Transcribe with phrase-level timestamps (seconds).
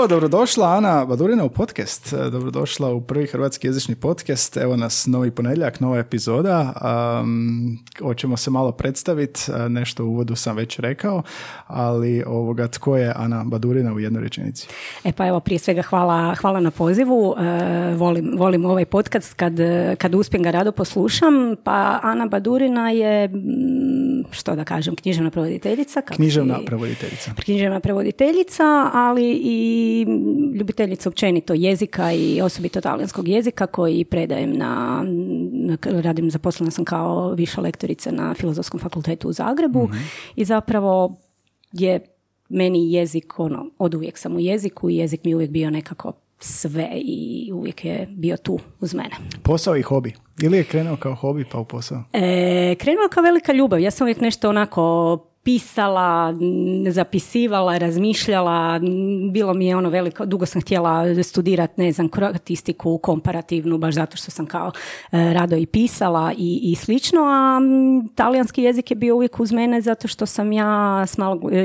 [0.00, 2.12] Evo, dobrodošla Ana Badurina u podcast.
[2.12, 4.56] E, dobrodošla u prvi hrvatski jezični podcast.
[4.56, 6.72] Evo nas novi ponedjeljak, nova epizoda.
[7.22, 9.40] Um, hoćemo se malo predstaviti.
[9.50, 11.22] E, nešto u uvodu sam već rekao.
[11.66, 14.68] Ali ovoga, tko je Ana Badurina u jednoj rečenici?
[15.04, 17.34] E pa evo, prije svega hvala, hvala na pozivu.
[17.38, 19.52] E, volim, volim ovaj podcast kad,
[19.98, 21.56] kad uspijem ga rado poslušam.
[21.64, 23.30] Pa Ana Badurina je
[24.30, 26.00] što da kažem, književna prevoditeljica.
[26.02, 27.32] književna prevoditeljica.
[27.44, 29.89] Književna prevoditeljica, ali i
[30.54, 35.04] ljubiteljica općenito jezika i osobito talijanskog jezika koji predajem na,
[35.84, 39.98] radim, zaposlena sam kao viša lektorica na Filozofskom fakultetu u Zagrebu mhm.
[40.36, 41.16] i zapravo
[41.72, 42.00] je
[42.48, 46.12] meni jezik, ono, od uvijek sam u jeziku i jezik mi je uvijek bio nekako
[46.38, 49.16] sve i uvijek je bio tu uz mene.
[49.42, 50.14] Posao i hobi?
[50.42, 52.02] Ili je krenuo kao hobi pa u posao?
[52.12, 53.80] E, krenuo kao velika ljubav.
[53.80, 56.34] Ja sam uvijek nešto onako pisala,
[56.88, 58.80] zapisivala, razmišljala,
[59.32, 64.16] bilo mi je ono veliko, dugo sam htjela studirati, ne znam, kroatistiku komparativnu, baš zato
[64.16, 64.72] što sam kao
[65.12, 67.60] e, rado i pisala i, i slično, a
[68.14, 71.04] talijanski jezik je bio uvijek uz mene zato što sam ja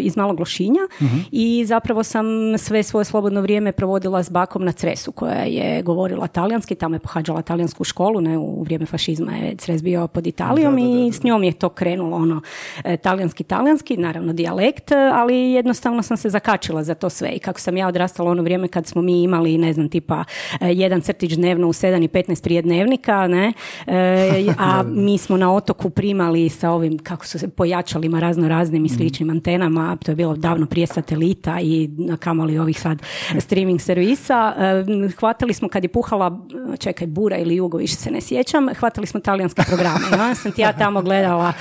[0.02, 1.18] iz malog lošinja mhm.
[1.32, 2.26] i zapravo sam
[2.58, 7.00] sve svoje slobodno vrijeme provodila s bakom na Cresu koja je govorila talijanski, tamo je
[7.00, 11.44] pohađala talijansku školu, ne, u vrijeme fašizma je Cres bio pod Italijom i s njom
[11.44, 12.42] je to krenulo ono
[12.84, 17.30] e, talijanski talijanski talijanski, naravno dijalekt, ali jednostavno sam se zakačila za to sve.
[17.30, 20.24] I kako sam ja odrastala ono vrijeme kad smo mi imali, ne znam, tipa
[20.62, 23.54] e, jedan crtić dnevno u 7 i 15 prije dnevnika, ne,
[23.88, 28.86] e, a mi smo na otoku primali sa ovim, kako su se pojačalima razno raznim
[28.86, 28.96] i mhm.
[28.96, 33.02] sličnim antenama, to je bilo davno prije satelita i kamoli ovih sad
[33.40, 36.40] streaming servisa, e, hvatali smo kad je puhala,
[36.80, 40.62] čekaj, bura ili jugo, više se ne sjećam, hvatali smo talijanske programe, ja sam ti
[40.62, 41.54] ja tamo gledala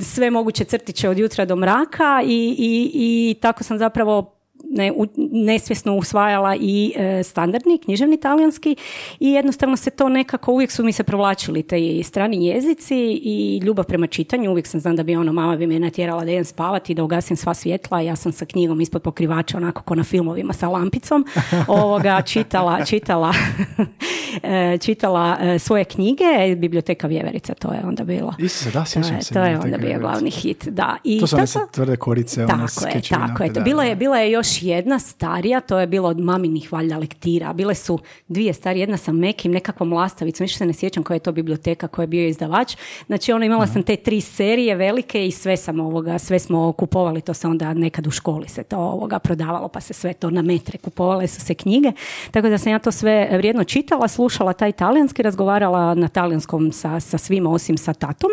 [0.00, 4.92] sve moguće crtiće od jutra do mraka i, i, i tako sam zapravo ne,
[5.32, 8.76] nesvjesno usvajala i e, standardni književni talijanski
[9.20, 13.84] i jednostavno se to nekako uvijek su mi se provlačili te strani jezici i ljubav
[13.84, 14.50] prema čitanju.
[14.50, 17.36] Uvijek sam znam da bi ono mama bi me natjerala da idem spavati da ugasim
[17.36, 18.00] sva svjetla.
[18.00, 21.26] Ja sam sa knjigom ispod pokrivača onako ko na filmovima sa lampicom
[21.68, 23.32] ovoga čitala čitala
[24.42, 26.24] e, čitala e, svoje knjige.
[26.56, 28.34] Biblioteka Vjeverica to je onda bilo.
[28.38, 30.96] Isuse, da, to se to je onda bio glavni hit da.
[31.04, 33.50] I to su tako, tvrde korice tako je, tako je.
[33.64, 37.52] Bila je, bila je još jedna starija, to je bilo od maminih valjda lektira.
[37.52, 37.98] Bile su
[38.28, 41.88] dvije starije, jedna sa Mekim, nekakvom lastavicom, više se ne sjećam koja je to biblioteka,
[41.88, 42.76] koja je bio izdavač.
[43.06, 47.20] Znači ono imala sam te tri serije velike i sve sam ovoga, sve smo kupovali,
[47.20, 50.42] to se onda nekad u školi se to ovoga prodavalo, pa se sve to na
[50.42, 51.92] metre kupovale su se knjige.
[52.30, 57.00] Tako da sam ja to sve vrijedno čitala, slušala taj talijanski, razgovarala na talijanskom sa,
[57.00, 58.30] sa svima osim sa tatom.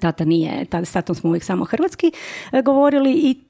[0.00, 2.12] Tata nije, s tatom smo uvijek samo hrvatski
[2.52, 3.47] e, govorili i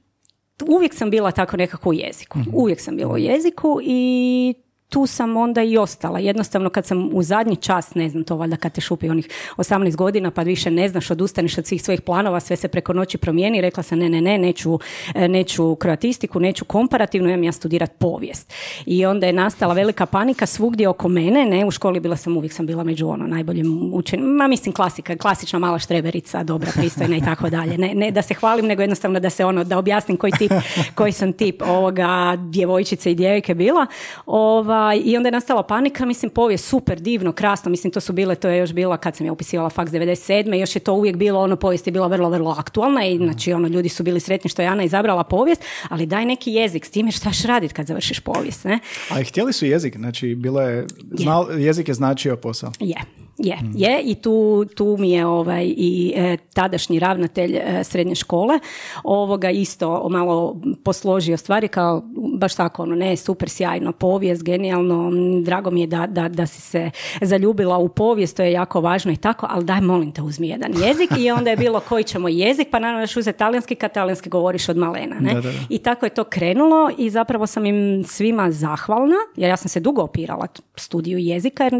[0.66, 2.38] uvijek sam bila tako nekako u jeziku.
[2.38, 2.50] Mhm.
[2.52, 4.54] Uvijek sam bila u jeziku i
[4.88, 6.18] tu sam onda i ostala.
[6.18, 9.96] Jednostavno kad sam u zadnji čas, ne znam to valjda kad te šupi onih 18
[9.96, 13.60] godina pa više ne znaš, odustaneš od svih svojih planova, sve se preko noći promijeni,
[13.60, 14.78] rekla sam ne, ne, ne, neću,
[15.14, 18.52] e, neću kroatistiku, neću komparativno, imam ja studirat povijest.
[18.86, 22.52] I onda je nastala velika panika svugdje oko mene, ne, u školi bila sam, uvijek
[22.52, 27.20] sam bila među ono najboljim učenim, ma mislim klasika, klasična mala štreberica, dobra, pristojna i
[27.20, 27.78] tako dalje.
[27.78, 30.52] Ne, ne da se hvalim, nego jednostavno da se ono, da objasnim koji tip,
[30.94, 33.86] koji sam tip ovoga djevojčice i djevojke bila.
[34.26, 38.12] Ova, Ovaj, I onda je nastala panika, mislim, povijest super, divno, krasno, mislim, to su
[38.12, 40.54] bile, to je još bila kad sam ja upisivala faks 97.
[40.54, 43.68] Još je to uvijek bilo, ono, povijest je bila vrlo, vrlo aktualna i znači, ono,
[43.68, 47.10] ljudi su bili sretni što je Ana izabrala povijest, ali daj neki jezik, s time
[47.10, 48.78] štaš raditi kad završiš povijest, ne?
[49.10, 52.72] A htjeli su jezik, znači, bilo je, znal, jezik je značio posao.
[52.80, 52.96] Je,
[53.38, 53.72] je, mm.
[53.76, 58.58] je i tu, tu mi je ovaj i e, tadašnji ravnatelj e, srednje škole
[59.04, 62.02] ovoga isto malo posložio stvari kao
[62.38, 65.10] baš tako ono ne super sjajno povijest genijalno
[65.44, 66.90] drago mi je da, da, da si se
[67.20, 70.72] zaljubila u povijest to je jako važno i tako ali daj molim te uzmi jedan
[70.86, 74.30] jezik i onda je bilo koji ćemo jezik pa naravno da uzeti talijanski kad talijanski
[74.30, 75.42] govoriš od malena ne?
[75.68, 79.80] i tako je to krenulo i zapravo sam im svima zahvalna jer ja sam se
[79.80, 80.46] dugo opirala
[80.76, 81.72] studiju jezika jer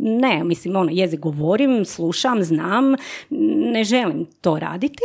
[0.00, 2.94] ne, mislim, ono, jezik govorim, slušam, znam,
[3.72, 5.02] ne želim to raditi.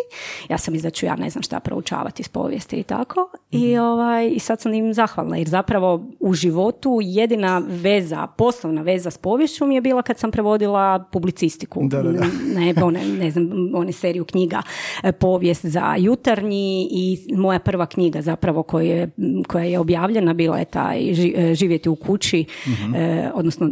[0.50, 3.30] Ja sam da ću ja ne znam šta proučavati iz povijesti i tako.
[3.52, 3.82] I, mhm.
[3.82, 9.18] ovaj, I sad sam im zahvalna jer zapravo u životu jedina veza, poslovna veza s
[9.18, 11.82] poviješću mi je bila kad sam prevodila publicistiku.
[11.84, 12.26] Da, da, da.
[12.56, 14.62] Ne, one, ne znam, one seriju knjiga
[15.04, 19.10] e, povijest za jutarnji i moja prva knjiga zapravo koja je,
[19.48, 22.96] koja je objavljena bila je taj e, živjeti u kući, mhm.
[22.96, 23.70] e, odnosno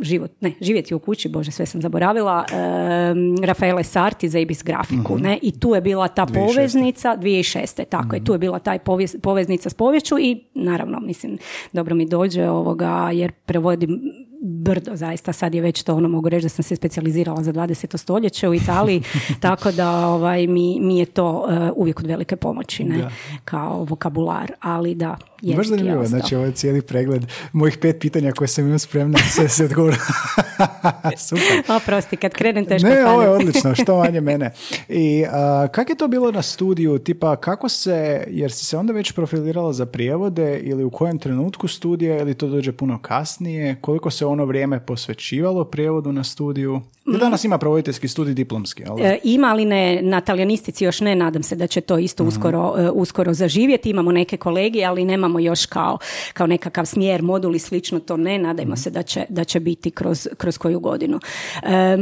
[0.00, 5.14] život, ne, živjeti u kući, bože, sve sam zaboravila, um, Rafaele Sarti za Ibis grafiku,
[5.14, 5.22] Mhm.
[5.22, 6.46] ne, i tu je bila ta 2006.
[6.48, 7.84] poveznica, 2006.
[7.84, 11.38] tako je, tu je bila taj povez- poveznica s povješću i naravno, mislim,
[11.72, 14.00] dobro mi dođe ovoga, jer prevodim
[14.42, 17.96] brdo zaista, sad je već to ono, mogu reći da sam se specijalizirala za 20.
[17.96, 19.02] stoljeće u Italiji,
[19.40, 23.10] tako da ovaj, mi, mi je to uh, uvijek od velike pomoći, ne, Da.
[23.44, 26.18] kao vokabular, ali da, jezik Baš je zanimljivo, ostao.
[26.18, 29.96] znači ovo je cijeli pregled mojih pet pitanja koje sam imao spremno, sve se odgovora.
[31.28, 31.76] Super.
[31.76, 34.50] Oprosti, kad krenem teško Ne, ovo je odlično, što manje mene.
[34.88, 38.92] I a, kak je to bilo na studiju, tipa kako se, jer si se onda
[38.92, 44.10] već profilirala za prijevode ili u kojem trenutku studija ili to dođe puno kasnije, koliko
[44.10, 46.80] se ono vrijeme posvećivalo prijevodu na studiju?
[47.06, 49.02] I danas ima provoditeljski studij diplomski, ali...
[49.02, 52.28] E, ima, ali ne, na talijanistici još ne, nadam se da će to isto Mhm.
[52.28, 53.90] uskoro, e, uskoro zaživjeti.
[53.90, 55.98] Imamo neke kolegije, ali nemamo još kao,
[56.32, 58.76] kao nekakav smjer, modul i slično, to ne, nadajmo Mhm.
[58.76, 61.20] se da će, da će biti kroz, kroz koju godinu.
[61.62, 62.00] Em,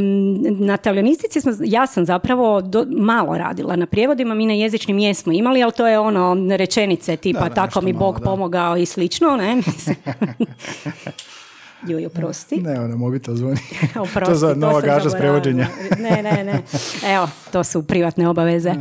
[0.59, 5.33] na talijanistici smo, ja sam zapravo do- malo radila na prijevodima, mi na jezičnim jesmo
[5.33, 8.25] imali, ali to je ono rečenice tipa Da, da, tako mi malo, Bog da.
[8.25, 9.57] pomogao i slično, ne?
[11.89, 12.57] Joj, oprosti.
[12.57, 13.57] Ne, ono, mobitel zvoni.
[14.05, 15.69] Oprosti, to za nova gaža s prevođenja.
[15.99, 16.63] ne, ne, ne.
[17.15, 18.75] Evo, to su privatne obaveze.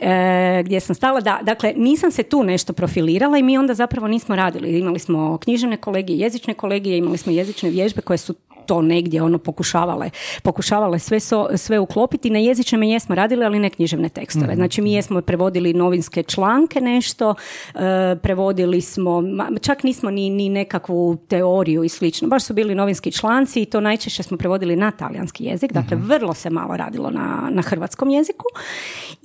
[0.00, 4.08] E, gdje sam stala, da, dakle, nisam se tu nešto profilirala i mi onda zapravo
[4.08, 4.78] nismo radili.
[4.78, 8.34] Imali smo književne kolegije, jezične kolegije, imali smo jezične vježbe koje su
[8.70, 10.10] to negdje ono pokušavale,
[10.42, 12.30] pokušavale sve, so, sve uklopiti.
[12.30, 14.54] Na jezičnome jesmo radili, ali ne književne tekstove.
[14.54, 17.34] Znači mi jesmo prevodili novinske članke nešto,
[17.74, 19.22] e, prevodili smo,
[19.60, 22.28] čak nismo ni, ni nekakvu teoriju i slično.
[22.28, 25.72] Baš su bili novinski članci i to najčešće smo prevodili na talijanski jezik.
[25.72, 28.44] Dakle, vrlo se malo radilo na, na hrvatskom jeziku.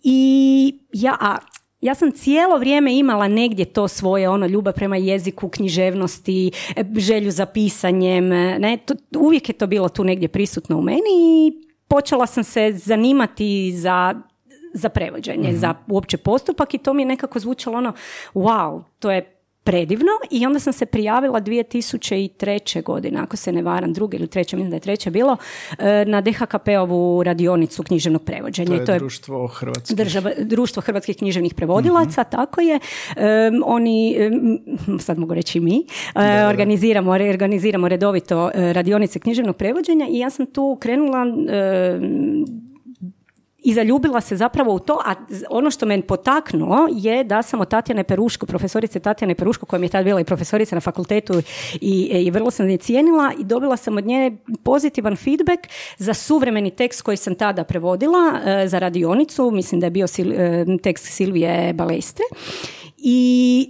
[0.03, 1.37] I ja, a
[1.85, 7.31] ja sam cijelo vrijeme imala negdje to svoje ono ljubav prema jeziku, književnosti, e, želju
[7.31, 10.99] za pisanjem, e, ne, to, uvijek je to bilo tu negdje prisutno u meni
[11.47, 11.53] i
[11.87, 14.15] počela sam se zanimati za
[14.73, 17.93] za prevođenje, za uopće postupak i to mi je nekako zvučalo ono,
[18.33, 19.34] wow, to je
[19.65, 22.83] predivno i onda sam se prijavila 2003.
[22.83, 25.37] godine, ako se ne varam, druge ili treće, mislim da je treće bilo,
[25.79, 28.85] e, na DHKP-ovu radionicu književnog prevođenja.
[28.85, 29.97] To I je društvo hrvatskih.
[29.97, 32.79] država, društvo hrvatskih književnih prevodilaca, tako je.
[33.15, 34.59] Em, oni, em,
[34.99, 35.85] sad mogu reći mi,
[36.15, 42.65] e, organiziramo, organiziramo redovito e, radionice književnog prevođenja i ja sam tu krenula em,
[43.65, 45.13] i zaljubila se zapravo u to, a
[45.49, 49.85] ono što me potaknulo je da sam od Tatjane Peruško, profesorice Tatjane Peruško, koja mi
[49.85, 51.33] je tad bila i profesorica na fakultetu
[51.81, 55.67] i, i vrlo sam je cijenila i dobila sam od nje pozitivan feedback
[55.97, 60.35] za suvremeni tekst koji sam tada prevodila e, za radionicu, mislim da je bio sil-
[60.37, 62.23] e, tekst Silvije Balestre.
[62.97, 63.69] I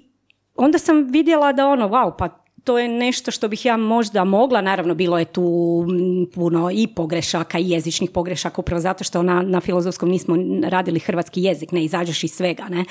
[0.55, 4.61] onda sam vidjela da ono, wow, pa to je nešto što bih ja možda mogla,
[4.61, 5.43] naravno bilo je tu
[5.87, 10.99] mm, puno i pogrešaka i jezičnih pogrešaka, upravo zato što na, na filozofskom nismo radili
[10.99, 12.85] hrvatski jezik, ne izađeš iz svega, ne.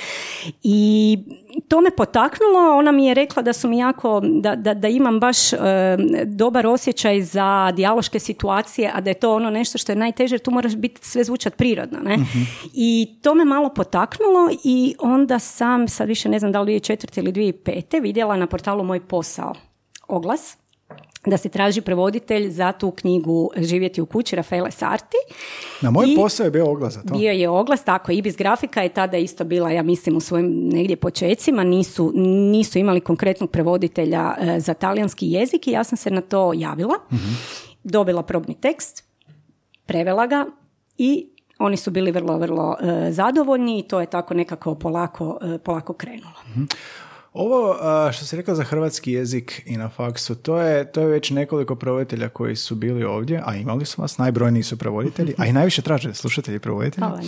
[0.62, 1.18] I
[1.68, 5.20] to me potaknulo, ona mi je rekla da su mi jako, da, da, da imam
[5.20, 5.56] baš e,
[6.26, 10.40] dobar osjećaj za dijaloške situacije, a da je to ono nešto što je najteže, jer
[10.40, 12.18] tu moraš biti sve zvučat prirodno, ne.
[12.74, 17.18] I to me malo potaknulo i onda sam, sad više ne znam da li 2004.
[17.18, 18.02] ili 2005.
[18.02, 19.54] vidjela na portalu Moj posao
[20.08, 20.56] oglas
[21.26, 25.16] da se traži prevoditelj za tu knjigu Živjeti u kući Rafaele Sarti.
[25.80, 27.14] Na moj I- posao je bio oglas za to.
[27.14, 30.96] Bio je oglas, tako, Ibis grafika je tada isto bila, ja mislim, u svojim negdje
[30.96, 32.12] počecima, nisu,
[32.50, 36.94] nisu imali konkretnog prevoditelja e, za talijanski jezik i ja sam se na to javila,
[37.84, 39.04] dobila probni tekst,
[39.86, 40.46] prevela ga
[40.98, 45.58] i oni su bili vrlo, vrlo e, zadovoljni i to je tako nekako polako, e,
[45.58, 46.34] polako krenulo.
[47.34, 47.76] Ovo
[48.12, 51.74] što si rekla za hrvatski jezik i na faksu, to je, to je već nekoliko
[51.74, 55.82] prevoditelja koji su bili ovdje, a imali su vas, najbrojniji su prevoditelji, a i najviše
[55.82, 57.20] traže slušatelji da.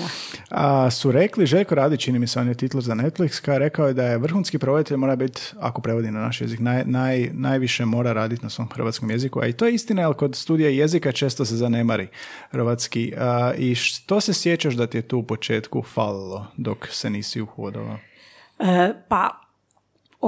[0.50, 3.86] A, su rekli, Željko Radić, čini mi se, on je titlar za Netflix, je rekao
[3.86, 7.84] je da je vrhunski prevoditelj mora biti, ako prevodi na naš jezik, naj, naj- najviše
[7.84, 11.12] mora raditi na svom hrvatskom jeziku, a i to je istina, jer kod studija jezika
[11.12, 12.08] često se zanemari
[12.50, 13.12] hrvatski.
[13.18, 17.40] A, I što se sjećaš da ti je tu u početku falilo dok se nisi
[17.40, 17.98] uhodala?
[18.58, 19.45] E, pa,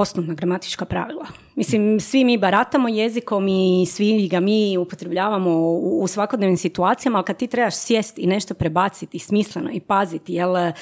[0.01, 1.27] osnovna gramatička pravila.
[1.59, 7.25] Mislim, svi mi baratamo jezikom i svi ga mi upotrebljavamo u, u svakodnevnim situacijama, ali
[7.25, 10.73] kad ti trebaš sjest i nešto prebaciti smisleno i paziti, jel, e,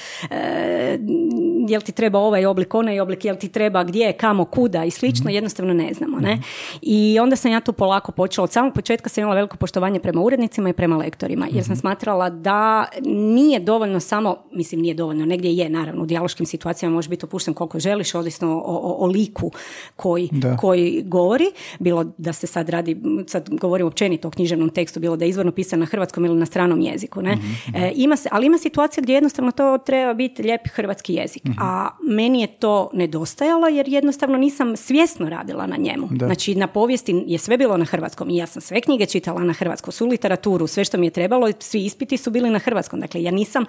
[1.67, 5.29] jel ti treba ovaj oblik, onaj oblik, jel ti treba gdje, kamo, kuda i slično,
[5.29, 6.19] jednostavno ne znamo.
[6.19, 6.41] Ne?
[6.81, 8.43] I onda sam ja tu polako počela.
[8.43, 12.29] Od samog početka sam imala veliko poštovanje prema urednicima i prema lektorima, jer sam smatrala
[12.29, 17.25] da nije dovoljno samo, mislim nije dovoljno, negdje je naravno, u dijaloškim situacijama može biti
[17.25, 19.51] opušten koliko želiš, ovisno o, o, o liku
[19.95, 20.57] koji, Da.
[20.57, 21.45] koji koji govori,
[21.79, 22.97] bilo da se sad radi,
[23.27, 26.45] sad govorim općenito o književnom tekstu, bilo da je izvorno pisan na hrvatskom ili na
[26.45, 27.21] stranom jeziku.
[27.21, 27.35] Ne?
[27.35, 31.43] Mhm, E, ima se, ali ima situacija gdje jednostavno to treba biti lijep hrvatski jezik.
[31.43, 31.59] Mhm.
[31.59, 36.07] A meni je to nedostajalo jer jednostavno nisam svjesno radila na njemu.
[36.11, 36.25] Da.
[36.25, 39.53] Znači na povijesti je sve bilo na hrvatskom i ja sam sve knjige čitala na
[39.53, 42.99] hrvatskom, svu literaturu, sve što mi je trebalo, svi ispiti su bili na hrvatskom.
[42.99, 43.65] Dakle, ja nisam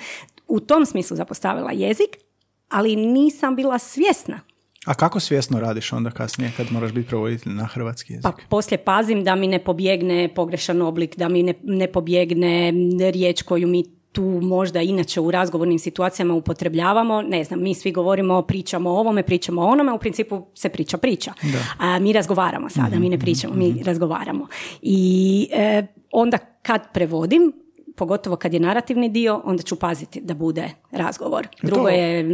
[0.48, 2.16] u tom smislu zapostavila jezik,
[2.68, 4.40] ali nisam bila svjesna.
[4.86, 8.22] A kako svjesno radiš onda kasnije kad moraš biti prevoditelj na hrvatski jezik?
[8.22, 12.72] Pa poslije pazim da mi ne pobjegne pogrešan oblik, da mi ne, ne pobjegne
[13.10, 18.42] riječ koju mi tu možda inače u razgovornim situacijama upotrebljavamo, ne znam, mi svi govorimo,
[18.42, 21.32] pričamo o ovome, pričamo o onome, u principu se priča priča.
[21.78, 24.46] A mi razgovaramo sada, mi ne pričamo, mi razgovaramo.
[24.82, 27.52] I e, onda kad prevodim,
[27.98, 31.48] pogotovo kad je narativni dio, onda ću paziti da bude razgovor.
[31.62, 32.24] Drugo je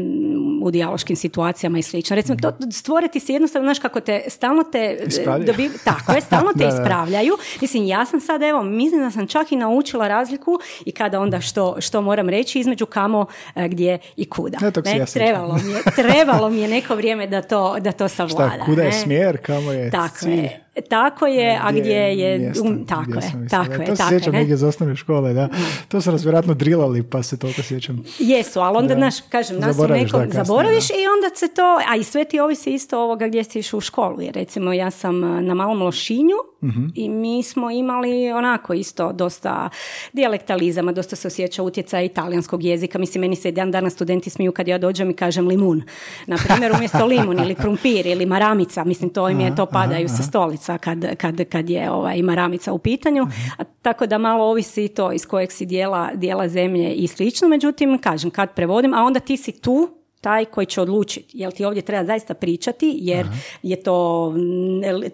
[0.62, 2.16] u dijaloškim situacijama i slično.
[2.16, 6.52] Recimo, to stvoriti se jednostavno, znaš kako te, stalno te e, dobi, tako je, stalno
[6.58, 6.76] te Da, da.
[6.76, 7.32] ispravljaju.
[7.60, 11.40] Mislim, ja sam sad, evo, mislim da sam čak i naučila razliku i kada onda
[11.40, 14.58] što, što moram reći između kamo, e, gdje i kuda.
[14.60, 15.26] Ne, se ja sjećam.
[15.26, 18.54] trebalo, mi je, trebalo mi je neko vrijeme da to, da to savlada.
[18.54, 18.92] Šta, kuda je ne?
[18.92, 20.40] smjer, kamo je Tako cilj?
[20.40, 20.63] je.
[20.88, 22.38] Tako je, a gdje je...
[22.38, 24.38] mjesto, um, tako gdje je, sam mislio, tako je, To se tako sjećam je, ne?
[24.38, 25.48] negdje iz osnovne škole, da.
[25.88, 28.04] To su nas vjerojatno drilali, pa se toliko sjećam.
[28.18, 29.00] Jesu, ali onda, Da.
[29.00, 32.40] znaš, kažem, nas u nekom, kasnije, zaboraviš i onda se to, a i sve ti
[32.40, 34.20] ovisi isto ovoga gdje si išao u školu.
[34.20, 36.86] Jer recimo ja sam eh, na Malom Lošinju Mhm.
[36.94, 39.68] i mi smo imali onako isto dosta
[40.12, 42.98] dijalektalizama, dosta se osjeća utjecaj italijanskog jezika.
[42.98, 45.82] Mislim, meni se dan danas studenti smiju kad ja dođem i kažem limun.
[46.26, 50.22] Na primjer, umjesto limun ili krumpir ili maramica, mislim, to im je, to padaju sa
[50.22, 53.26] stolica kad, kad, kad je ovaj, maramica u pitanju.
[53.58, 57.48] A, tako da malo ovisi i to iz kojeg si dijela, dijela zemlje i slično.
[57.48, 61.38] Međutim, kažem, kad prevodim, a onda ti si tu taj koji će odlučiti.
[61.38, 63.26] Jel ti ovdje treba zaista pričati, jer
[63.62, 64.32] je to,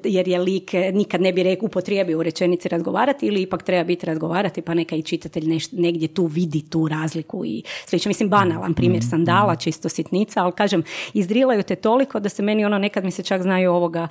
[0.05, 4.07] jer je lik nikad ne bi rekao upotrijebio u rečenici razgovarati ili ipak treba biti
[4.07, 8.09] razgovarati pa neka i čitatelj neš- negdje tu vidi tu razliku i slično.
[8.09, 10.83] Mislim, banalan primjer sandala, čisto sitnica, ali kažem,
[11.15, 14.09] izdrilaju te toliko da se meni ono, nekad mi se čak znaju ovoga,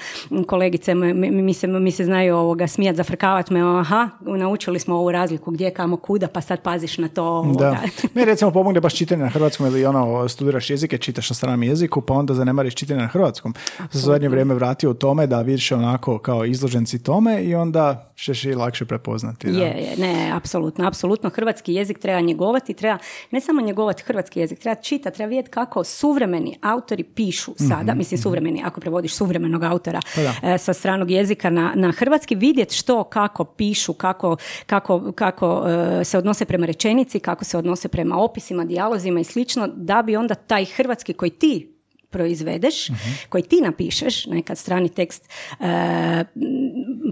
[0.48, 5.12] kolegice, mi, mi- se, mi se znaju ovoga smijat, zafrkavat me, aha, naučili smo ovu
[5.12, 7.24] razliku gdje, kamo, kuda, pa sad paziš na to.
[7.24, 7.58] ovoga.
[7.60, 7.78] Da.
[8.14, 12.02] Mi recimo pomogne baš čitanje na hrvatskom ili ono, studiraš jezike, čitaš na stranom jeziku,
[12.02, 13.54] pa onda zanemariš čitanje na hrvatskom.
[13.92, 18.46] Za zadnje vrijeme vratio u tome da vidiš onako kao izloženci tome i onda ćeš
[18.46, 19.52] i lakše prepoznati.
[19.52, 19.60] Da.
[19.60, 21.30] Je, je, ne, apsolutno, apsolutno.
[21.30, 22.98] Hrvatski jezik treba njegovati, treba
[23.32, 28.22] ne samo njegovati hrvatski jezik, treba čitati, treba vidjeti kako suvremeni autori pišu sada, mislim
[28.22, 33.04] suvremeni, ako prevodiš suvremenog autora Pa e, sa stranog jezika na, na hrvatski, vidjeti što,
[33.04, 38.66] kako pišu, kako, kako, kako e, se odnose prema rečenici, kako se odnose prema opisima,
[38.66, 41.74] dijalozima i slično, da bi onda taj hrvatski koji ti
[42.10, 42.88] proizvedeš,
[43.30, 46.26] koji ti napišeš, nekad strani tekst e,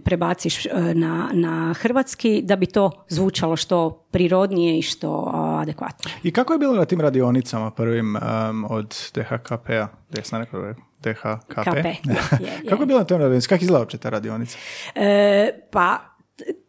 [0.03, 5.31] prebaciš e, na, na hrvatski, da bi to zvučalo što prirodnije i što
[5.62, 6.12] adekvatno.
[6.24, 9.88] I kako je bilo na tim radionicama prvim um, od DHKP-a?
[10.09, 10.74] Gdje sam rekao?
[11.00, 11.47] DHKP?
[11.47, 12.01] KP, je,
[12.39, 12.69] je, je.
[12.69, 13.50] Kako je bilo na tim radionicama?
[13.50, 14.57] Kako izgleda uopće ta radionica?
[14.95, 16.00] E, pa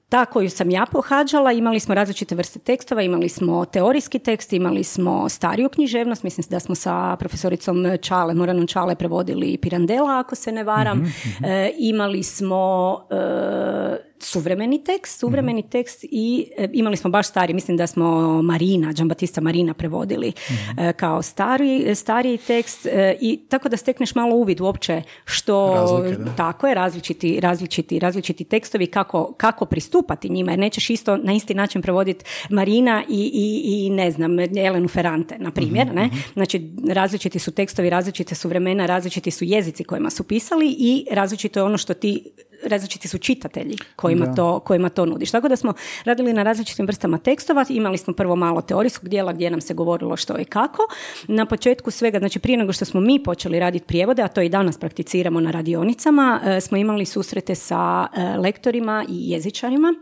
[0.09, 4.85] ta koju sam ja pohađala, imali smo različite vrste tekstova, imali smo teorijski tekst, imali
[4.85, 10.53] smo stariju književnost, mislim da smo sa profesoricom Čale, Moranom Čale prevodili Pirandela, ako se
[10.53, 11.15] ne varam.
[11.45, 17.77] E, imali smo e, suvremeni tekst, suvremeni tekst i e, imali smo baš stari, mislim
[17.77, 20.33] da smo Marina, Giambattista Marina prevodili
[20.79, 26.23] e, kao stari, stariji tekst e, i tako da stekneš malo uvid uopće što Razlike,
[26.23, 26.37] da.
[26.37, 31.55] tako je, različiti, različiti, različiti tekstovi kako, kako pristupati njima, jer nećeš isto na isti
[31.55, 36.11] način prevoditi Marina i, i, i ne znam, Elenu Ferrante, na primjer, ne?
[36.33, 41.61] Znači, različiti su tekstovi, različite su vremena, različiti su jezici kojima su pisali i različito
[41.61, 42.31] je ono što ti
[42.69, 44.35] različiti su čitatelji kojima, Da.
[44.35, 45.31] to, kojima to nudiš.
[45.31, 45.73] Tako da smo
[46.05, 50.17] radili na različitim vrstama tekstova, imali smo prvo malo teorijskog dijela gdje nam se govorilo
[50.17, 50.83] što i kako.
[51.29, 54.49] Na početku svega, znači prije nego što smo mi počeli raditi prijevode, a to i
[54.49, 59.95] danas prakticiramo na radionicama, e, smo imali susrete sa e, lektorima i jezičarima.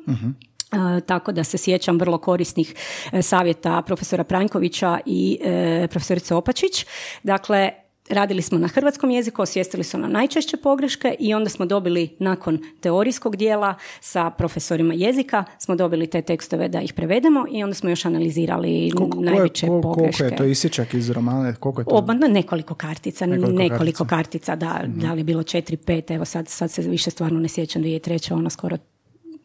[0.73, 2.75] E, tako da se sjećam vrlo korisnih
[3.13, 6.87] e, savjeta profesora Pranjkovića i e, profesorice Opačić.
[7.23, 7.71] Dakle,
[8.11, 12.59] radili smo na hrvatskom jeziku, osvijestili su na najčešće pogreške i onda smo dobili nakon
[12.81, 17.91] teorijskog dijela sa profesorima jezika, smo dobili te tekstove da ih prevedemo i onda smo
[17.91, 20.25] još analizirali Koliko, najveće koliko, koliko pogreške.
[20.25, 21.55] je to isječak iz romana?
[21.55, 21.95] Koliko je to?
[21.95, 24.55] Oba, nekoliko kartica, Nekoliko nekoliko, kartica.
[24.55, 24.61] Mhm.
[24.61, 27.49] kartica, da, da li je bilo četiri, pet, evo sad, sad se više stvarno ne
[27.49, 28.33] sjećam, 2003.
[28.33, 28.77] ono skoro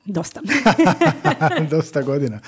[0.06, 0.42] dosta.
[1.72, 2.40] dosta godina.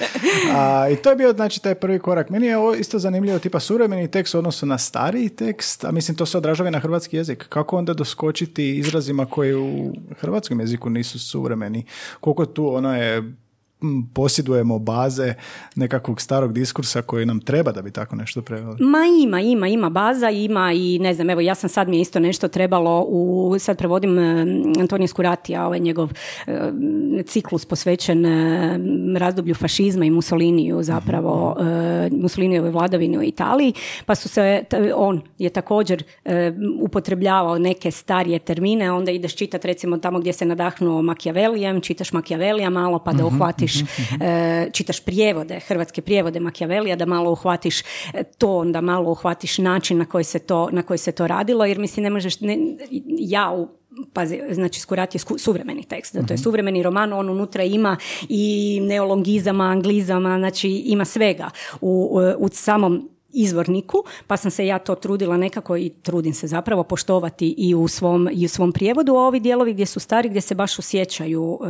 [0.56, 2.30] A, I to je bio znači taj prvi korak.
[2.30, 6.18] Meni je ovo isto zanimljivo tipa suvremeni tekst u odnosu na stariji tekst, a mislim
[6.18, 7.46] to se odražava na hrvatski jezik.
[7.50, 11.86] Kako onda doskočiti izrazima koji u hrvatskom jeziku nisu suvremeni?
[12.20, 13.34] Koliko tu ono je
[14.14, 15.34] posjedujemo baze
[15.76, 18.78] nekakvog starog diskursa koji nam treba da bi tako nešto preveli?
[18.80, 22.02] Ma ima, ima, ima baza, ima i ne znam, evo ja sam sad mi je
[22.02, 24.46] isto nešto trebalo u, sad prevodim e,
[24.80, 26.12] Antonija Skuratija, ovaj njegov
[26.48, 26.72] e,
[27.26, 28.80] ciklus posvećen e,
[29.20, 31.64] razdoblju fašizma i Mussoliniju zapravo, uh
[32.12, 33.74] Mussolinijevoj vladavini u Italiji,
[34.06, 34.64] pa su se,
[34.96, 36.04] on je također
[36.82, 42.70] upotrebljavao neke starije termine, onda ideš čitati recimo tamo gdje se nadahnuo Machiavellijem, čitaš Machiavellija
[42.70, 43.26] malo pa da
[43.82, 47.82] mhm, uhvatiš E, čitaš prijevode, hrvatske prijevode Machiavellija, da malo uhvatiš
[48.38, 51.80] to, onda malo uhvatiš način na koji se to, na koji se to radilo, jer
[51.80, 52.58] mislim ne možeš, ne,
[53.20, 53.68] ja u
[54.14, 56.36] pazi, znači Skurat je suvremeni tekst, to je mhm.
[56.36, 57.98] suvremeni roman, on unutra ima
[58.30, 61.50] i neolongizama, anglizama, znači ima svega
[61.82, 63.98] u, u samom izvorniku,
[64.28, 68.30] pa sam se ja to trudila nekako i trudim se zapravo poštovati i u svom,
[68.34, 71.68] i u svom prijevodu, a ovi dijelovi gdje su stari, gdje se baš osjećaju e,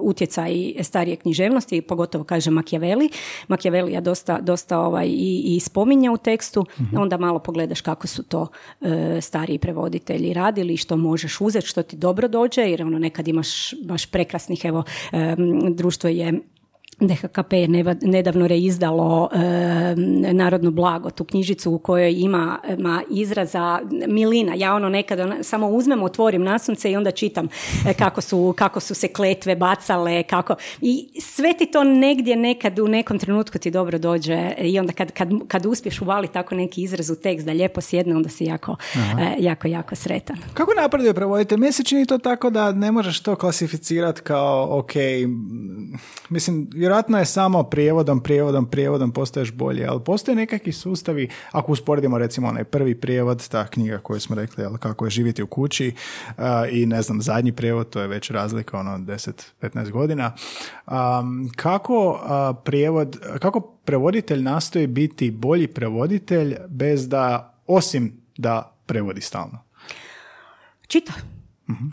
[0.00, 3.10] utjecaj starije književnosti, pogotovo kaže Machiavelli.
[3.48, 6.96] Machiavelli ja dosta, dosta ovaj, i, i spominja u tekstu, mhm.
[6.96, 8.46] onda malo pogledaš kako su to
[8.80, 13.74] e, stariji prevoditelji radili, što možeš uzeti, što ti dobro dođe, jer ono nekad imaš
[13.82, 15.36] baš prekrasnih, evo, e,
[15.70, 16.40] društvo je
[17.00, 17.68] DHKP je
[18.02, 19.94] nedavno reizdalo e,
[20.32, 24.54] Narodno blago, tu knjižicu u kojoj ima, ima izraza milina.
[24.56, 27.48] Ja ono nekad samo uzmem, otvorim nasumce i onda čitam
[27.86, 30.54] e, kako, su, kako su se kletve bacale, kako...
[30.80, 35.12] I sve ti to negdje nekad u nekom trenutku ti dobro dođe i onda kad,
[35.12, 38.76] kad, kad uspiješ uvali tako neki izraz u tekst da lijepo sjedne, onda si jako,
[39.20, 40.36] e, jako, jako sretan.
[40.54, 41.56] Kako napreduje prevodite?
[41.56, 44.92] Meni se čini to tako da ne možeš to klasificirati kao ok,
[46.28, 52.18] mislim, vjerojatno je samo prijevodom, prijevodom, prijevodom postaješ bolje, ali postoje nekakvi sustavi, ako usporedimo
[52.18, 55.94] recimo onaj prvi prijevod, ta knjiga koju smo rekli, ali kako je živjeti u kući
[56.28, 60.32] uh, i ne znam, zadnji prijevod, to je već razlika, ono 10-15 godina.
[60.86, 69.20] Um, kako uh, prijevod, kako prevoditelj nastoji biti bolji prevoditelj bez da, osim da prevodi
[69.20, 69.58] stalno?
[70.86, 71.12] Čita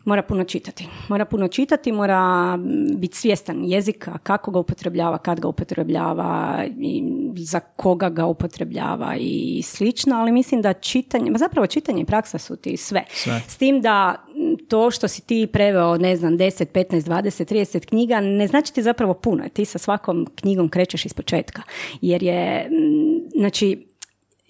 [0.05, 0.87] Mora puno čitati.
[1.09, 2.57] Mora puno čitati, mora
[2.97, 7.03] biti svjestan jezika, kako ga upotrebljava, kad ga upotrebljava, i
[7.37, 12.37] za koga ga upotrebljava i slično, ali mislim da čitanje, ma zapravo čitanje i praksa
[12.37, 13.03] su ti sve.
[13.09, 13.41] sve.
[13.47, 14.25] S tim da
[14.67, 18.83] to što si ti preveo, ne znam, 10, 15, 20, 30 knjiga, ne znači ti
[18.83, 19.49] zapravo puno.
[19.53, 21.61] Ti sa svakom knjigom krećeš iz početka.
[22.01, 22.69] Jer je,
[23.35, 23.87] znači,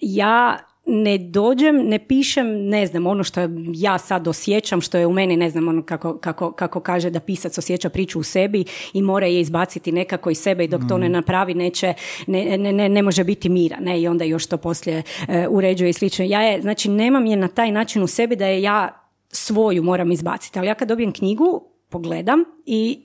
[0.00, 3.40] ja ne dođem, ne pišem, ne znam, ono što
[3.74, 7.20] ja sad osjećam, što je u meni, ne znam, ono kako, kako, kako kaže da
[7.20, 10.98] pisac osjeća priču u sebi i mora je izbaciti nekako iz sebe i dok to
[10.98, 11.12] ne mm.
[11.12, 11.94] napravi neće,
[12.26, 15.90] ne, ne, ne, ne može biti mira, ne, i onda još to poslije uh, uređuje
[15.90, 16.24] i slično.
[16.24, 20.12] Ja je, znači, nemam je na taj način u sebi da je ja svoju moram
[20.12, 23.02] izbaciti, ali ja kad dobijem knjigu, pogledam i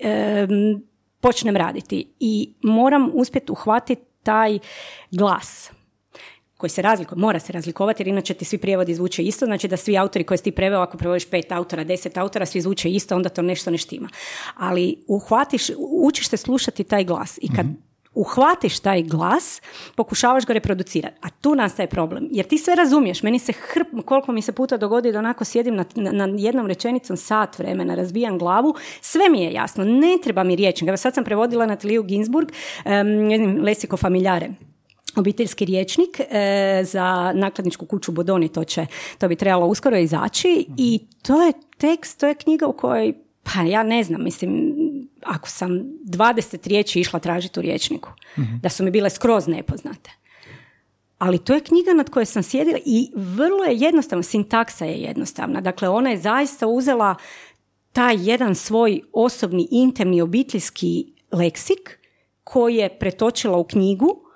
[1.20, 4.60] počnem raditi i moram uspjeti uhvatiti taj
[5.12, 5.72] glas
[6.62, 9.78] koji se razlikuje, mora se razlikovati jer inače ti svi prijevodi zvuče isto, znači da
[9.78, 13.16] svi autori koje si ti preveo, ako prevodiš pet autora, deset autora, svi zvuče isto,
[13.16, 14.10] onda to nešto ne štima.
[14.58, 17.76] Ali uhvatiš, učiš se slušati taj glas i kad mhm.
[18.14, 19.62] uhvatiš taj glas,
[19.96, 21.18] pokušavaš ga reproducirati.
[21.22, 22.28] A tu nastaje problem.
[22.32, 23.24] Jer ti sve razumiješ.
[23.24, 27.18] Meni se hrp, koliko mi se puta dogodi da onako sjedim na, na, jednom rečenicom
[27.18, 29.84] sat vremena, razbijam glavu, sve mi je jasno.
[29.84, 30.88] Ne treba mi riječnik.
[30.88, 32.50] Evo sad sam prevodila na Tiliju Ginsburg,
[32.86, 34.50] um, Lesiko Familjare
[35.16, 38.86] obiteljski riječnik e, za nakladničku kuću Bodoni, to, će,
[39.18, 43.62] to bi trebalo uskoro izaći i to je tekst, to je knjiga u kojoj, pa
[43.62, 44.74] ja ne znam, mislim,
[45.24, 45.72] ako sam
[46.06, 48.10] 20 riječi išla tražiti u riječniku,
[48.62, 50.12] da su mi bile skroz nepoznate.
[51.18, 55.62] Ali to je knjiga nad kojoj sam sjedila i vrlo je jednostavna, sintaksa je jednostavna.
[55.62, 57.16] Dakle, ona je zaista uzela
[57.92, 62.00] taj jedan svoj osobni, intimni, obiteljski leksik
[62.44, 64.31] koji je pretočila u knjigu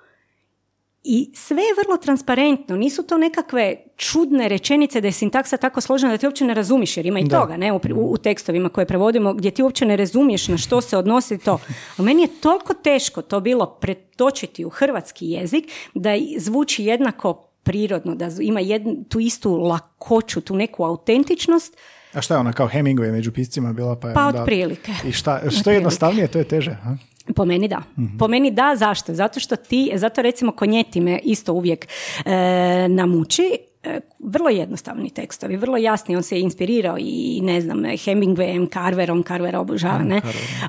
[1.08, 6.12] i sve je vrlo transparentno, nisu to nekakve čudne rečenice da je sintaksa tako složena
[6.12, 9.34] da ti uopće ne razumiš, jer ima i toga ne, u, u, tekstovima koje prevodimo
[9.34, 11.58] gdje ti uopće ne razumiješ na što se odnosi to.
[11.96, 15.64] A meni je toliko teško to bilo pretočiti u hrvatski jezik
[15.94, 21.76] da zvuči jednako prirodno, da ima jednu, tu istu lakoću, tu neku autentičnost.
[22.12, 23.96] A šta je ona kao Hemingway među piscima bila?
[23.96, 24.92] Pa, pa otprilike.
[25.08, 26.76] I šta, što je jednostavnije, to je teže.
[26.82, 26.96] Ha?
[27.34, 27.82] Po meni da.
[28.18, 29.14] Po meni da, zašto?
[29.14, 31.86] Zato što ti, zato recimo konjeti me isto uvijek
[32.24, 37.82] e, namuči, e, vrlo jednostavni tekstovi, vrlo jasni, on se je inspirirao i ne znam,
[37.82, 40.20] Hemingwayem, Carverom, Carver obožava, ne?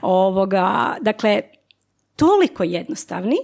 [0.02, 1.42] Ovoga, dakle,
[2.16, 3.38] toliko jednostavni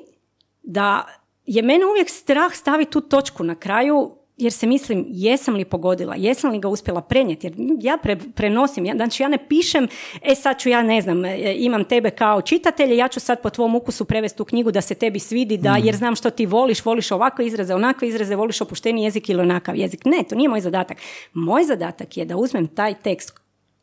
[0.64, 1.06] da
[1.46, 6.16] je mene uvijek strah staviti tu točku na kraju jer se mislim jesam li pogodila,
[6.18, 7.98] jesam li ga uspjela prenijeti, jer ja
[8.36, 9.88] prenosim, ja, znači ja ne pišem,
[10.22, 13.50] e sad ću ja ne znam, e, imam tebe kao čitatelje, ja ću sad po
[13.50, 15.86] tvom ukusu prevesti u knjigu da se tebi svidi, da, mm.
[15.86, 19.76] jer znam što ti voliš, voliš ovakve izraze, onakve izraze, voliš opušteni jezik ili onakav
[19.76, 20.06] jezik.
[20.06, 20.98] Ne, to nije moj zadatak.
[21.34, 23.34] Moj zadatak je da uzmem taj tekst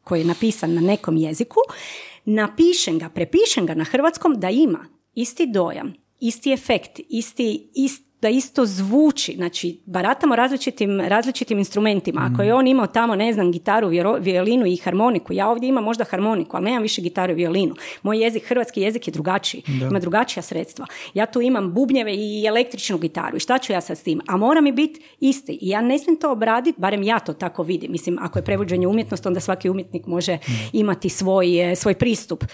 [0.04, 1.60] koji je napisan na nekom jeziku,
[2.24, 8.28] napišem ga, prepišem ga na hrvatskom da ima isti dojam, isti efekt, isti, isti da
[8.28, 12.30] isto zvuči, znači baratamo različitim, različitim instrumentima.
[12.32, 13.88] Ako je on imao tamo, ne znam, gitaru,
[14.20, 17.74] violinu i harmoniku, ja ovdje imam možda harmoniku, ali nemam više gitaru i violinu.
[18.02, 20.86] Moj jezik, hrvatski jezik je drugačiji, ima drugačija sredstva.
[21.14, 24.20] Ja tu imam bubnjeve i električnu gitaru i šta ću ja sad s tim?
[24.26, 25.58] A mora mi biti isti.
[25.60, 27.92] I ja ne smijem to obraditi, barem ja to tako vidim.
[27.92, 30.38] Mislim, ako je prevođenje umjetnost, onda svaki umjetnik može
[30.72, 32.44] imati svoj, svoj pristup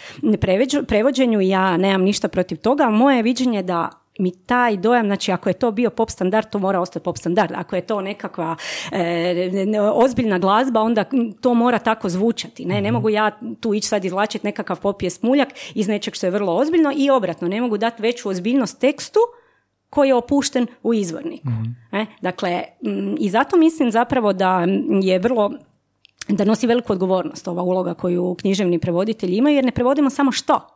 [0.88, 1.40] prevođenju.
[1.40, 5.52] Ja nemam ništa protiv toga, ali moje viđenje da mi taj dojam, znači ako je
[5.52, 7.52] to bio pop standard, to mora ostati pop standard.
[7.56, 8.56] Ako je to nekakva
[8.92, 11.04] e, ozbiljna glazba, onda
[11.40, 12.64] to mora tako zvučati.
[12.64, 12.94] Ne, ne mhm.
[12.94, 16.92] mogu ja tu ići sad izvlačiti nekakav pop smuljak iz nečeg što je vrlo ozbiljno
[16.96, 19.20] i obratno, ne mogu dati veću ozbiljnost tekstu
[19.90, 21.48] koji je opušten u izvorniku.
[21.48, 21.76] mm
[22.20, 22.62] dakle,
[23.18, 24.66] i zato mislim zapravo da
[25.02, 25.52] je vrlo
[26.28, 30.75] da nosi veliku odgovornost ova uloga koju književni prevoditelji imaju, jer ne prevodimo samo što,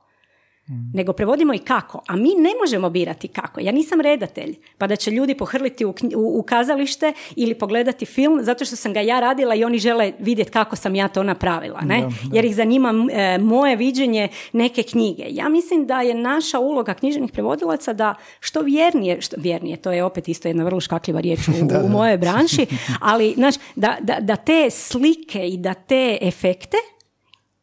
[0.71, 0.91] Mm.
[0.95, 2.03] nego prevodimo i kako.
[2.07, 3.61] A mi ne možemo birati kako.
[3.61, 8.65] Ja nisam redatelj, pa da će ljudi pohrliti u, u, kazalište ili pogledati film zato
[8.65, 11.81] što sam ga ja radila i oni žele vidjeti kako sam ja to napravila.
[11.81, 12.09] Ne?
[12.33, 15.25] Jer ih zanima e, moje viđenje neke knjige.
[15.29, 20.05] Ja mislim da je naša uloga književnih prevodilaca da što vjernije, što vjernije, to je
[20.05, 22.67] opet isto jedna vrlo škakljiva riječ u, da, u mojoj branši,
[23.01, 26.77] ali znaš, da, da, da te slike i da te efekte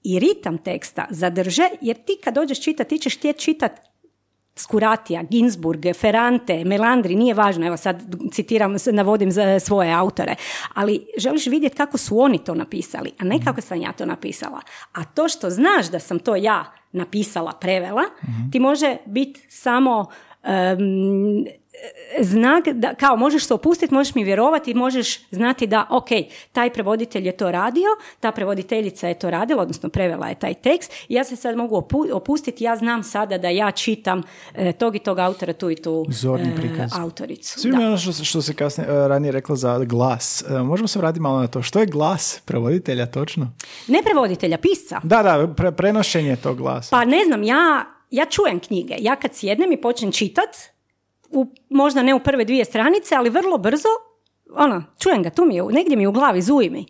[0.07, 3.81] i ritam teksta zadrže, jer ti kad dođeš čitati, ti ćeš htjeti čitati
[4.55, 10.35] Skuratija, Ginsburg, Ferrante, Melandri, nije važno, evo sad citiram, navodim za svoje autore,
[10.73, 13.45] ali želiš vidjeti kako su oni to napisali, a ne mhm.
[13.45, 14.61] kako sam ja to napisala.
[14.93, 18.51] A to što znaš da sam to ja napisala, prevela, mhm.
[18.51, 20.05] ti može biti samo
[22.19, 26.07] znak da kao možeš se opustiti, možeš mi vjerovati, možeš znati da ok,
[26.51, 27.87] taj prevoditelj je to radio,
[28.19, 31.87] ta prevoditeljica je to radila, odnosno prevela je taj tekst i ja se sad mogu
[32.13, 34.23] opustiti, ja znam sada da ja čitam
[34.55, 37.59] e, tog i tog autora, tu i tu Zorni e, autoricu.
[37.59, 40.43] Svi ono što, što se kasnije e, ranije rekla za glas.
[40.63, 41.61] možemo se vratiti malo na to.
[41.61, 43.53] Što je glas prevoditelja točno?
[43.87, 44.99] Ne prevoditelja, pisca.
[45.03, 46.89] Da, da, pre, prenošenje tog glasa.
[46.91, 48.95] Pa ne znam, ja, ja čujem knjige.
[48.99, 50.49] Ja kad sjednem i počnem čitat,
[51.29, 53.89] u, možda ne u prve dvije stranice, ali vrlo brzo,
[54.55, 56.85] ono, čujem ga, tu mi je, negdje mi je u glavi, zuji mi.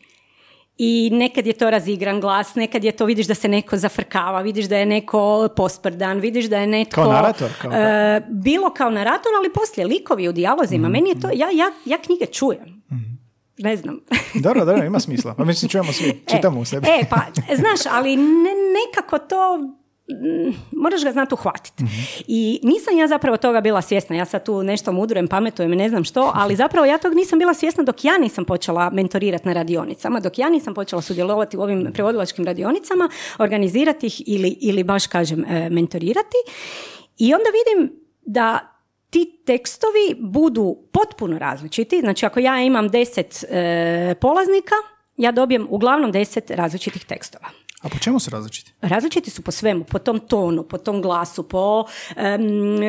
[0.78, 4.66] I nekad je to razigran glas, nekad je to, vidiš da se neko zafrkava, vidiš
[4.66, 7.02] da je neko posprdan, vidiš da je netko...
[7.02, 7.50] Kao narator?
[7.62, 10.88] Kao e, bilo kao narator, ali poslije likovi u dijalozima.
[10.88, 12.84] mm Meni je to, ja, ja, ja knjige čujem.
[12.92, 13.18] mm
[13.58, 14.00] Ne znam.
[14.46, 15.34] dobro, dobro, ima smisla.
[15.34, 16.88] Pa mislim, čujemo svi, e, čitamo u sebi.
[16.88, 17.22] E, pa,
[17.56, 18.52] znaš, ali ne,
[18.86, 19.60] nekako to
[20.72, 21.84] moraš ga znati uhvatiti.
[22.28, 24.16] I nisam ja zapravo toga bila svjesna.
[24.16, 27.54] Ja sad tu nešto mudrujem, pametujem, ne znam što, ali zapravo ja tog nisam bila
[27.54, 31.90] svjesna dok ja nisam počela mentorirati na radionicama, dok ja nisam počela sudjelovati u ovim
[31.94, 36.38] prevodilačkim radionicama, organizirati ih ili, ili baš kažem e, mentorirati.
[37.18, 38.74] I onda vidim da
[39.10, 42.00] ti tekstovi budu potpuno različiti.
[42.00, 44.76] Znači ako ja imam deset e, polaznika,
[45.18, 47.48] ja dobijem uglavnom deset različitih tekstova.
[47.82, 48.74] A po čemu su različiti?
[48.82, 51.86] Različiti su po svemu, po tom tonu, po tom glasu, po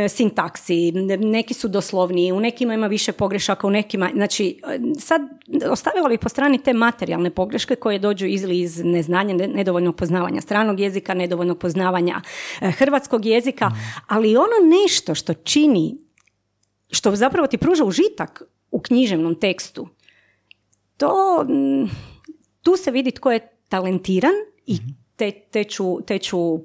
[0.09, 4.61] sintaksi, neki su doslovniji, u nekima ima više pogrešaka, u nekima, znači
[4.99, 5.23] sad
[5.71, 10.81] ostavila bih po strani te materijalne pogreške koje dođu izli iz neznanja, nedovoljnog poznavanja stranog
[10.81, 12.21] jezika, nedovoljnog poznavanja
[12.61, 13.71] eh, hrvatskog jezika,
[14.07, 15.99] ali ono nešto što čini,
[16.91, 19.89] što zapravo ti pruža užitak u književnom tekstu,
[20.97, 21.45] to,
[22.63, 24.35] tu se vidi tko je talentiran
[24.69, 24.79] i
[25.17, 26.61] te, te, ću, te ću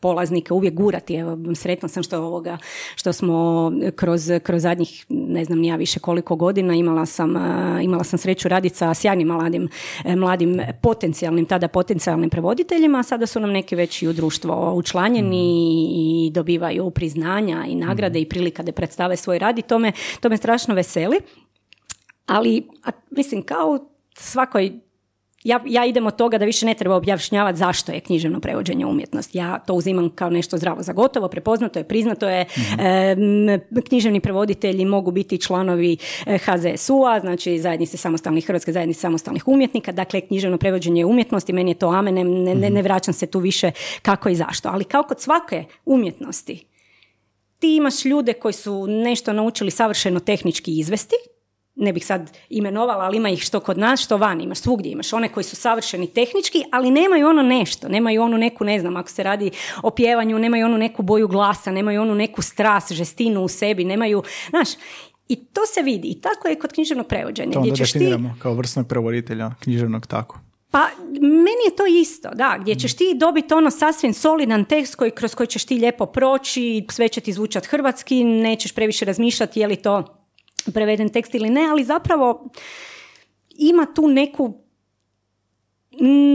[0.00, 1.14] polaznike uvijek gurati.
[1.14, 2.58] Evo, sretna sam što ovoga,
[2.96, 7.30] što smo kroz, kroz zadnjih, ne znam nija više koliko godina, imala sam,
[7.82, 9.68] imala sam sreću raditi sa sjajnim mladim,
[10.04, 14.72] e, mladim potencijalnim, tada potencijalnim prevoditeljima, a sada su nam neki već i u društvo
[14.74, 19.92] učlanjeni i dobivaju priznanja i nagrade i prilika da predstave svoj rad i to me,
[20.20, 21.20] to me strašno veseli.
[22.26, 23.78] Ali, a, mislim, kao
[24.14, 24.80] svakoj
[25.44, 29.34] ja, ja idem od toga da više ne treba objašnjavati zašto je književno prevođenje umjetnost.
[29.34, 32.44] Ja to uzimam kao nešto zdravo za gotovo, prepoznato je, priznato je.
[32.44, 33.48] mm
[33.88, 35.96] književni prevoditelji mogu biti članovi
[36.26, 39.92] e, HZSU-a, znači zajednice samostalnih, Hrvatske zajednice samostalnih umjetnika.
[39.92, 43.70] Dakle, književno prevođenje umjetnosti, meni je to amen, ne, ne, ne vraćam se tu više
[44.02, 44.68] kako i zašto.
[44.68, 46.66] Ali kao kod svake umjetnosti,
[47.58, 51.16] ti imaš ljude koji su nešto naučili savršeno tehnički izvesti,
[51.78, 55.12] ne bih sad imenovala, ali ima ih što kod nas, što van, imaš svugdje, imaš
[55.12, 59.10] one koji su savršeni tehnički, ali nemaju ono nešto, nemaju onu neku, ne znam, ako
[59.10, 59.50] se radi
[59.82, 64.22] o pjevanju, nemaju onu neku boju glasa, nemaju onu neku strast, žestinu u sebi, nemaju,
[64.50, 64.68] znaš,
[65.28, 66.08] i to se vidi.
[66.08, 67.52] I tako je kod književnog prevođenja.
[67.52, 70.38] To onda definiramo kao vrsnog prevoditelja književnog tako.
[70.70, 70.86] Pa
[71.20, 75.34] meni je to isto, da, gdje ćeš ti dobiti ono sasvim solidan tekst koji, kroz
[75.34, 79.76] koji ćeš ti lijepo proći, sve će ti zvučat hrvatski, nećeš previše razmišljati je li
[79.76, 80.17] to
[80.72, 82.50] preveden tekst ili ne, ali zapravo
[83.58, 84.68] ima tu neku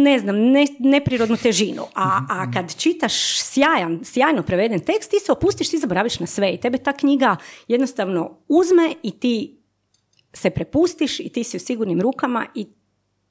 [0.03, 1.83] ne znam, ne, neprirodnu težinu.
[1.95, 6.53] A, a kad čitaš sjajan, sjajno preveden tekst, ti se opustiš, ti zaboraviš na sve
[6.53, 7.35] i tebe ta knjiga
[7.67, 9.59] jednostavno uzme i ti
[10.33, 12.67] se prepustiš i ti si u sigurnim rukama i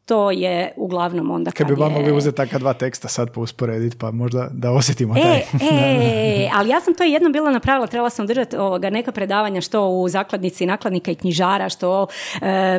[0.05, 1.99] to je uglavnom onda kad, kad bi vam je...
[1.99, 5.37] mogli uzeti takva dva teksta sad pa usporediti, pa možda da osjetimo taj...
[5.37, 5.45] E,
[6.45, 9.89] e, ali ja sam to jednom bila napravila, trebala sam držati ovoga, neka predavanja što
[9.89, 12.07] u zakladnici nakladnika i knjižara, što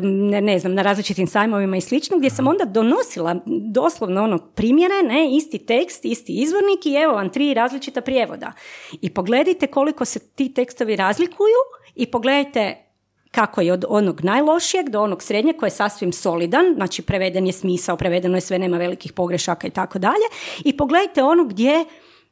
[0.01, 5.03] ne, ne znam, na različitim sajmovima i slično, gdje sam onda donosila doslovno ono primjere,
[5.03, 8.51] ne, isti tekst, isti izvornik i evo vam tri različita prijevoda.
[9.01, 11.59] I pogledajte koliko se ti tekstovi razlikuju
[11.95, 12.83] i pogledajte
[13.34, 17.54] kako je od onog najlošijeg do onog srednjeg koji je sasvim solidan, znači preveden je
[17.54, 20.28] smisao, prevedeno je sve, nema velikih pogrešaka i tako dalje.
[20.63, 21.86] I pogledajte ono gdje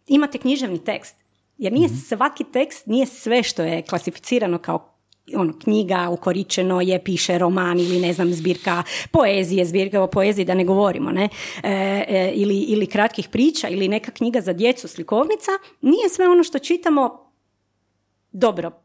[0.07, 1.15] imate književni tekst.
[1.57, 1.95] Jer nije mhm.
[1.95, 4.87] svaki tekst, nije sve što je klasificirano kao
[5.35, 10.53] ono, knjiga, ukoričeno je, piše roman ili ne znam, zbirka poezije, zbirka o poeziji da
[10.53, 11.29] ne govorimo, ne,
[11.63, 11.69] e,
[12.07, 16.59] e, ili, ili kratkih priča ili neka knjiga za djecu, slikovnica, nije sve ono što
[16.59, 17.31] čitamo
[18.31, 18.80] dobro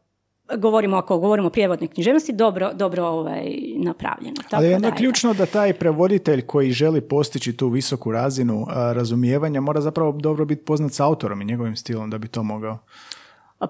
[0.55, 4.35] govorimo ako govorimo o prijevodnoj književnosti, dobro, dobro ovaj, napravljeno.
[4.35, 9.61] Tako Ali je onda ključno da taj prevoditelj koji želi postići tu visoku razinu razumijevanja
[9.61, 12.77] mora zapravo dobro biti poznat s autorom i njegovim stilom da bi to mogao.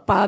[0.05, 0.27] Pa,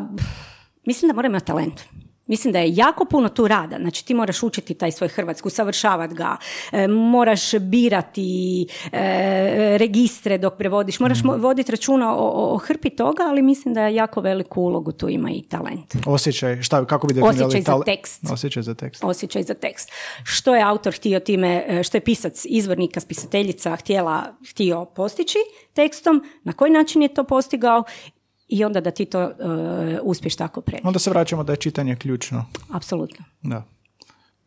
[0.85, 1.81] mislim da mora imati talent.
[2.29, 3.77] Mislim da je jako puno tu rada.
[3.77, 6.37] Znači ti moraš učiti taj svoj hrvatski, usavršavati ga,
[6.71, 11.29] e, moraš birati e, registre dok prevodiš, moraš mm.
[11.41, 15.31] voditi računa o, o, hrpi toga, ali mislim da je jako veliku ulogu tu ima
[15.31, 15.95] i talent.
[16.05, 18.21] Osjećaj, šta, kako bi definirali Osjećaj za tekst.
[18.31, 19.03] Osjećaj za tekst.
[19.03, 19.89] Osjećaj za tekst.
[20.23, 25.37] Što je autor htio time, e, što je pisac, izvornika, spisateljica htjela, htio postići
[25.73, 27.83] tekstom, na koji način je to postigao
[28.49, 29.31] i onda da ti to uh,
[30.03, 30.87] uspješ tako prenijeti.
[30.87, 32.45] Onda se vraćamo da je čitanje ključno.
[32.73, 33.25] Apsolutno.
[33.41, 33.63] Da.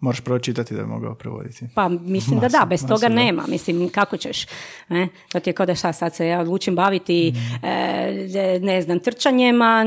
[0.02, 1.68] Moraš pročitati da bi mogao prevoditi.
[1.74, 3.42] Pa mislim da da, bez toga nema.
[3.48, 4.46] Mislim, kako ćeš?
[4.88, 5.08] Ne?
[5.32, 7.66] To ti je kao da šta sad se ja odlučim baviti mm.
[7.66, 9.84] e, ne znam, trčanjem, a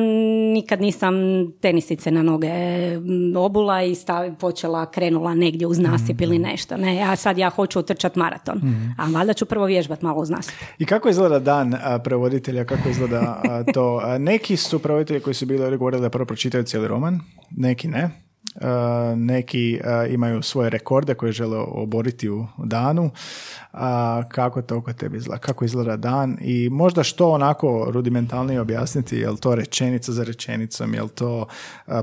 [0.54, 1.16] nikad nisam
[1.62, 2.52] tenisice na noge
[3.38, 6.42] obula i stav, počela, krenula negdje uz nasip ili mm.
[6.42, 6.78] nešto.
[6.78, 7.04] Ne?
[7.04, 8.58] A sad ja hoću utrčati maraton.
[8.58, 8.96] Mm.
[8.98, 10.56] A valjda ću prvo vježbat malo uz nasip.
[10.80, 12.66] I kako izgleda dan a, prevoditelja?
[12.66, 13.42] Kako izgleda
[13.74, 14.02] to?
[14.20, 17.20] neki su prevoditelji koji su bili govorili da prvo pročitaju cijeli roman,
[17.52, 18.25] neki ne.
[18.62, 23.10] Eh, neki eh, imaju svoje rekorde koje žele oboriti u danu.
[23.74, 25.40] A kako to kod tebi izgleda?
[25.42, 26.38] Kako izgleda dan?
[26.42, 31.46] I možda što onako rudimentalnije objasniti, je li to rečenica za rečenicom, je li to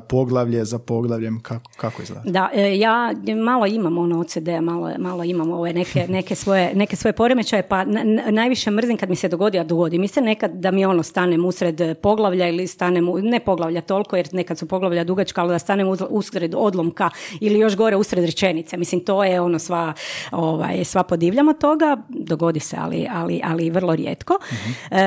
[0.09, 2.31] poglavlje za poglavljem, kako, kako izgleda?
[2.31, 7.13] Da, ja malo imam ono OCD, malo, malo imam ove neke, neke, svoje, neke svoje
[7.13, 7.85] poremećaje, pa
[8.31, 11.45] najviše mrzim kad mi se dogodi, a dogodi mi se nekad da mi ono stanem
[11.45, 15.89] usred poglavlja ili stanem, ne poglavlja toliko, jer nekad su poglavlja dugačka, ali da stanem
[16.11, 18.77] usred usred odlomka ili još gore usred rečenice.
[18.77, 19.93] Mislim, to je ono sva,
[20.31, 24.35] ovaj, sva podivljamo toga, dogodi se, ali, ali, ali vrlo rijetko.
[24.35, 24.99] uh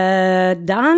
[0.56, 0.98] dan,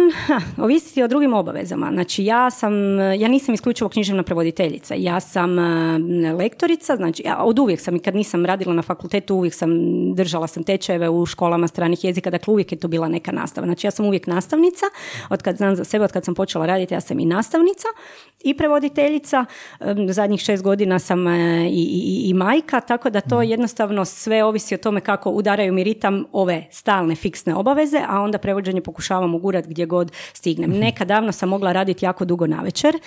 [0.57, 1.89] ovisi o drugim obavezama.
[1.93, 4.95] Znači, ja sam, ja nisam isključivo književna prevoditeljica.
[4.97, 9.35] Ja sam e, lektorica, znači, ja od uvijek sam i kad nisam radila na fakultetu,
[9.35, 9.69] uvijek sam
[10.15, 13.67] držala sam tečajeve u školama stranih jezika, dakle uvijek je to bila neka nastava.
[13.67, 14.85] Znači, ja sam uvijek nastavnica,
[15.29, 17.87] od kad znam za sebe, od kad sam počela raditi, ja sam i nastavnica
[18.43, 19.45] i prevoditeljica.
[20.09, 23.43] Za zadnjih šest godina sam e, i, i, i majka, tako da to mm.
[23.43, 28.37] jednostavno sve ovisi o tome kako udaraju mi ritam ove stalne fiksne obaveze, a onda
[28.37, 30.69] prevođenje pokušavam ugurati gdje god stignem.
[30.69, 30.79] Mhm.
[30.79, 32.99] Neka davno sam mogla raditi jako dugo na večer,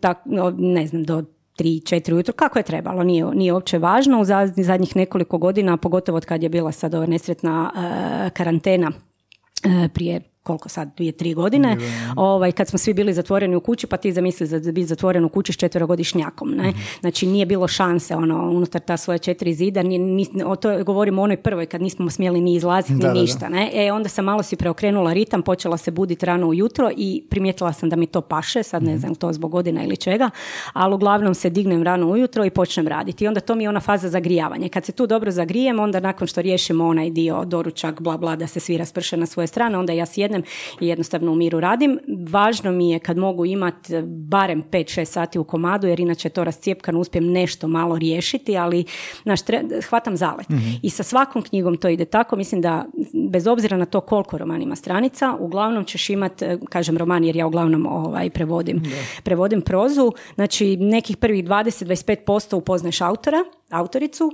[0.00, 0.18] tak,
[0.56, 1.24] ne znam, do
[1.56, 4.20] tri, četiri ujutro, kako je trebalo, nije, nije uopće važno.
[4.20, 4.24] U
[4.56, 10.20] zadnjih nekoliko godina, pogotovo od kad je bila sad ova nesretna uh, karantena uh, prije
[10.48, 11.76] koliko sad, dvije, tri godine,
[12.16, 15.28] ovaj, kad smo svi bili zatvoreni u kući, pa ti zamisli za biti zatvoren u
[15.28, 16.50] kući s četverogodišnjakom.
[16.50, 16.68] Ne?
[16.68, 16.78] Mhm.
[17.00, 21.22] Znači nije bilo šanse ono, unutar ta svoja četiri zida, ni, ni, o to govorimo
[21.22, 23.20] o onoj prvoj kad nismo smjeli ni izlaziti ni Da, da, da.
[23.20, 23.48] ništa.
[23.48, 23.70] Ne?
[23.74, 27.88] E, onda sam malo si preokrenula ritam, počela se buditi rano ujutro i primijetila sam
[27.88, 28.90] da mi to paše, sad Mhm.
[28.92, 30.30] ne znam to zbog godina ili čega,
[30.72, 33.24] ali uglavnom se dignem rano ujutro i počnem raditi.
[33.24, 34.68] I onda to mi je ona faza zagrijavanja.
[34.68, 38.46] Kad se tu dobro zagrijem, onda nakon što riješimo onaj dio doručak, bla bla, da
[38.46, 40.37] se svi rasprše na svoje strane, onda ja sjednem
[40.80, 41.98] i jednostavno u miru radim.
[42.30, 47.00] Važno mi je kad mogu imati barem 5-6 sati u komadu, jer inače to rascijepkano
[47.00, 48.84] uspijem nešto malo riješiti, ali
[49.22, 50.46] znaš, tre- hvatam zalet.
[50.82, 52.36] I sa svakom knjigom to ide tako.
[52.36, 52.84] Mislim da
[53.30, 57.46] bez obzira na to koliko roman ima stranica, uglavnom ćeš imati, kažem roman jer ja
[57.46, 58.82] uglavnom ovaj, prevodim,
[59.22, 64.30] prevodim prozu, znači nekih prvih 20-25% upoznaš autora, autoricu,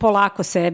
[0.00, 0.72] polako se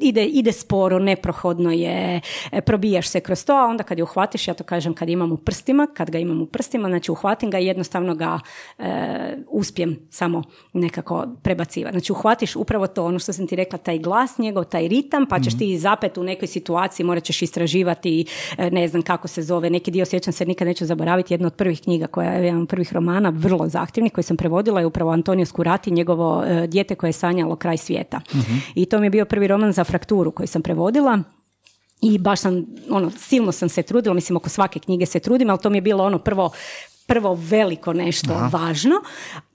[0.00, 2.20] ide, ide sporo, neprohodno je,
[2.52, 5.32] e, probijaš se kroz to, a onda kad je uhvatiš, ja to kažem kad imam
[5.32, 8.40] u prstima, kad ga imam u prstima, znači uhvatim ga i jednostavno ga
[8.78, 11.94] e, uspijem samo nekako prebacivati.
[11.94, 15.40] Znači uhvatiš upravo to, ono što sam ti rekla, taj glas njegov, taj ritam, pa
[15.40, 18.26] ćeš ti zapet u nekoj situaciji, morat ćeš istraživati,
[18.58, 21.54] e, ne znam kako se zove, neki dio sjećam se, nikad neću zaboraviti, jedna od
[21.54, 25.10] prvih knjiga koja je jedan od prvih romana, vrlo zahtjevnih, koji sam prevodila je upravo
[25.10, 27.12] Antonio Skurati, njegovo e, dijete koje je
[27.44, 28.20] sanjalo kraj svijeta.
[28.74, 31.22] I to mi je bio prvi roman za frakturu koji sam prevodila.
[32.02, 35.58] I baš sam, ono, silno sam se trudila, mislim oko svake knjige se trudim, ali
[35.58, 36.50] to mi je bilo ono prvo,
[37.06, 38.94] prvo veliko nešto važno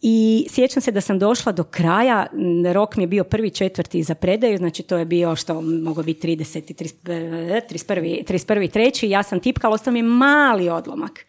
[0.02, 2.28] i sjećam se da sam došla do kraja,
[2.74, 6.28] rok mi je bio prvi četvrti za predaju, znači to je bio što moglo biti
[6.28, 6.74] 30.
[6.74, 8.26] 30, 31.
[8.26, 8.72] 31.
[8.72, 11.26] treći, ja sam tipkala, ostao mi je mali odlomak.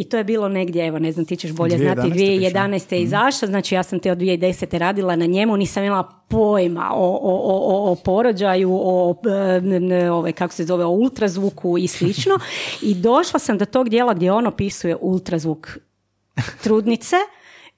[0.00, 1.82] I to je bilo negdje, evo ne znam, ti ćeš bolje 2011.
[1.92, 2.24] znati, piše.
[2.24, 2.92] 2011.
[2.92, 4.78] je izašao, znači ja sam te od 2010.
[4.78, 10.32] radila na njemu, nisam imala pojma o, o, o, o, porođaju, o, e, n- ovaj,
[10.32, 12.38] kako se zove, o ultrazvuku i slično.
[12.82, 15.78] I došla sam do tog dijela gdje on opisuje ultrazvuk
[16.62, 17.16] trudnice,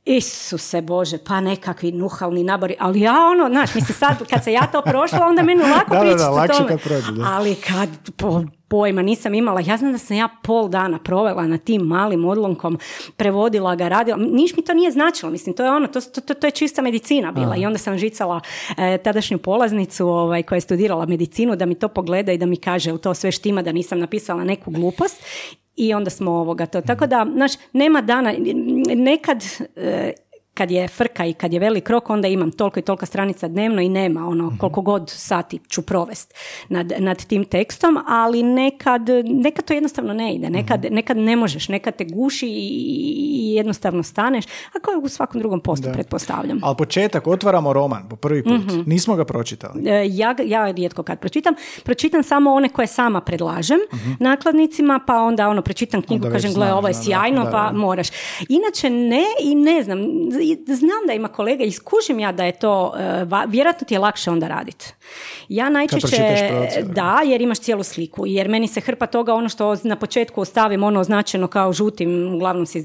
[0.04, 4.66] Isuse Bože, pa nekakvi nuhalni nabori, ali ja ono, znaš, mislim sad kad se ja
[4.72, 6.68] to prošla, onda meni lako pričati o tome.
[6.68, 7.24] kad prođe, da.
[7.28, 11.58] Ali kad po, pojma nisam imala, ja znam da sam ja pol dana provela na
[11.58, 12.78] tim malim odlomkom,
[13.16, 16.46] prevodila ga, radila, niš mi to nije značilo, mislim, to je ono, to, to, to,
[16.46, 17.56] je čista medicina bila.
[17.56, 18.40] I onda sam žicala
[18.78, 22.56] e, tadašnju polaznicu ovaj, koja je studirala medicinu da mi to pogleda i da mi
[22.56, 25.22] kaže u to sve štima da nisam napisala neku glupost.
[25.76, 26.80] I onda smo ovoga to.
[26.80, 28.34] Tako da, znaš, nema dana,
[28.96, 29.44] nekad
[29.76, 30.12] e,
[30.54, 33.82] kad je frka i kad je velik rok, onda imam toliko i toliko stranica dnevno
[33.82, 36.34] i nema ono koliko god sati ću provest
[36.68, 41.68] nad, nad tim tekstom, ali nekad, nekad to jednostavno ne ide, nekad, nekad ne možeš,
[41.68, 46.60] nekad te guši i, jednostavno staneš, a kao u svakom drugom poslu, pretpostavljam.
[46.62, 48.52] Ali početak, otvaramo roman po prvi put.
[48.66, 48.82] Mhm.
[48.86, 49.88] Nismo ga pročitali.
[49.88, 51.54] E, Ja, ja rijetko kad pročitam.
[51.84, 53.78] Pročitam samo one koje sama predlažem
[54.20, 57.50] nakladnicima, pa onda ono pročitam knjigu, Onda kažem gle ovo je da, da, sjajno, da,
[57.50, 57.78] pa da.
[57.78, 58.08] moraš.
[58.48, 59.98] Inače ne i ne znam,
[60.66, 64.48] znam da ima kolega, iskužim ja da je to, e, vjerojatno ti je lakše onda
[64.48, 64.86] raditi.
[65.48, 66.50] Ja najčešće,
[66.82, 70.82] da, jer imaš cijelu sliku, jer meni se hrpa toga ono što na početku ostavim
[70.82, 72.84] ono označeno kao žutim, uglavnom si,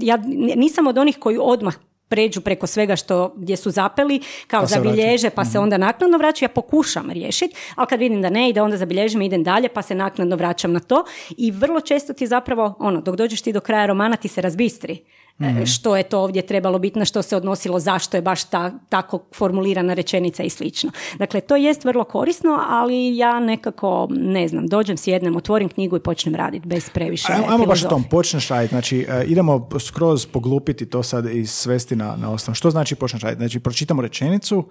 [0.00, 0.16] ja
[0.56, 1.74] nisam od onih koji odmah
[2.08, 6.46] pređu preko svega što gdje su zapeli, kao Pa zabilježe pa se onda naknadno vraćaju,
[6.46, 9.82] ja pokušam riješiti, ali kad vidim da ne ide, onda zabilježim i idem dalje, pa
[9.82, 11.04] se naknadno vraćam na to
[11.36, 15.04] i vrlo često ti zapravo, ono, dok dođeš ti do kraja romana ti se razbistri.
[15.38, 18.72] E, Što je to ovdje trebalo biti, na što se odnosilo, zašto je baš ta,
[18.88, 20.90] tako formulirana rečenica i slično.
[21.18, 26.00] Dakle, to jest vrlo korisno, ali ja nekako, ne znam, dođem, sjednem, otvorim knjigu i
[26.00, 28.74] počnem raditi bez previše Ajmo, ajmo baš tom, počneš raditi.
[28.74, 32.54] Znači, e, idemo skroz poglupiti to sad i svesti na, na osnovu.
[32.54, 33.40] Što znači počneš raditi?
[33.40, 34.68] Znači, pročitamo rečenicu,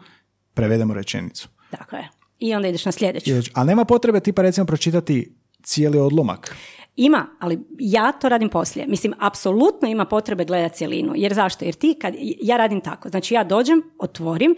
[0.53, 1.49] prevedemo rečenicu.
[1.71, 2.09] Tako je.
[2.39, 3.31] I onda ideš na sljedeću.
[3.53, 6.55] Ali nema potrebe tipa recimo pročitati cijeli odlomak.
[6.95, 8.87] Ima, ali ja to radim poslije.
[8.87, 11.13] Mislim, apsolutno ima potrebe gledati cjelinu.
[11.15, 11.65] Jer zašto?
[11.65, 13.09] Jer ti, kad, ja radim tako.
[13.09, 14.55] Znači, ja dođem, otvorim,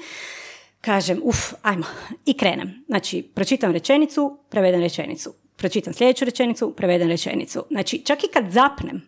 [0.81, 1.85] kažem, uf, ajmo,
[2.25, 2.83] i krenem.
[2.87, 5.33] Znači, pročitam rečenicu, prevedem rečenicu.
[5.55, 7.63] Pročitam sljedeću rečenicu, prevedem rečenicu.
[7.69, 9.07] Znači, čak i kad zapnem,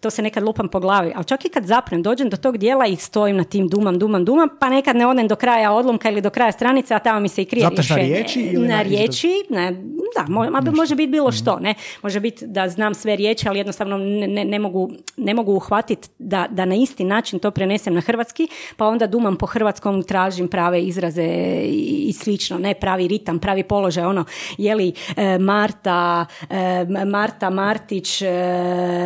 [0.00, 2.86] to se nekad lupam po glavi, ali čak i kad zapnem, dođem do tog dijela
[2.86, 6.20] i stojim na tim dumam, dumam, dumam, pa nekad ne odem do kraja odlomka ili
[6.20, 8.82] do kraja stranice, a tamo mi se i krije Zapneš na riječi ili na na
[8.82, 9.72] riječi, ne,
[10.16, 11.74] da, mo- može biti bilo što, ne.
[12.02, 16.08] Može biti da znam sve riječi, ali jednostavno ne, ne, ne mogu, ne mogu uhvatiti
[16.18, 20.48] da, da na isti način to prenesem na hrvatski, pa onda dumam po hrvatskom, tražim
[20.48, 21.24] prave izraze
[21.64, 24.24] i, i slično, ne pravi ritam, pravi položaj, ono,
[24.58, 28.28] je li e, Marta, e, Marta Martić e,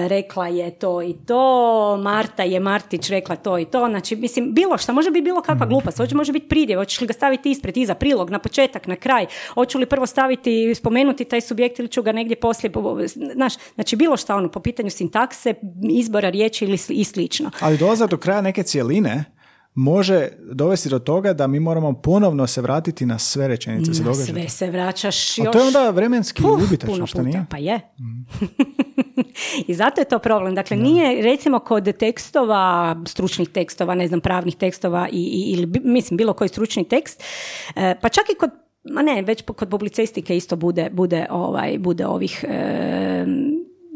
[0.08, 4.54] rekla je to to i to, Marta je Martić rekla to i to, znači, mislim,
[4.54, 7.50] bilo što, može biti bilo kakva glupost, hoće može biti pridjev, hoćeš li ga staviti
[7.50, 11.88] ispred, iza, prilog, na početak, na kraj, hoću li prvo staviti, spomenuti taj subjekt ili
[11.88, 12.72] ću ga negdje poslije,
[13.34, 15.54] znaš, znači bilo što ono, po pitanju sintakse,
[15.90, 17.50] izbora riječi ili i slično.
[17.60, 19.24] Ali dolazak do kraja neke cijeline,
[19.74, 23.90] može dovesti do toga da mi moramo ponovno se vratiti na sve rečenice.
[23.90, 24.24] Na se događa.
[24.24, 25.46] sve se vraćaš još...
[25.46, 27.46] A to je onda vremenski Puh, ubitačno, puno što nije?
[27.50, 27.80] Pa je.
[29.68, 30.54] I zato je to problem.
[30.54, 36.16] Dakle, nije recimo kod tekstova, stručnih tekstova, ne znam, pravnih tekstova i, i, ili mislim
[36.16, 37.22] bilo koji stručni tekst,
[37.76, 38.50] e, pa čak i kod
[38.84, 43.26] ma ne, već kod publicistike isto bude, bude, ovaj, bude ovih e,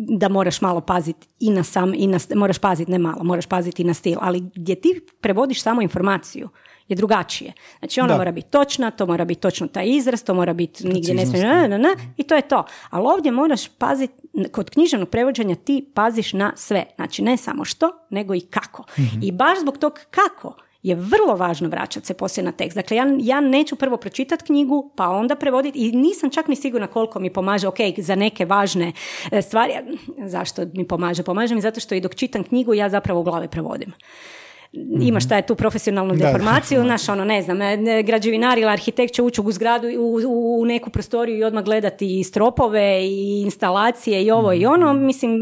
[0.09, 3.83] da moraš malo paziti i na sam, i na, moraš paziti, ne malo, moraš paziti
[3.83, 6.49] i na stil, ali gdje ti prevodiš samo informaciju
[6.89, 7.53] je drugačije.
[7.79, 8.17] Znači ona Da.
[8.17, 11.45] mora biti točna, to mora biti točno taj izraz, to mora biti nigdje ne smije,
[11.45, 12.65] ne, ne, ne, i to je to.
[12.91, 14.15] Ali ovdje moraš paziti,
[14.53, 16.87] kod književnog prevođenja ti paziš na sve.
[16.97, 18.85] Znači ne samo što, nego i kako.
[19.23, 20.55] I baš zbog tog kako
[20.89, 22.76] je vrlo važno vraćati se poslije na tekst.
[22.76, 26.86] Dakle, ja, ja neću prvo pročitati knjigu, pa onda prevoditi i nisam čak ni sigurna
[26.86, 28.93] koliko mi pomaže, ok, za neke važne
[29.32, 29.72] e, stvari.
[30.26, 31.22] Zašto mi pomaže?
[31.22, 33.93] Pomaže mi zato što i dok čitam knjigu, ja zapravo u glave prevodim.
[35.01, 36.27] Imaš taj tu profesionalnu Da, da.
[36.27, 40.64] deformaciju, znaš, ono, ne znam, e, građevinar ili arhitekt će ući u zgradu, u, u
[40.64, 45.33] neku prostoriju i odmah gledati i stropove i instalacije i ovo i ono, mislim,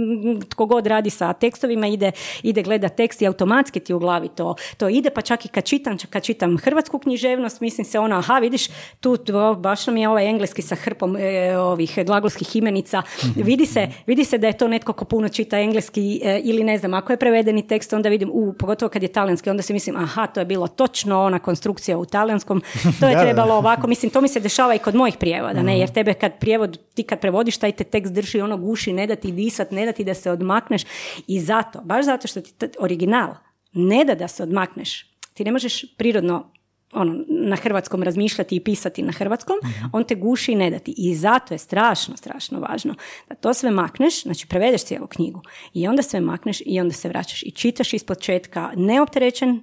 [0.51, 2.13] tko god radi sa tekstovima ide,
[2.43, 5.65] ide gleda tekst i automatski ti u glavi to, to ide, pa čak i kad
[5.65, 8.69] čitam, kad čitam hrvatsku književnost, mislim se ono, aha, vidiš,
[9.01, 13.03] tu o, baš nam je ovaj engleski sa hrpom e, ovih glagolskih imenica,
[13.37, 16.79] vidi se, vidi se da je to netko ko puno čita engleski e, ili ne
[16.79, 19.97] znam, ako je prevedeni tekst, onda vidim, u, pogotovo kad je talijanski, onda si mislim,
[19.97, 22.63] aha, to je bilo točno ona konstrukcija u talijanskom,
[23.01, 23.55] to je trebalo da.
[23.55, 26.79] ovako, mislim, to mi se dešava i kod mojih prijevoda, ne, jer tebe kad prijevod,
[26.95, 29.93] ti kad prevodiš taj te tekst drži ono guši, ne da ti disat, ne da
[29.93, 30.83] ti da se odmakneš
[31.27, 33.35] i zato, baš zato što ti t- original
[33.73, 36.53] ne da da se odmakneš, ti ne možeš prirodno
[36.97, 39.57] ono, na hrvatskom razmišljati i pisati na hrvatskom,
[39.93, 40.95] on te guši i ne da ti.
[40.97, 42.95] I zato je strašno, strašno važno
[43.29, 45.43] da to sve makneš, znači prevedeš cijelu knjigu
[45.75, 49.61] i onda sve makneš i onda se vraćaš i čitaš iz početka neopterećen e,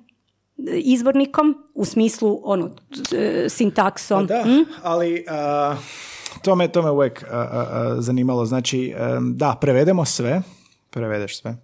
[0.77, 2.69] izvornikom u smislu ono
[3.11, 4.27] e, sintaksom.
[4.27, 4.45] Da,
[4.83, 5.75] ali a,
[6.41, 8.45] to, me, to me uvijek a, a, zanimalo.
[8.45, 10.41] Znači, em, da, prevedemo sve,
[10.89, 11.57] prevedeš sve.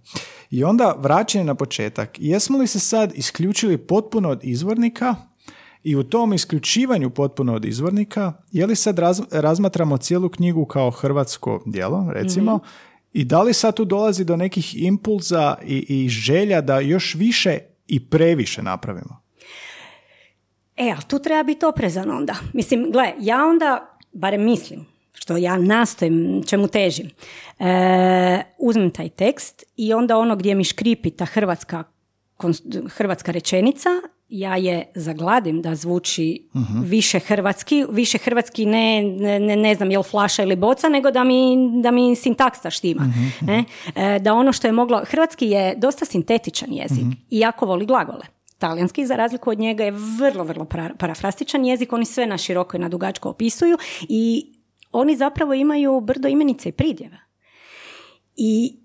[0.50, 2.10] I onda vraćanje na početak.
[2.18, 5.16] Jesmo li se sad isključili potpuno od izvornika
[5.84, 10.92] i u tom isključivanju potpuno od izvornika, je li sad raz- razmatramo cijelu knjigu kao
[10.92, 12.60] hrvatsko djelo, recimo,
[13.14, 17.60] i da li sad tu dolazi do nekih impulza i, i želja da još više
[17.88, 19.22] i previše napravimo?
[20.78, 22.36] E, ali tu treba biti oprezan onda.
[22.54, 27.10] Mislim, gle, ja onda, barem mislim, što ja nastojim, čemu težim,
[27.60, 31.84] e, uzmem taj tekst i onda ono gdje mi škripi ta hrvatska,
[32.90, 33.90] hrvatska rečenica,
[34.30, 36.50] ja je zagladim da zvuči
[36.84, 41.24] više hrvatski, više hrvatski ne, ne, ne, znam je li flaša ili boca, nego da
[41.24, 43.14] mi, da mi sintaksa štima.
[43.42, 43.66] ne?
[43.96, 48.26] E, da ono što je moglo, hrvatski je dosta sintetičan jezik, iako voli glagole.
[48.58, 51.94] Talijanski, za razliku od njega, je vrlo, vrlo para- parafrastičan jezik.
[51.94, 53.78] Oni sve na široko i na dugačko opisuju
[54.10, 54.54] i
[54.92, 57.18] oni zapravo imaju brdo imenica i pridjeva.
[58.36, 58.80] I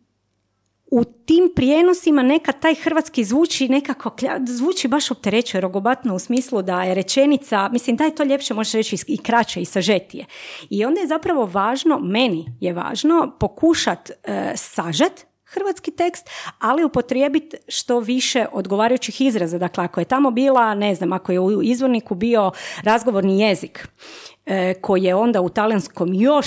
[0.95, 4.17] u tim prijenosima nekad taj hrvatski zvuči nekako,
[4.47, 8.73] zvuči baš opterećuje, rogobatno u smislu da je rečenica, mislim da je to ljepše možeš
[8.73, 10.27] reći i kraće i sažetije.
[10.71, 17.57] I onda je zapravo važno, meni je važno pokušat e, sažet hrvatski tekst, ali upotrijebiti
[17.69, 19.59] što više odgovarajućih izraza.
[19.59, 22.51] Dakle, ako je tamo bila, ne znam, ako je u izvorniku bio
[22.83, 23.89] razgovorni jezik,
[24.47, 26.47] e, koji je onda u talijanskom još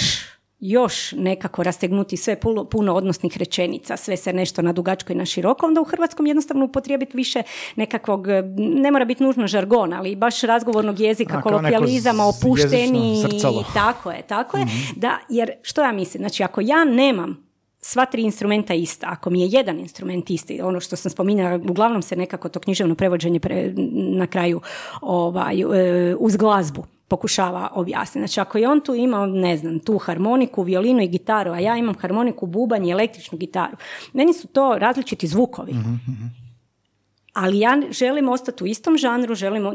[0.60, 5.26] još nekako rastegnuti sve puno, puno odnosnih rečenica, sve se nešto na dugačko i na
[5.26, 7.44] široko, onda u hrvatskom jednostavno upotrijebiti više
[7.76, 12.24] nekakvog, e, ne mora biti nužno žargon, ali baš razgovornog jezika, A, kao neko kolokvijalizama,
[12.24, 13.64] z- opušteni, zrcalo.
[13.74, 17.48] tako je, tako je, da, jer što ja mislim, znači ako ja nemam
[17.80, 22.02] sva tri instrumenta ista, ako mi je jedan instrument isti, ono što sam spominjala, uglavnom
[22.02, 23.74] se nekako to književno prevođenje pre-
[24.18, 24.62] na kraju
[25.02, 25.66] ovaj, e,
[26.16, 28.20] uz glazbu pokušava objasniti.
[28.20, 31.78] Znači ako je on tu imao, ne znam, tu harmoniku, violinu i gitaru, a ja
[31.78, 33.78] imam harmoniku, bubanj i električnu gitaru,
[34.14, 35.76] meni su to različiti zvukovi.
[37.34, 39.72] Ali ja želim ostati u istom žanru, želim e,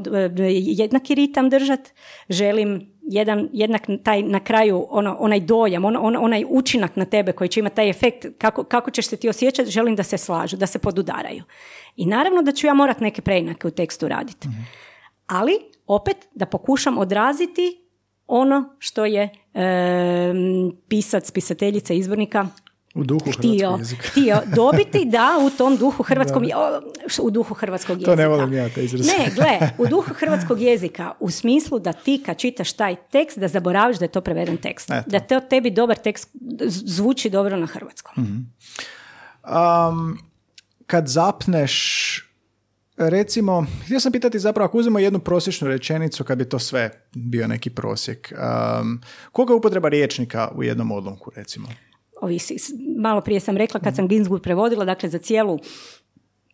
[0.50, 1.90] jednaki ritam držati,
[2.28, 7.32] želim jedan, jednak taj na kraju ono, onaj dojam, ono, ono- onaj učinak na tebe
[7.32, 10.56] koji će imati taj efekt, kako, kako ćeš se ti osjećati, želim da se slažu,
[10.56, 11.42] da se podudaraju.
[11.96, 14.48] I naravno da ću ja morat neke preinake u tekstu raditi.
[15.26, 15.52] Ali
[15.86, 17.78] opet da pokušam odraziti
[18.26, 22.48] ono što je em, pisac, pisateljica, izvornika
[22.94, 26.42] U duhu htio, htio dobiti da u tom duhu hrvatskog
[27.22, 28.10] u duhu hrvatskog jezika.
[28.10, 29.12] To ne volim ja te izraze.
[29.12, 33.48] Ne, gle, u duhu hrvatskog jezika u smislu da ti kad čitaš taj tekst da
[33.48, 34.90] zaboraviš da je to preveden tekst.
[34.90, 35.10] Eto.
[35.10, 36.30] Da to tebi dobar tekst
[36.66, 38.14] zvuči dobro na hrvatskom.
[39.44, 40.18] Um,
[40.86, 42.31] kad zapneš,
[42.96, 47.48] recimo, htio sam pitati zapravo, ako uzmemo jednu prosječnu rečenicu, kad bi to sve bio
[47.48, 49.00] neki prosjek, um,
[49.32, 51.68] koga upotreba riječnika u jednom odlomku, recimo?
[52.20, 52.56] Ovisi.
[52.98, 55.58] Malo prije sam rekla kad sam Ginsburg prevodila, dakle za cijelu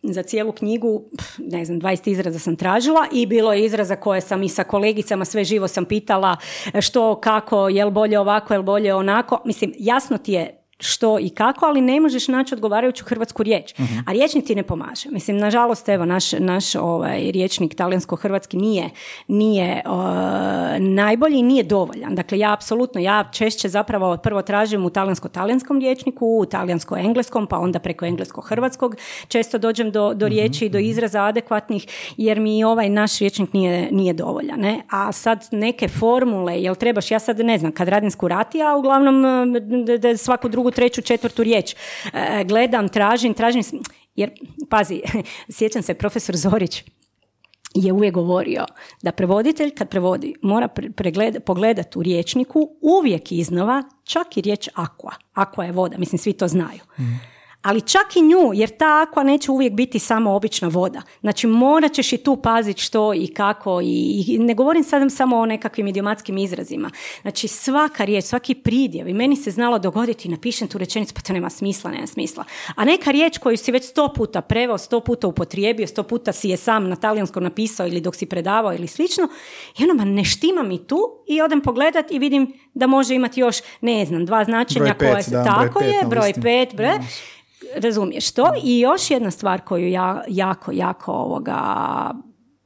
[0.03, 1.03] za cijelu knjigu,
[1.37, 5.25] ne znam, 20 izraza sam tražila i bilo je izraza koje sam i sa kolegicama
[5.25, 6.37] sve živo sam pitala
[6.81, 9.41] što, kako, jel bolje ovako, jel bolje onako.
[9.45, 13.73] Mislim, jasno ti je što i kako, ali ne možeš naći odgovarajuću hrvatsku riječ.
[14.07, 15.09] A riječnik ti ne pomaže.
[15.11, 18.89] Mislim, nažalost, evo, naš, naš ovaj, riječnik talijansko-hrvatski nije,
[19.27, 19.91] nije uh,
[20.79, 22.15] najbolji i nije dovoljan.
[22.15, 27.79] Dakle, ja apsolutno, ja češće zapravo prvo tražim u talijansko-talijanskom riječniku, u talijansko-engleskom, pa onda
[27.79, 28.95] preko englesko-hrvatskog
[29.27, 33.89] često dođem do, do riječi i do izraza adekvatnih, jer mi ovaj naš riječnik nije,
[33.91, 34.59] nije dovoljan.
[34.59, 34.81] Ne?
[34.89, 39.23] A sad neke formule, jel trebaš, ja sad ne znam, kad radim skurati, a uglavnom
[39.85, 41.75] da, da svaku drugu, treću, četvrtu riječ
[42.13, 43.63] e, gledam, tražim, tražim,
[44.15, 44.31] jer,
[44.69, 45.01] pazi,
[45.57, 46.83] sjećam se, profesor Zorić
[47.75, 48.65] je uvijek govorio
[49.01, 50.67] da prevoditelj kad prevodi mora
[51.45, 55.13] pogledati u riječniku uvijek iznova čak i riječ aqua.
[55.35, 56.79] Aqua je voda, mislim svi to znaju.
[57.61, 61.01] Ali čak i nju, jer ta akva neće uvijek biti samo obična voda.
[61.21, 65.37] Znači morat ćeš i tu paziti što i kako i, i ne govorim sad samo
[65.37, 66.91] o nekakvim idiomatskim izrazima.
[67.21, 71.33] Znači svaka riječ, svaki pridjev i meni se znalo dogoditi napišem tu rečenicu pa to
[71.33, 72.43] nema smisla, nema smisla.
[72.75, 76.49] A neka riječ koju si već sto puta preveo, sto puta upotrijebio, sto puta si
[76.49, 79.27] je sam na talijanskom napisao ili dok si predavao ili slično
[79.79, 83.39] i ono ma ne štima mi tu i odem pogledat i vidim da može imati
[83.39, 86.99] još, ne znam, dva značenja Broj pet, su da, tako broj je, broj pet, broj,
[87.75, 88.53] razumiješ to.
[88.63, 91.59] I još jedna stvar koju ja jako, jako ovoga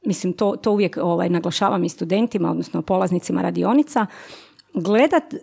[0.04, 4.06] mislim to, to uvijek ovaj, naglašavam i studentima, odnosno polaznicima radionica,
[4.74, 5.34] gledat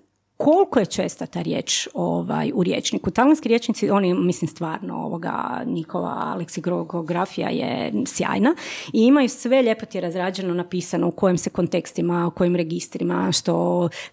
[0.44, 3.12] koliko je česta ta riječ ovaj, u riječniku.
[3.12, 5.34] Talijanski riječnici, oni, mislim, stvarno, ovoga,
[5.66, 8.56] njihova leksikografija je sjajna
[8.94, 13.32] i imaju sve lijepo ti je razrađeno, napisano u kojim se kontekstima, u kojim registrima,
[13.32, 13.54] što,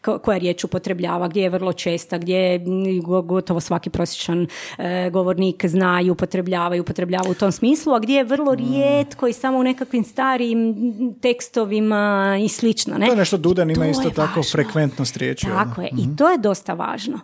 [0.02, 2.58] ko- koja riječ upotrebljava, gdje je vrlo česta, gdje je
[3.00, 4.46] go- gotovo svaki prosječan
[4.78, 9.26] e, govornik zna i upotrebljava i upotrebljava u tom smislu, a gdje je vrlo rijetko
[9.28, 10.74] i samo u nekakvim starijim
[11.22, 11.98] tekstovima
[12.40, 12.98] i slično.
[12.98, 13.06] Ne?
[13.06, 14.42] To je nešto Dudan ima To isto tako važno.
[14.52, 15.46] frekventnost riječi.
[15.46, 15.82] Tako ono.
[15.82, 15.90] je.
[15.94, 17.20] I to je dosta važno.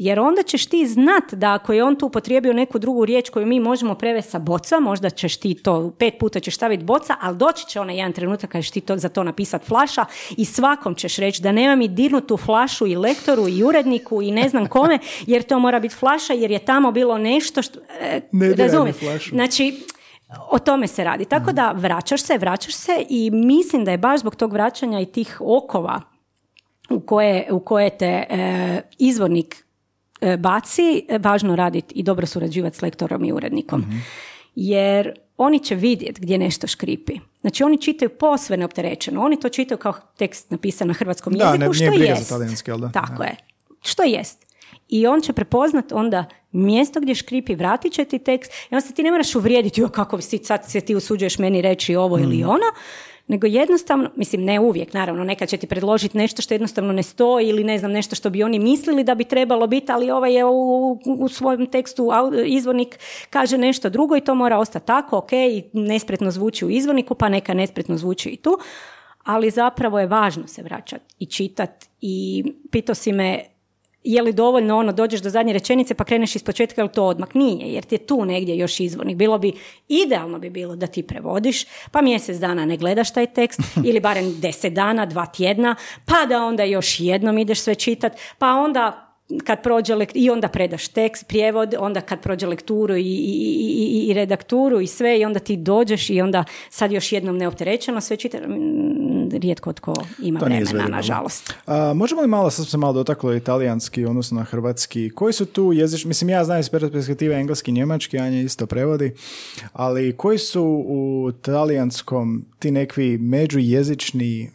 [0.00, 3.46] Jer onda ćeš ti znat da ako je on tu upotrijebio neku drugu riječ koju
[3.46, 7.36] mi možemo prevesti sa boca, možda ćeš ti to, pet puta ćeš staviti boca, ali
[7.36, 10.04] doći će onaj jedan trenutak kad ćeš ti to, za to napisat flaša
[10.36, 14.48] i svakom ćeš reći da nema mi dirnutu flašu i lektoru i uredniku i ne
[14.48, 17.78] znam kome, jer to mora biti flaša jer je tamo bilo nešto što...
[18.00, 18.20] e,
[18.84, 19.30] Ne flašu.
[19.30, 19.82] Znači,
[20.50, 21.24] o tome se radi.
[21.24, 25.06] Tako da vraćaš se, vraćaš se i mislim da je baš zbog tog vraćanja i
[25.06, 26.17] tih okova
[26.90, 28.26] u koje, u koje te e,
[28.98, 29.64] izvornik
[30.20, 33.84] e, baci, e, važno raditi i dobro surađivati s lektorom i urednikom.
[34.54, 37.12] Jer oni će vidjeti gdje nešto škripi.
[37.40, 39.22] Znači oni čitaju posve neopterećeno.
[39.22, 42.68] Oni to čitaju kao tekst napisan na hrvatskom Da, jeziku, ne- što za jest.
[42.68, 42.90] jel da?
[42.90, 43.36] Tako je.
[43.82, 44.46] Što jest.
[44.88, 48.94] I on će prepoznat onda mjesto gdje škripi, vratit će ti tekst i onda se
[48.94, 52.36] ti ne moraš uvrijediti, "Jo, kako si sad se ti usuđuješ meni reći ovo ili
[52.36, 52.48] Mm.
[52.48, 52.66] ono,
[53.28, 57.48] nego jednostavno, mislim ne uvijek, naravno, nekad će ti predložiti nešto što jednostavno ne stoji
[57.48, 60.44] ili ne znam nešto što bi oni mislili da bi trebalo biti, ali ovaj je
[60.44, 62.10] u, u svojem tekstu
[62.46, 62.98] izvornik
[63.30, 67.28] kaže nešto drugo i to mora ostati tako, ok, i nespretno zvuči u izvorniku, pa
[67.28, 68.58] neka nespretno zvuči i tu,
[69.24, 73.44] ali zapravo je važno se vraćati i čitati i pitao si me
[74.04, 77.34] je li dovoljno ono, dođeš do zadnje rečenice pa kreneš iz početka ili to odmak?
[77.34, 79.16] Nije, jer ti je tu negdje još izvornik.
[79.16, 79.52] Bilo bi,
[79.88, 84.40] idealno bi bilo da ti prevodiš, pa mjesec dana ne gledaš taj tekst, ili barem
[84.40, 85.74] deset dana, dva tjedna,
[86.06, 89.04] pa da onda još jednom ideš sve čitat, pa onda
[89.44, 94.06] kad prođe lek- i onda predaš tekst, prijevod, onda kad prođe lekturu i, i, i,
[94.08, 98.16] i- redakturu i sve i onda ti dođeš i onda sad još jednom neopterećeno sve
[98.16, 98.97] čita, Mm,
[99.32, 100.88] rijetko tko ima To vremena, da.
[100.88, 101.54] nažalost.
[101.66, 105.72] A, možemo li malo, sad se malo dotaklo italijanski, odnosno na hrvatski, koji su tu
[105.72, 109.14] jezič, mislim ja znam iz perspektive engleski, njemački, Anja isto prevodi,
[109.72, 114.50] ali koji su u talijanskom ti nekvi međujezični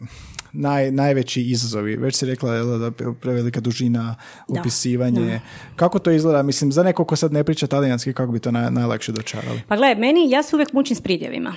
[0.52, 1.96] naj, najveći izazovi?
[1.96, 4.16] Već si rekla jel, da je prevelika dužina,
[4.48, 5.40] Da, upisivanje.
[5.76, 6.42] Kako to izgleda?
[6.42, 9.60] Mislim, za neko ko sad ne priča talijanski, kako bi to naj, najlakše dočarali?
[9.68, 11.54] Pa gledaj, meni, ja se uvijek mučim s pridjevima.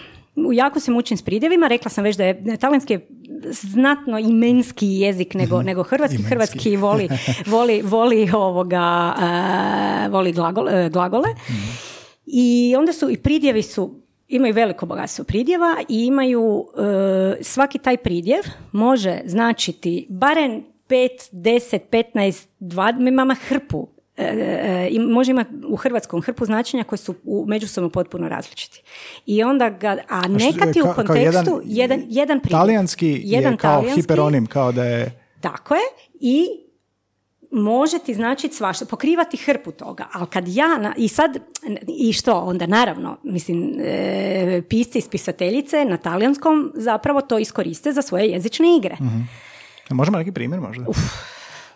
[0.53, 3.07] Jako se mučim s pridjevima, rekla sam već da je talijanski je
[3.43, 5.65] znatno imenski jezik nego, Mhm.
[5.65, 6.23] nego hrvatski.
[6.23, 7.07] Hrvatski voli,
[7.47, 9.13] voli, voli ovoga,
[10.05, 11.27] e, voli glagol- e, glagole.
[12.25, 13.95] I onda su i pridjevi su
[14.27, 16.65] imaju veliko bogatstvo pridjeva i imaju
[17.39, 21.79] e, svaki taj pridjev može značiti barem 5, 10,
[22.13, 23.88] 15, 20, mi imamo hrpu
[24.89, 28.82] i može imati u hrvatskom hrpu značenja koji su u međusobno potpuno različiti.
[29.26, 32.59] I onda ga, a nekad je u kontekstu jedan, jedan, pridjev.
[32.59, 35.24] Talijanski jedan je kao talijanski, hiperonim, kao da je...
[35.41, 35.82] tako je
[36.20, 36.45] i
[37.51, 41.38] može ti značiti svašta, pokrivati hrpu toga, ali kad ja, na- i sad,
[41.99, 48.01] i što, onda naravno, mislim, e, pisci i spisateljice na talijanskom zapravo to iskoriste za
[48.01, 48.97] svoje jezične igre.
[49.89, 50.86] A Možemo neki primjer možda?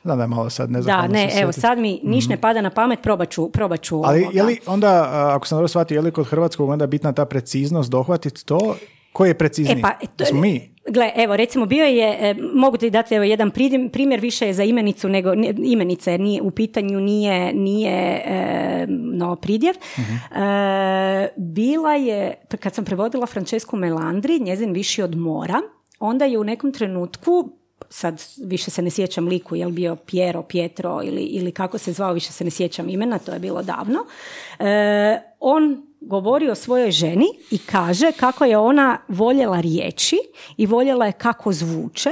[0.04, 0.82] Znam da je malo sad, ne.
[0.82, 4.22] Da, ne, evo sad mi niš ne pada na pamet, probat ću, probat ću Ali
[4.22, 4.38] ovoga.
[4.38, 7.92] je li onda, ako sam dobro shvatio, je li kod hrvatskog onda bitna ta preciznost
[7.92, 8.76] dohvatiti to?
[9.14, 9.78] Koji je precizniji?
[9.78, 10.72] E pa, e, to- Smo mi?
[10.88, 13.52] Gle, evo, recimo bio je, e, mogu ti dati evo jedan
[13.92, 17.92] primjer više je za imenicu nego ne- imenica, jer nije, u pitanju nije, nije
[18.26, 19.76] e, no, pridjev.
[19.76, 20.02] E,
[21.38, 25.62] bila je, kad sam prevodila Francesku Melandri, njezin viši od mora,
[26.00, 27.50] onda je u nekom trenutku
[27.92, 31.94] sad više se ne sjećam liku, je li bio Piero, Pietro ili, ili kako se
[31.94, 34.00] zvao, više se ne sjećam imena, to je bilo davno.
[34.60, 40.18] E, on govori o svojoj ženi i kaže kako je ona voljela riječi
[40.58, 42.10] i voljela je kako zvuče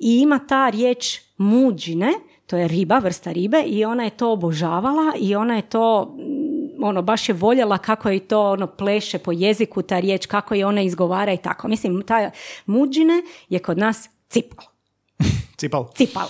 [0.00, 2.12] i ima ta riječ muđine,
[2.46, 6.84] to je riba, vrsta ribe i ona je to obožavala i ona je to mm,
[6.84, 10.66] ono, baš je voljela kako je to ono pleše po jeziku ta riječ, kako je
[10.66, 11.68] ona izgovara i tako.
[11.68, 12.30] Mislim, ta
[12.66, 14.71] muđine je kod nas cipal
[15.62, 15.88] Cipal.
[15.96, 16.28] cipal.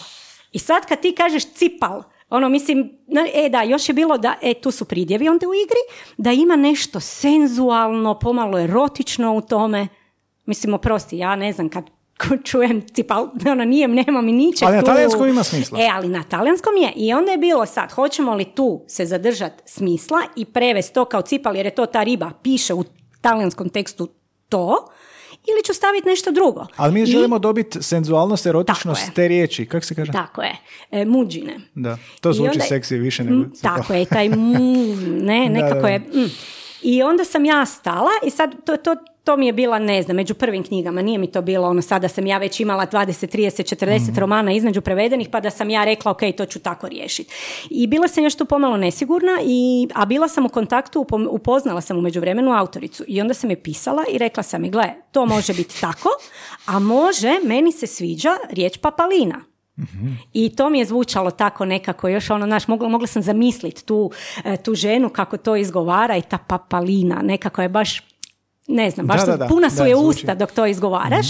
[0.53, 2.91] I sad kad ti kažeš cipal, ono mislim,
[3.35, 6.57] e da, još je bilo da, e tu su pridjevi onda u igri, da ima
[6.57, 9.89] nešto senzualno, pomalo erotično u tome.
[10.47, 11.85] Mislim, oprosti, ja ne znam kad
[12.49, 15.79] čujem cipal, ono nije, nema mi ničeg Ali na talijanskom ima smisla.
[15.81, 16.93] E, ali na talijanskom je.
[16.97, 21.23] I onda je bilo sad, hoćemo li tu se zadržati smisla i prevesti to kao
[21.23, 22.85] cipal, jer je to ta riba, piše u
[23.21, 24.09] talijanskom tekstu
[24.49, 24.89] to,
[25.45, 26.67] ili ću staviti nešto drugo.
[26.77, 29.67] Ali mi I- želimo dobiti senzualnost, erotičnost te riječi.
[29.67, 30.13] Kako se kaže?
[30.13, 30.57] tako je,
[30.91, 31.61] e, muđine.
[31.75, 33.37] Da, to zvuči onda- seksi više nego...
[33.37, 34.59] Mm, Tako je, taj mu,
[35.21, 35.89] ne, nekako da.
[35.89, 35.99] je.
[35.99, 36.31] mm.
[36.83, 40.17] I onda sam ja stala i sad to, to, to mi je bila, ne znam,
[40.17, 43.75] među prvim knjigama, nije mi to bilo ono sada sam ja već imala 20, 30,
[43.77, 44.19] 40 Mhm.
[44.21, 47.33] romana između prevedenih pa da sam ja rekla ok, to ću tako riješiti.
[47.71, 51.99] I bila sam još tu pomalo nesigurna, i, a bila sam u kontaktu, upoznala sam
[51.99, 55.55] u međuvremenu autoricu i onda sam je pisala i rekla sam mi, gle, to može
[55.55, 56.09] biti tako,
[56.67, 59.45] a može, meni se sviđa riječ papalina.
[60.33, 64.11] I to mi je zvučalo tako nekako, još ono, znaš, mogla, mogla sam zamisliti tu,
[64.45, 68.03] e, tu ženu kako to izgovara i ta papalina, nekako je baš,
[68.69, 69.47] ne znam, baš Da, da, da.
[69.47, 71.27] puna su je usta dok to izgovaraš.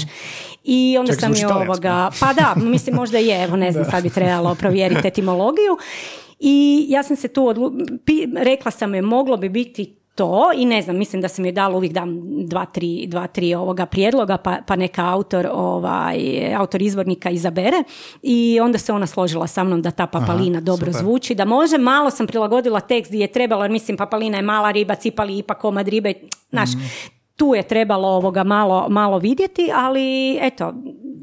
[0.64, 4.02] I onda Čak sam je ovoga, pa da, mislim možda je, evo ne znam, sad
[4.02, 5.76] bi trebalo provjeriti etimologiju.
[6.40, 7.72] I ja sam se tu, odlu-
[8.04, 11.52] pi- rekla sam je, moglo bi biti to i ne znam, mislim da sam joj
[11.52, 16.18] dala uvijek dam dva, tri, dva, tri ovoga prijedloga pa, pa neka autor, ovaj,
[16.54, 17.76] autor izvornika izabere
[18.22, 21.00] i onda se ona složila sa mnom da ta papalina dobro super.
[21.00, 24.70] zvuči, da može, malo sam prilagodila tekst gdje je trebalo, jer mislim papalina je mala
[24.70, 26.14] riba, cipali ipak komad ribe,
[26.50, 26.70] znaš,
[27.36, 30.74] tu je trebalo ovoga malo, malo vidjeti, ali eto,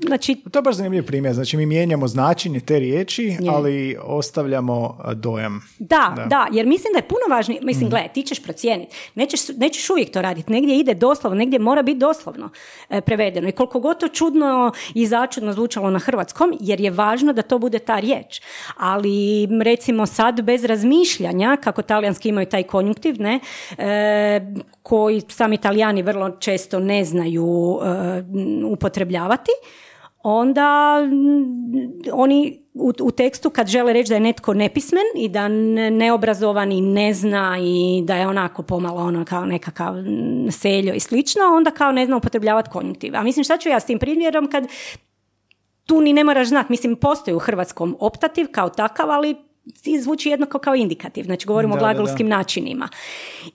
[0.08, 1.34] znači To je baš zanimljiv primjer.
[1.34, 5.62] Znači mi mijenjamo značenje te riječi, ali ostavljamo dojam.
[5.80, 7.90] Da, da, jer mislim da je puno važnije, mislim, Mhm.
[7.90, 12.00] gledaj, ti ćeš procijeniti, nećeš, nećeš uvijek to raditi, negdje ide doslovno, negdje mora biti
[12.00, 12.50] doslovno
[12.90, 17.34] e, prevedeno i koliko god to čudno i začudno zvučalo na hrvatskom, jer je važno
[17.34, 18.42] da to bude ta riječ,
[18.78, 23.40] ali recimo sad bez razmišljanja, kako talijanski imaju taj konjunktiv, ne,
[23.78, 24.42] e,
[24.84, 28.24] koji sami italijani vrlo često ne znaju e,
[28.66, 29.52] upotrebljavati,
[30.24, 35.48] onda mm, oni u, u tekstu kad žele reći da je netko nepismen i da
[35.48, 40.94] ne- neobrazovan i ne zna i da je onako pomalo ono kao nekakav mm, seljo
[40.94, 43.16] i slično, onda kao ne zna upotrebljavati konjunktiv.
[43.16, 44.68] A mislim šta ću ja s tim primjerom kad
[45.86, 49.36] tu ni ne moraš znati, mislim postoji u hrvatskom optativ kao takav, ali
[50.02, 52.90] zvuči jednako kao indikativ, znači govorimo Da, o da, glagolskim načinima.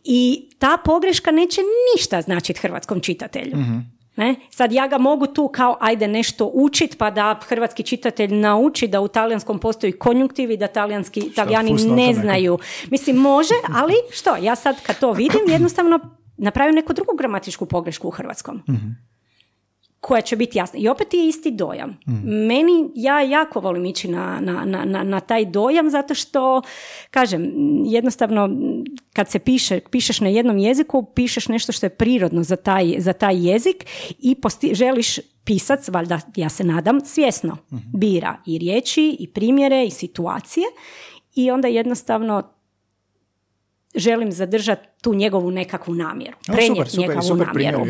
[0.04, 1.60] I ta pogreška neće
[1.96, 3.56] ništa značiti hrvatskom čitatelju.
[4.16, 4.34] Ne?
[4.50, 9.00] Sad ja ga mogu tu kao ajde nešto učit pa da hrvatski čitatelj nauči da
[9.00, 12.20] u talijanskom postoji konjunktiv i da talijanski italijani ne neku?
[12.20, 12.58] znaju.
[12.90, 16.00] Mislim može, ali što, ja sad kad to vidim jednostavno
[16.36, 18.62] napravim neku drugu gramatičku pogrešku u hrvatskom
[20.04, 20.78] koja će biti jasna.
[20.78, 21.98] I opet je isti dojam.
[22.24, 26.62] Meni, ja jako volim ići na, na, na, na, na taj dojam zato što,
[27.10, 27.52] kažem,
[27.84, 28.48] jednostavno
[29.12, 33.12] kad se piše, pišeš na jednom jeziku, pišeš nešto što je prirodno za taj, za
[33.12, 33.86] taj jezik
[34.18, 37.56] i posti- želiš pisac, valjda ja se nadam, svjesno
[37.94, 40.64] bira i riječi i primjere i situacije
[41.34, 42.53] i onda jednostavno
[43.94, 46.36] želim zadržati tu njegovu nekakvu namjeru.
[46.46, 47.86] Prenijeti super, super, super namjeru.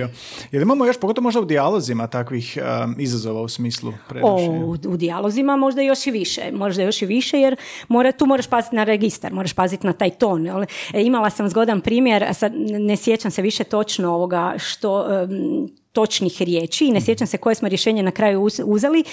[0.53, 3.93] Jel imamo još, pogotovo možda u dijalozima takvih um, izazova u smislu
[4.23, 6.43] O, u, u dijalozima možda još i više.
[6.53, 7.57] Možda još i više jer
[7.89, 10.47] mora, tu moraš paziti na registar, moraš paziti na taj ton.
[10.47, 15.07] E, imala sam zgodan primjer, sad ne sjećam se više točno ovoga što...
[15.29, 19.05] Um, točnih riječi i ne sjećam se koje smo rješenje na kraju uzeli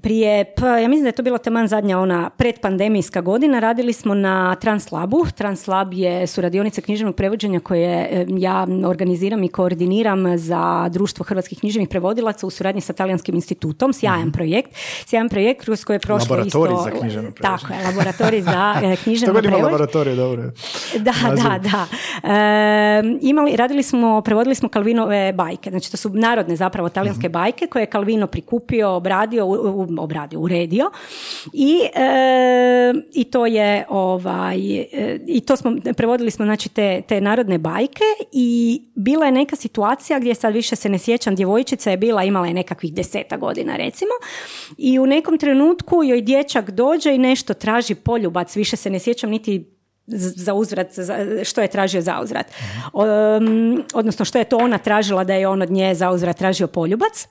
[0.00, 4.14] prije, pa ja mislim da je to bila taman zadnja ona predpandemijska godina, radili smo
[4.14, 5.26] na Translabu.
[5.34, 11.88] Translab je su radionice književnog prevođenja koje ja organiziram i koordiniram za Društvo hrvatskih književnih
[11.88, 13.92] prevodilaca u suradnji sa Talijanskim institutom.
[13.92, 14.70] Sjajan mm projekt.
[15.06, 19.40] Sjajan projekt kroz koji je prošlo laboratorij za književno Tako je, laboratorij za e, književno
[19.40, 19.64] prevođenje.
[19.64, 20.42] laboratorij, dobro.
[20.98, 21.86] Da, da, da.
[23.20, 25.70] imali, radili smo, prevodili smo Kalvinove bajke.
[25.70, 30.40] Znači to su narodne zapravo talijanske mm bajke koje je Kalvino prikupio, obradio, u, obradio,
[30.40, 30.90] uredio
[31.52, 37.20] i, e, i to je ovaj, e, i to smo, prevodili smo znači te, te
[37.20, 41.96] narodne bajke i bila je neka situacija gdje sad više se ne sjećam, djevojčica je
[41.96, 44.12] bila, imala je nekakvih deseta godina recimo
[44.78, 49.30] i u nekom trenutku joj dječak dođe i nešto traži poljubac, više se ne sjećam
[49.30, 49.72] niti
[50.06, 50.88] za uzvrat,
[51.44, 52.46] što je tražio za uzvrat.
[52.92, 56.66] Um, odnosno što je to ona tražila da je on od nje za uzvrat tražio
[56.66, 57.28] poljubac.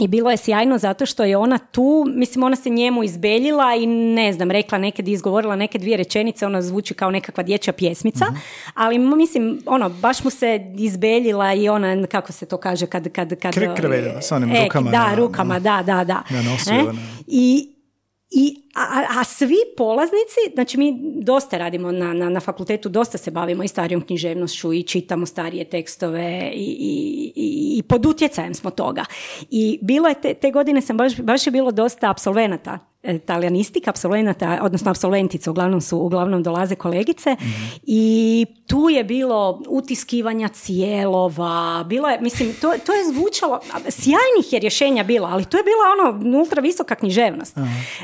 [0.00, 3.86] I bilo je sjajno zato što je ona tu, mislim ona se njemu izbeljila i
[3.86, 8.36] ne znam, rekla nekad izgovorila neke dvije rečenice, ona zvuči kao nekakva dječja pjesmica, mhm.
[8.74, 13.12] ali mislim, ono, baš mu se izbeljila i ona, kako se to kaže, kad...
[13.12, 13.54] kad, kad
[14.20, 14.90] s onim e, rukama.
[14.90, 16.22] Da, rukama, da, da, da.
[16.70, 16.84] e?
[17.26, 17.68] I,
[18.30, 23.30] i a, a, svi polaznici, znači mi dosta radimo na, na, na, fakultetu, dosta se
[23.30, 27.32] bavimo i starijom književnošću i čitamo starije tekstove i, i,
[27.78, 29.04] i, pod utjecajem smo toga.
[29.50, 33.90] I bilo je te, te godine sam baš, baš je bilo dosta absolvenata E, talijanistika,
[33.90, 37.36] absolvenata, odnosno absolventica, uglavnom su, uglavnom dolaze kolegice.
[37.82, 44.58] I tu je bilo utiskivanja cijelova, bilo je, mislim, to, to je zvučalo, sjajnih je
[44.58, 47.56] rješenja bilo, ali to je bila ono ultra visoka književnost.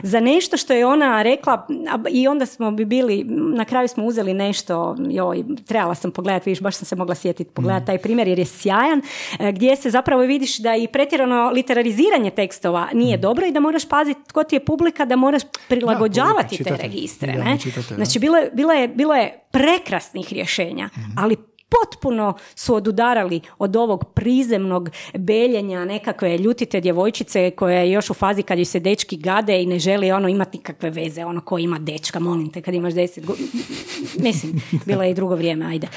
[0.02, 1.66] Za nešto što je ona rekla
[2.10, 6.62] i onda smo bi bili, na kraju smo uzeli nešto, joj, trebala sam pogledati, vidiš,
[6.62, 9.02] baš sam se mogla sjetiti pogledati taj primjer jer je sjajan,
[9.38, 13.88] e, gdje se zapravo vidiš da i pretjerano literariziranje tekstova nije dobro i da moraš
[13.88, 17.32] paziti tko ti je publika kada moraš prilagođavati te registre.
[17.32, 17.58] Ne?
[17.94, 21.18] znači, bilo je, bilo, je, bilo je prekrasnih rješenja, mhm.
[21.18, 21.36] ali
[21.80, 28.42] potpuno su odudarali od ovog prizemnog beljenja nekakve ljutite djevojčice koja je još u fazi
[28.42, 31.78] kad ju se dečki gade i ne želi ono imati nikakve veze, ono ko ima
[31.78, 33.48] dečka, molim te, kad imaš deset godina.
[34.26, 35.88] Mislim, bilo je i drugo vrijeme, ajde.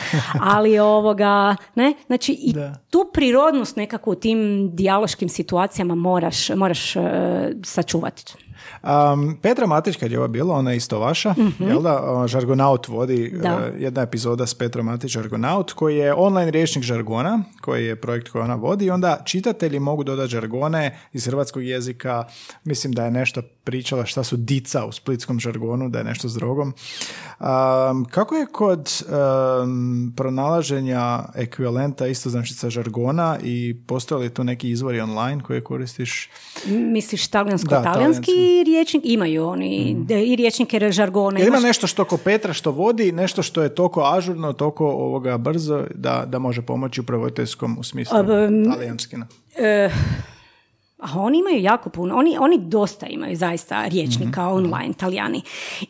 [0.41, 2.53] Ali ovoga, ne, znači i
[2.89, 7.03] tu prirodnost nekako u tim dijaloškim situacijama moraš, moraš uh,
[7.63, 8.47] sačuvati.
[8.84, 11.67] Um, Petra Matić, kad je ovo bilo, ona je isto vaša, mm-hmm.
[11.67, 12.23] jel da?
[12.28, 17.86] Žargonaut vodi uh, jedna epizoda s Petrom Matić Žargonaut, koji je online rječnik žargona, koji
[17.86, 22.23] je projekt koji ona vodi i onda čitatelji mogu dodati žargone iz hrvatskog jezika.
[22.63, 26.34] Mislim da je nešto pričala šta su dica u splitskom žargonu, da je nešto s
[26.34, 26.73] drogom.
[27.39, 34.99] Um, kako je kod um, pronalaženja ekvivalenta istoznačica žargona i postoje li tu neki izvori
[34.99, 36.30] online koje koristiš?
[36.67, 39.03] Misliš talijansko-talijanski riječnik?
[39.05, 40.11] Imaju oni mm.
[40.11, 41.39] i riječnike žargona.
[41.39, 45.84] Ima nešto što ko Petra što vodi, nešto što je toliko ažurno, toliko ovoga brzo
[45.95, 48.18] da, da može pomoći u pravojiteljskom u smislu
[48.74, 49.28] talijanskina?
[49.57, 49.93] Uh,
[50.98, 55.41] a oni imaju jako puno, oni, oni dosta imaju zaista riječnika mm online, talijani.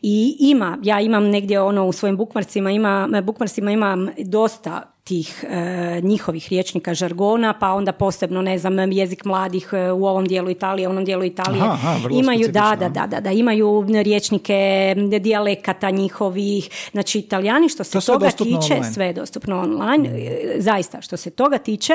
[0.02, 6.02] I ima, ja imam negdje ono u svojim bukmarcima, ima, bukmarcima imam dosta tih e,
[6.04, 10.88] njihovih riječnika žargona, pa onda posebno, ne znam, jezik mladih e, u ovom dijelu Italije,
[10.88, 11.64] u onom dijelu Italije.
[12.12, 18.30] imaju, da, da, da, da, da, imaju riječnike dijalekata njihovih, znači italijani što se toga
[18.30, 20.62] tiče, sve je dostupno online, mm.
[20.62, 21.94] zaista što se toga tiče,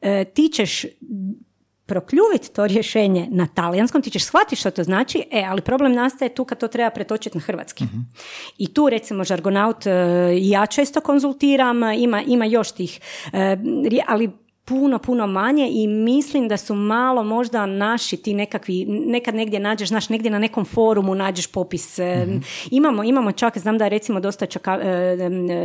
[0.00, 0.84] e, ti ćeš
[1.88, 6.34] prokljuviti to rješenje na talijanskom, ti ćeš shvatiti što to znači, e, ali problem nastaje
[6.34, 7.84] tu kad to treba pretočiti na hrvatski.
[7.84, 7.98] Mhm.
[8.58, 9.90] I tu recimo žargonaut e,
[10.40, 13.00] ja često konzultiram, ima, ima još tih,
[13.32, 13.56] e,
[14.06, 14.30] ali
[14.68, 19.88] puno, puno manje i mislim da su malo možda naši ti nekakvi, nekad negdje nađeš,
[19.88, 21.98] znaš, negdje na nekom forumu nađeš popis.
[21.98, 22.38] mm
[22.70, 25.16] Imamo, imamo čak, znam da recimo dosta čaka, e,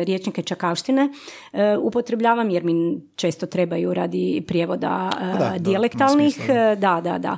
[0.03, 1.09] riječnike čakavštine
[1.53, 6.37] e, upotrebljavam jer mi često trebaju radi prijevoda da, dijalektalnih,
[6.77, 7.37] da, da, da,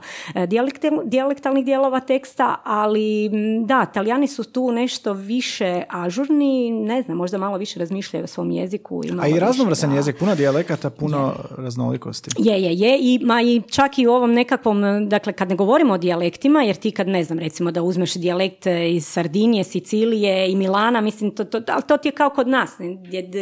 [1.06, 3.30] dijalektalnih dijelova teksta, ali
[3.66, 8.52] da, talijani su tu nešto više ažurni, ne znam, možda malo više razmišljaju o svom
[8.52, 9.02] jeziku.
[9.20, 12.30] A i raznovrsan jezik, puno dijalekata, puno raznolikosti.
[12.38, 12.98] Je, je, je.
[13.00, 16.76] I, ma, I čak i u ovom nekakvom, dakle kad ne govorimo o dijalektima, jer
[16.76, 21.44] ti kad ne znam recimo da uzmeš dijalekt iz Sardinije, Sicilije i Milana, mislim to,
[21.44, 22.72] to, to ti je kao kod nas.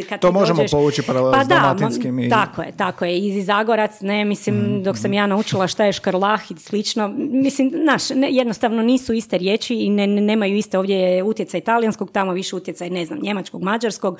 [0.08, 2.18] Kad to možemo dođeš, povući paralel pa s dalmatinskim.
[2.18, 2.28] I...
[2.28, 3.18] Tako je, tako je.
[3.18, 7.72] I Zagorac, ne, mislim, mm, dok sam ja naučila šta je škarlah i slično, mislim,
[7.74, 12.32] naš, ne, jednostavno nisu iste riječi i ne, nemaju iste, ovdje je utjecaj italijanskog, tamo
[12.32, 14.18] više utjecaj, ne znam, njemačkog, mađarskog,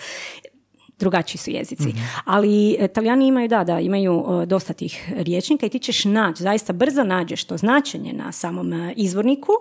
[1.05, 1.89] drugačiji su jezici.
[1.89, 1.99] Mhm.
[2.25, 6.73] Ali Italijani imaju, da, da, imaju e, dosta tih riječnika i ti ćeš naći, zaista
[6.73, 9.53] brzo nađeš to značenje na samom e, izvorniku,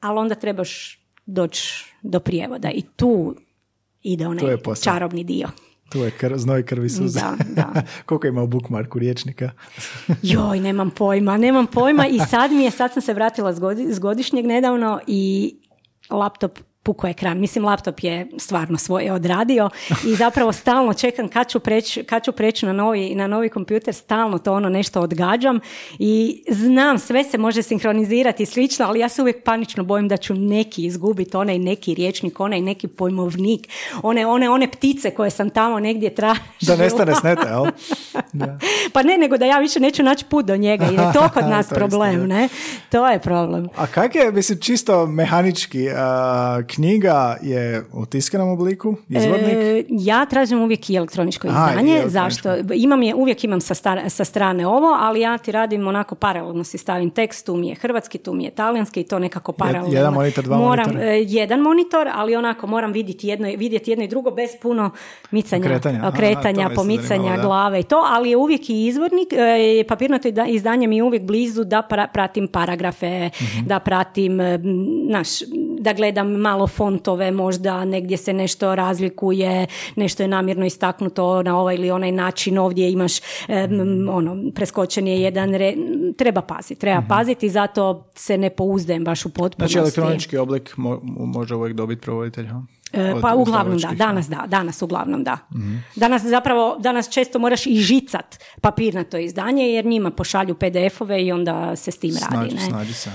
[0.00, 3.34] ali onda trebaš doći do prijevoda i tu
[4.02, 5.48] ide onaj čarobni dio.
[5.92, 7.20] Tu je kr, znoj krvi suze.
[7.20, 7.82] Da, da.
[8.06, 9.50] Koliko ima u bookmarku riječnika?
[10.22, 13.52] Joj, nemam pojma, nemam pojma i sad mi je, sad sam se vratila
[13.88, 15.54] s godišnjeg nedavno i
[16.10, 17.40] laptop puko ekran.
[17.40, 19.70] Mislim, laptop je stvarno svoje odradio
[20.06, 23.94] i zapravo stalno čekam kad ću preći kad ću preći na, novi, na novi kompjuter,
[23.94, 25.60] stalno to ono nešto odgađam
[25.98, 30.16] i znam, sve se može sinhronizirati i slično, ali ja se uvijek panično bojim da
[30.16, 33.68] ću neki izgubiti, onaj neki riječnik, onaj neki pojmovnik,
[34.02, 36.44] one, one, one ptice koje sam tamo negdje tražila.
[36.60, 37.64] Da nestane snete, jel?
[38.92, 41.44] Pa ne, nego da ja više neću naći put do njega, jer je to kod
[41.54, 42.48] nas problem, ne?
[42.90, 43.68] To je problem.
[43.76, 45.88] A kak je, mislim, čisto mehanički,
[46.74, 49.52] knjiga je u tiskanom obliku, izvornik?
[49.52, 52.02] E, ja tražim uvijek i elektroničko izdanje.
[52.06, 52.56] Zašto?
[52.74, 53.74] Imam je, uvijek imam sa,
[54.08, 57.74] sa strane ovo, ali ja ti radim onako paralelno si stavim tekst, tu mi je
[57.74, 59.94] hrvatski, tu mi je talijanski i to nekako paralelno.
[59.94, 64.08] Jedan monitor, dva moram, e, jedan monitor, ali onako moram vidjeti jedno, vidjeti jedno i
[64.08, 64.90] drugo bez puno
[65.30, 70.86] micanja, kretanja, kretanja pomicanja glave i to, ali je uvijek i izvornik, e, papirnato izdanje
[70.86, 73.66] mi je uvijek blizu da pratim paragrafe, mhm.
[73.66, 74.36] da pratim,
[75.08, 75.28] naš,
[75.80, 81.74] da gledam malo fontove, možda negdje se nešto razlikuje, nešto je namjerno istaknuto na ovaj
[81.74, 83.12] ili onaj način, ovdje imaš
[84.10, 85.74] ono, preskočen je jedan, re,
[86.16, 89.72] treba paziti, treba mm paziti, zato se ne pouzdajem baš u potpunosti.
[89.72, 90.74] Znači elektronički oblik
[91.34, 92.62] može uvijek dobiti provoditelj, ha?
[92.96, 95.38] E, pa uglavnom da, danas da, danas uglavnom da.
[95.54, 95.76] Mhm.
[95.96, 101.24] Danas zapravo, danas često moraš i žicat papir na to izdanje jer njima pošalju PDF-ove
[101.24, 102.54] i onda se s tim radi.
[102.54, 102.60] Ne?
[102.60, 103.10] Snađi se,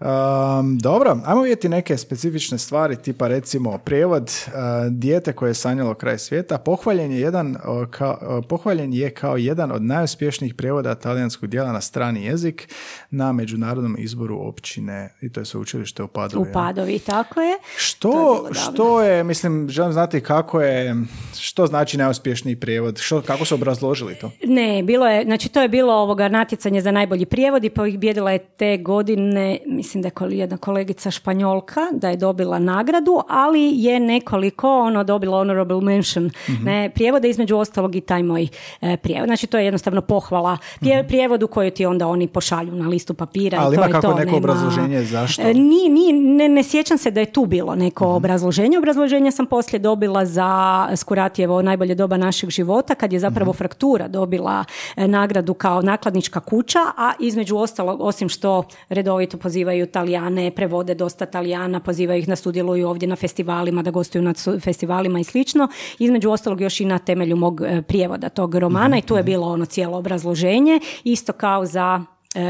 [0.00, 4.52] Um, dobro, ajmo vidjeti neke specifične stvari, tipa recimo prijevod uh,
[4.90, 6.58] dijete koje je sanjalo kraj svijeta.
[6.58, 12.24] Pohvaljen je, jedan, uh, pohvaljen je kao jedan od najuspješnijih prijevoda talijanskog dijela na strani
[12.24, 12.74] jezik
[13.10, 16.50] na međunarodnom izboru općine i to je sveučilište u Padovi.
[16.50, 17.58] U Padovi, tako je.
[17.76, 20.96] Što, je što je, mislim, želim znati kako je,
[21.38, 24.30] što znači najuspješniji prijevod, što, kako su obrazložili to?
[24.44, 28.38] Ne, bilo je, znači to je bilo ovoga natjecanje za najbolji prijevod i pobjedila je
[28.38, 34.78] te godine, mislim da je jedna kolegica Španjolka da je dobila nagradu, ali je nekoliko
[34.78, 36.64] ono dobila honorable mention mm-hmm.
[36.64, 38.48] ne, prijevode, između ostalog i taj moj
[38.80, 39.28] e, prijevod.
[39.28, 43.58] Znači to je jednostavno pohvala mm prijevodu koju ti onda oni pošalju na listu papira.
[43.60, 45.42] Ali i to ima kako to, neko obrazloženje zašto?
[45.42, 48.77] E, ni, ni, ne, ne sjećam se da je tu bilo neko mm obrazloženje.
[48.78, 53.56] Obrazloženje sam poslije dobila za Skuratijevo najbolje doba našeg života kad je zapravo mhm.
[53.58, 54.64] fraktura dobila
[54.96, 61.26] e, nagradu kao nakladnička kuća, a između ostalog, osim što redovito pozivaju Talijane, prevode dosta
[61.26, 65.68] Talijana, pozivaju ih na sudjeluju ovdje na festivalima, da gostuju na festivalima i slično.
[65.98, 69.46] Između ostalog još i na temelju mog e, prijevoda tog romana i tu je bilo
[69.46, 72.04] ono cijelo obrazloženje, isto kao za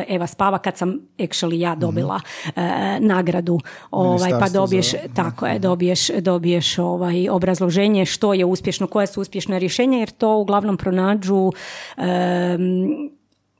[0.09, 2.21] Eva Spava kad sam actually ja dobila
[2.57, 3.61] e, nagradu
[3.91, 9.59] ovaj pa dobiješ tako je dobiješ dobiješ ovaj obrazloženje što je uspješno koja su uspješna
[9.59, 11.53] rješenja jer to uglavnom pronađu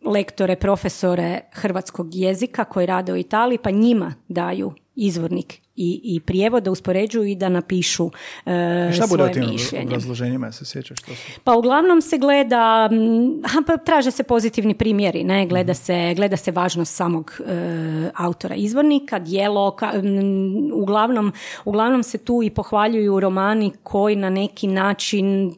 [0.05, 6.63] lektore, profesore hrvatskog jezika koji rade u Italiji, pa njima daju izvornik i, i prijevod
[6.63, 8.13] da uspoređuju i da napišu uh,
[8.95, 9.87] Šta svoje bude mišljenje.
[9.87, 10.99] obrazloženjima, se sjećaš?
[10.99, 11.41] Što su?
[11.45, 12.91] Pa uglavnom se gleda,
[13.67, 15.47] pa traže se pozitivni primjeri, ne?
[15.47, 15.83] Gleda, mhm.
[15.83, 17.47] se, gleda se važnost samog uh,
[18.15, 19.77] autora izvornika, dijelo,
[20.75, 21.33] uglavnom,
[21.65, 25.55] uglavnom se tu i pohvaljuju romani koji na neki način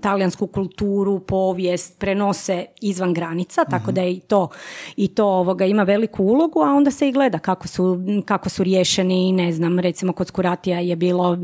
[0.00, 3.94] talijansku kulturu, povijest prenose izvan granica, tako mhm.
[3.94, 4.48] da i to,
[4.96, 8.64] i to ovoga ima veliku ulogu, a onda se i gleda kako su, kako su
[8.64, 11.38] riješeni, ne znam, recimo kod Skuratija je bilo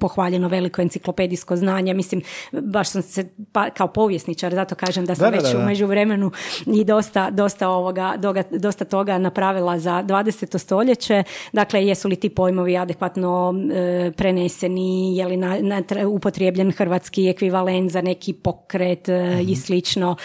[0.00, 2.22] pohvaljeno veliko enciklopedijsko znanje, mislim,
[2.52, 6.30] baš sam se pa, kao povjesničar, zato kažem da sam već u međuvremenu
[6.66, 8.14] i dosta, dosta, ovoga,
[8.50, 10.58] dosta toga napravila za 20.
[10.58, 17.28] stoljeće, dakle, jesu li ti pojmovi adekvatno e, preneseni, je li na, na, upotrijebljen hrvatski
[17.28, 19.54] ekvivalent za neki pokret e, i mhm.
[19.54, 20.16] slično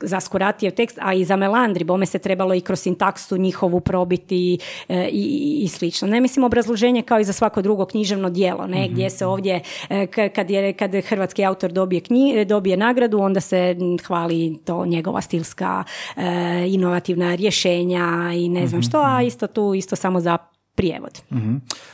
[0.00, 4.58] za Skuratijev tekst, a i za Melandri, bome se trebalo i kroz sintaksu njihovu probiti
[4.88, 6.08] e, i, i slično.
[6.08, 10.06] Ne mislim obrazloženje kao i za svako drugo književno djelo, ne, gdje se ovdje, e,
[10.06, 13.76] kad, je, kad hrvatski autor dobije, knji, dobije nagradu, onda se
[14.06, 15.84] hvali to njegova stilska
[16.16, 16.22] e,
[16.68, 20.38] inovativna rješenja i ne znam što, a isto tu isto samo za
[20.74, 21.20] prijevod.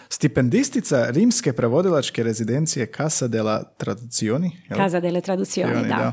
[0.08, 4.50] Stipendistica rimske prevodilačke rezidencije Casa della Traduzioni.
[4.76, 6.12] Casa delle Traduzioni, da.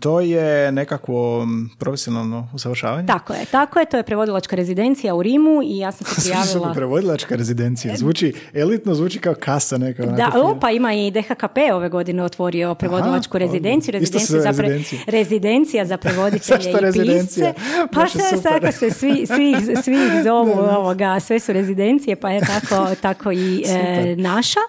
[0.00, 1.46] to je nekakvo
[1.78, 3.06] profesionalno usavršavanje?
[3.06, 3.86] Tako je, tako je.
[3.86, 6.72] To je prevodilačka rezidencija u Rimu i ja sam se prijavila...
[6.74, 7.96] prevodilačka rezidencija.
[7.96, 10.06] Zvuči, elitno zvuči kao kasa neka.
[10.06, 13.92] Da, opa, ima i DHKP ove godine otvorio prevodilačku Aha, rezidenciju.
[13.92, 17.54] Rezidenciju za pre, rezidencija za prevoditelje i pisce.
[17.92, 23.32] Pa sve, se svi, svi, svi zovu ovoga, sve su rezidencije pa je tako, tako
[23.32, 24.60] i e, naša.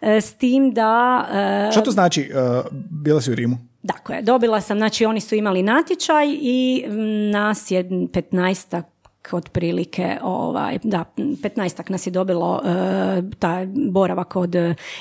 [0.00, 1.26] E, s tim da...
[1.68, 2.30] E, Što to znači?
[2.90, 3.56] bila si u Rimu?
[3.82, 6.84] Dakle, dobila sam, znači oni su imali natječaj i
[7.32, 8.82] nas je 15
[9.32, 14.54] otprilike, ovaj, da, 15 nas je dobilo uh, taj boravak od,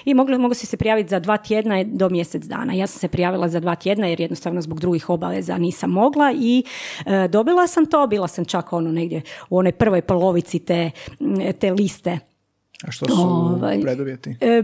[0.05, 2.73] i mogli, mogu si se prijaviti za dva tjedna do mjesec dana.
[2.73, 6.63] Ja sam se prijavila za dva tjedna jer jednostavno zbog drugih obaveza nisam mogla i
[7.29, 10.91] dobila sam to, bila sam čak ono negdje u onoj prvoj polovici te,
[11.59, 12.28] te liste
[12.87, 14.29] a što su ovaj, preduvjeti?
[14.41, 14.63] E,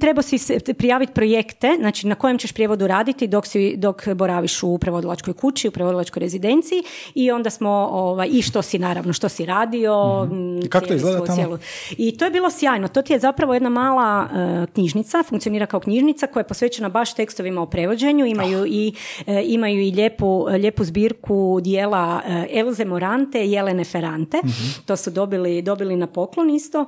[0.00, 4.62] treba si se prijaviti projekte, znači na kojem ćeš prijevodu raditi dok, si, dok boraviš
[4.62, 6.82] u prevodilačkoj kući, u prevodilačkoj rezidenciji
[7.14, 10.24] i onda smo, ovaj, i što si naravno, što si radio.
[10.24, 11.36] mm Kako to izgleda tamo?
[11.36, 11.58] Cijelu.
[11.98, 12.88] I to je bilo sjajno.
[12.88, 17.14] To ti je zapravo jedna mala uh, knjižnica, funkcionira kao knjižnica koja je posvećena baš
[17.14, 18.26] tekstovima o prevođenju.
[18.26, 18.66] Imaju oh.
[18.68, 24.36] i, uh, imaju i lijepu, lijepu zbirku dijela uh, Elze Morante i Jelene Ferrante.
[24.44, 26.86] mm To su dobili, dobili na poklon isto.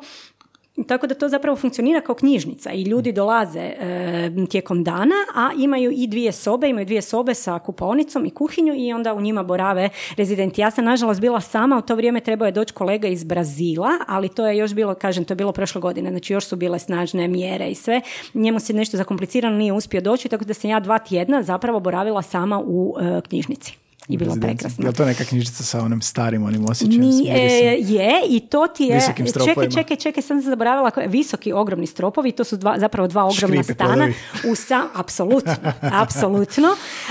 [0.86, 5.90] Tako da to zapravo funkcionira kao knjižnica i ljudi dolaze e, tijekom dana, a imaju
[5.90, 9.88] i dvije sobe, imaju dvije sobe sa kupovnicom i kuhinju i onda u njima borave
[10.16, 10.60] rezidenti.
[10.60, 14.28] Ja sam nažalost bila sama, u to vrijeme trebao je doći kolega iz Brazila, ali
[14.28, 17.28] to je još bilo, kažem, to je bilo prošle godine, znači još su bile snažne
[17.28, 18.00] mjere i sve.
[18.34, 22.22] Njemu se nešto zakomplicirano nije uspio doći, tako da sam ja dva tjedna zapravo boravila
[22.22, 24.86] sama u e, knjižnici i bilo prekrasno.
[24.86, 27.02] Je to neka knjižica sa onim starim onim osjećajem?
[27.28, 29.00] E, je i to ti je...
[29.44, 30.90] Čekaj, čekaj, čekaj, sam se zaboravila.
[31.06, 34.08] Visoki, ogromni stropovi, to su dva, zapravo dva ogromna stana.
[34.50, 35.54] U sam, apsolutno,
[36.02, 36.68] apsolutno.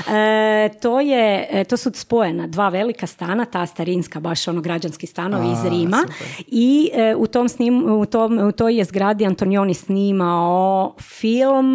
[0.10, 5.08] E, to, je, e, to su spojena dva velika stana, ta starinska, baš ono građanski
[5.08, 6.04] stanovi iz Rima.
[6.48, 11.68] I u, tom snim, u, tom, u toj je zgradi Antonioni snimao film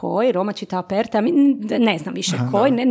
[0.00, 1.20] koji, Roma Čita Aperta,
[1.78, 2.84] ne znam više Aha, koji, ne,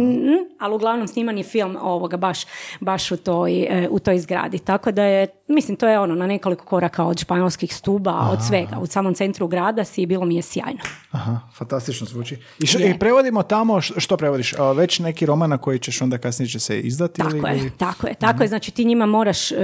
[0.59, 2.39] ali uglavnom sniman je film ovoga baš,
[2.79, 4.59] baš u, toj, e, u toj zgradi.
[4.59, 8.77] Tako da je, mislim, to je ono na nekoliko koraka od španjolskih stuba, od svega.
[8.81, 10.79] U samom centru grada si i bilo mi je sjajno.
[11.11, 12.35] Aha, fantastično zvuči.
[12.59, 14.53] I, I prevodimo tamo, što prevodiš?
[14.75, 17.21] Već neki roman na koji ćeš onda kasnije će se izdati?
[17.21, 18.13] Tako ili, je, tako je.
[18.13, 19.55] Tako je, znači ti njima moraš, e,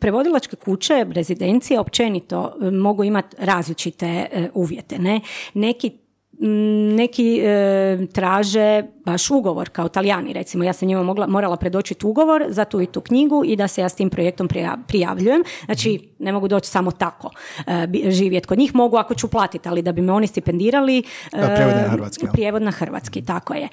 [0.00, 4.98] prevodilačke kuće, rezidencije općenito e, mogu imati različite uvjete.
[4.98, 5.20] Ne?
[5.54, 6.07] Neki
[6.96, 10.64] neki e, traže baš ugovor kao talijani recimo.
[10.64, 13.80] Ja sam njima mogla, morala predočiti ugovor za tu i tu knjigu i da se
[13.80, 14.48] ja s tim projektom
[14.86, 15.42] prijavljujem.
[15.64, 17.30] Znači ne mogu doći samo tako
[17.66, 18.74] e, živjeti kod njih.
[18.74, 22.62] Mogu ako ću platiti ali da bi me oni stipendirali e, prijevod na hrvatski prijevod
[22.62, 23.68] na hrvatski tako je.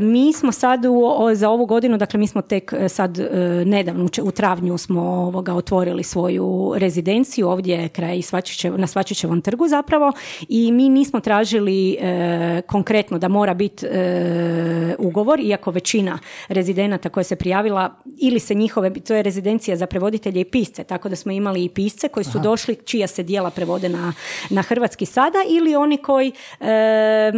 [0.00, 1.02] Mi smo sad u,
[1.34, 3.18] za ovu godinu dakle mi smo tek sad
[3.66, 10.12] nedavno u travnju smo ovoga otvorili svoju rezidenciju ovdje kraj Svačićev, na Svačićevom trgu zapravo
[10.48, 17.24] i mi nismo tražili e, konkretno da mora biti e, ugovor, iako većina rezidenata koja
[17.24, 21.32] se prijavila ili se njihove, to je rezidencija za prevoditelje i pisce, tako da smo
[21.32, 24.12] imali i pisce koji su došli, čija se dijela prevode na,
[24.50, 27.32] na hrvatski sada ili oni koji e,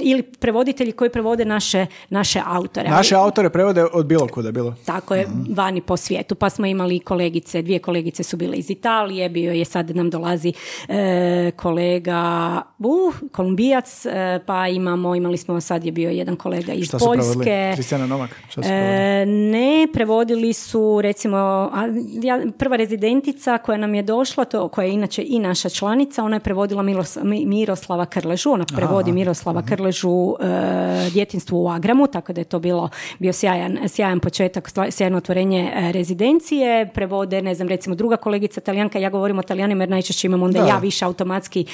[0.00, 2.88] ili prevoditelji koji prevode naše, naše autore.
[2.88, 4.74] Naše autore prevode od bilo kuda bilo.
[4.84, 5.54] Tako je, mhm.
[5.54, 6.34] vani po svijetu.
[6.34, 10.52] Pa smo imali kolegice, dvije kolegice su bile iz Italije, bio je sad nam dolazi
[10.88, 16.86] e, kolega uh, Kolumbijac E, pa imamo, imali smo, sad je bio jedan kolega iz
[16.86, 17.70] Šta Poljske.
[17.74, 18.30] Kristijana Nomak?
[18.56, 21.70] E, ne, prevodili su recimo,
[22.58, 26.40] prva rezidentica koja nam je došla, to, koja je inače i naša članica, ona je
[26.40, 26.84] prevodila
[27.46, 32.88] Miroslava Krležu, ona prevodi Miroslava Krležu e, djetinstvo u Agramu, tako da je to bilo
[33.18, 38.98] bio sjajan, sjajan početak, sjajno otvorenje e, rezidencije, prevode, ne znam, recimo druga kolegica talijanka,
[38.98, 41.64] ja govorim o talijanima jer najčešće imam onda ja više automatski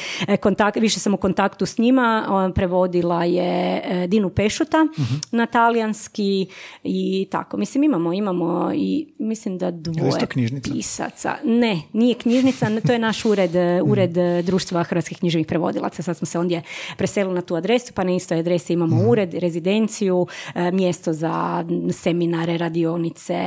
[0.41, 4.87] kontakt, više sam u kontaktu s njima njima, prevodila je Dinu Pešuta
[5.31, 6.47] na talijanski
[6.85, 7.57] i tako.
[7.57, 10.27] Mislim, imamo, imamo i mislim da dvoje
[10.63, 11.35] pisaca.
[11.45, 13.51] Ne, nije knjižnica, to je naš ured,
[13.85, 16.03] ured društva hrvatskih književnih prevodilaca.
[16.03, 16.63] Sad smo se ondje
[16.97, 20.27] preselili na tu adresu, pa na istoj adresi imamo ured, rezidenciju,
[20.73, 23.39] mjesto za seminare, radionice,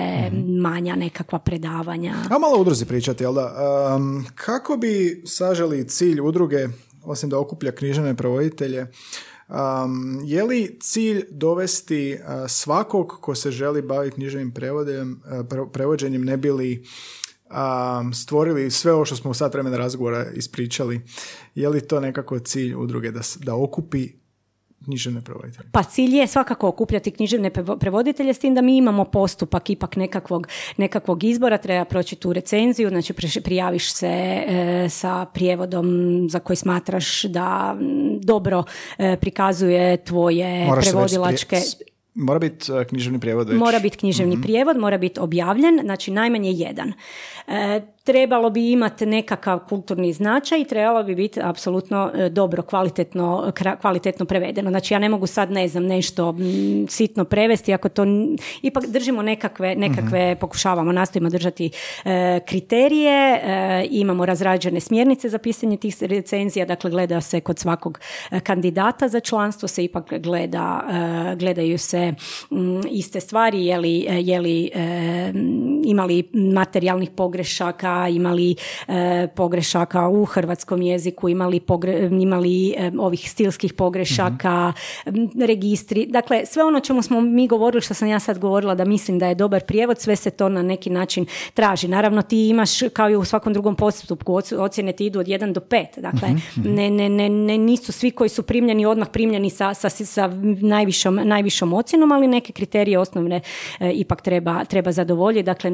[0.62, 2.14] manja nekakva predavanja.
[2.30, 3.54] A malo udruzi pričati, jel da?
[4.36, 6.68] kako bi saželi cilj udruge,
[7.04, 8.88] osim da okuplja književne prevoditelje,
[9.50, 15.22] Um, je li cilj dovesti svakog ko se želi baviti književnim prevodem,
[15.74, 16.84] prevođenjem ne bili
[17.50, 21.02] um, stvorili sve ovo što smo u sat vremena razgovora ispričali?
[21.56, 24.10] Je li to nekako cilj udruge da, da okupi
[24.86, 25.70] književne prevoditelje?
[25.72, 30.48] Pa cilj je svakako okupljati književne prevoditelje s tim da mi imamo postupak ipak nekakvog,
[30.78, 33.14] nekakvog izbora, treba proći tu recenziju, znači
[33.44, 35.88] prijaviš se e, sa prijevodom
[36.30, 37.78] za koji smatraš da
[38.22, 38.64] dobro
[38.98, 41.58] e, prikazuje tvoje prevodilačke...
[42.16, 43.60] Mora biti e, književni prijevod već.
[43.60, 46.94] Mora biti književni mm prijevod, mora biti objavljen, znači najmanje jedan.
[47.48, 53.52] E, trebalo bi imati nekakav kulturni značaj i trebalo bi biti apsolutno e, dobro, kvalitetno,
[53.82, 54.70] kvalitetno prevedeno.
[54.70, 56.36] Znači ja ne mogu sad, ne znam, nešto
[56.90, 58.04] sitno prevesti, ako to
[58.62, 60.40] ipak držimo nekakve, nekakve mhm.
[60.40, 61.72] pokušavamo, nastojimo držati
[62.06, 63.42] e, kriterije,
[63.90, 68.00] imamo razrađene smjernice za pisanje tih recenzija, dakle gleda se kod svakog
[68.44, 70.84] kandidata za članstvo, se ipak gleda,
[71.40, 72.14] gledaju se
[72.92, 74.72] iste stvari, je li, je li
[75.86, 78.56] imali materijalnih pogrešaka, imali
[78.88, 81.62] e, pogrešaka u hrvatskom jeziku, imali,
[82.22, 84.74] imali e, ovih stilskih pogrešaka,
[85.46, 86.06] registri.
[86.06, 89.28] Dakle, sve ono čemu smo mi govorili, što sam ja sad govorila da mislim da
[89.28, 91.88] je dobar prijevod, sve se to na neki način traži.
[91.88, 95.62] Naravno, ti imaš, kao i u svakom drugom postupku, ocjene ti idu od 1 do
[95.62, 95.86] 5.
[95.98, 100.28] Dakle, ne, ne, ne, ne, nisu svi koji su primljeni odmah primljeni sa, sa, sa
[100.62, 103.42] najvišom, najvišom ocjenom, ali neke kriterije osnovne
[103.80, 105.44] e, ipak treba, treba zadovoljiti.
[105.44, 105.72] Dakle,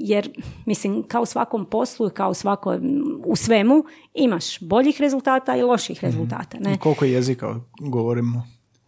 [0.00, 0.30] jer
[0.66, 2.78] mislim kao u svakom poslu kao svako
[3.24, 3.84] u svemu
[4.14, 6.06] imaš boljih rezultata i loših mhm.
[6.06, 6.58] rezultata.
[6.60, 6.78] Ne?
[6.78, 8.42] Koliko jezika govorimo?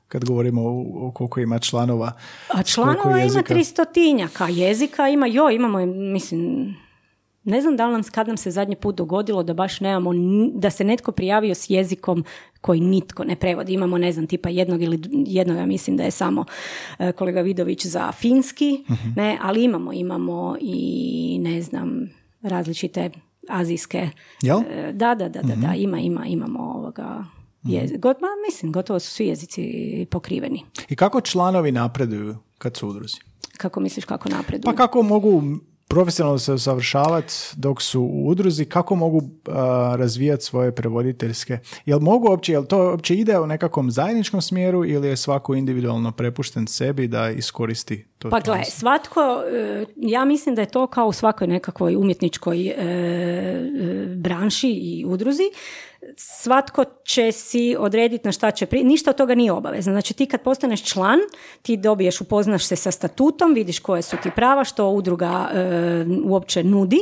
[0.09, 0.63] kad govorimo
[0.95, 2.13] o, koliko ima članova.
[2.55, 6.75] A članova ima tristotinjaka, jezika ima, jo, imamo, mislim,
[7.45, 10.11] ne znam da li nam, kad nam se zadnji put dogodilo da baš nemamo,
[10.55, 12.25] da se netko prijavio s jezikom
[12.61, 13.73] koji nitko ne prevodi.
[13.73, 16.45] Imamo, ne znam, tipa jednog ili jednog, ja mislim da je samo
[16.99, 19.09] e, kolega Vidović za finski, mhm.
[19.17, 22.09] ne, ali imamo, imamo i ne znam,
[22.49, 23.11] različite
[23.49, 24.09] azijske.
[24.43, 24.59] Jel?
[24.71, 25.75] E, da, da, da, da, da, mhm.
[25.77, 27.25] ima, ima, imamo ovoga
[27.63, 28.01] jezik.
[28.01, 28.17] God,
[28.49, 29.63] mislim, gotovo su svi jezici
[30.11, 30.65] pokriveni.
[30.89, 33.17] I kako članovi napreduju kad su udruzi?
[33.57, 34.63] Kako misliš kako napreduju?
[34.65, 35.43] Pa kako mogu
[35.89, 39.55] profesionalno se usavršavati dok su u udruzi, kako mogu uh,
[39.97, 45.09] razvijati svoje prevoditeljske, jel mogu uopće, jel to uopće ide u nekakvom zajedničkom smjeru ili
[45.09, 48.31] je svako individualno prepušten sebi da iskoristi to?
[48.31, 52.83] Pa gle, svatko, uh, ja mislim da je to kao u svakoj nekakvoj umjetničkoj uh,
[54.17, 55.51] branši i udruzi,
[56.17, 58.85] svatko će si odrediti na šta će pri...
[58.85, 59.93] Ništa od toga nije obavezno.
[59.93, 61.19] Znači ti kad postaneš član,
[61.63, 66.65] ti dobiješ, upoznaš se sa statutom, vidiš koje su ti prava, što udruga e, uopće
[66.65, 66.99] nudi,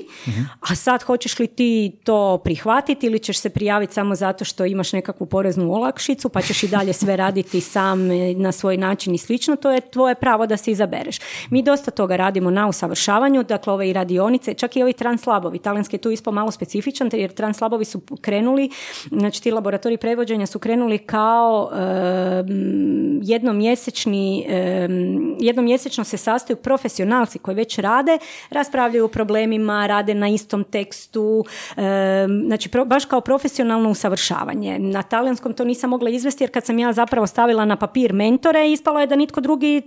[0.61, 4.93] a sad hoćeš li ti to prihvatiti ili ćeš se prijaviti samo zato što imaš
[4.93, 9.19] nekakvu poreznu olakšicu, pa ćeš i dalje sve raditi sam e, na svoj način i
[9.19, 11.19] slično, to je tvoje pravo da se izabereš.
[11.51, 15.59] Mi dosta toga radimo na usavršavanju, dakle ove i radionice, čak i ovi translabovi.
[15.59, 18.71] Talijanski je tu ispao malo specifičan, jer translabovi su krenuli
[19.11, 21.71] Znači ti laboratoriji prevođenja su krenuli kao
[23.23, 24.47] jednomjesečni,
[25.41, 28.19] jednomjesečno se sastaju profesionalci koji već rade,
[28.51, 31.45] raspravljaju o problemima, rade na istom tekstu,
[32.47, 34.79] znači baš kao profesionalno usavršavanje.
[34.79, 38.73] Na talijanskom to nisam mogla izvesti jer kad sam ja zapravo stavila na papir mentore,
[38.73, 39.83] ispalo je da nitko drugi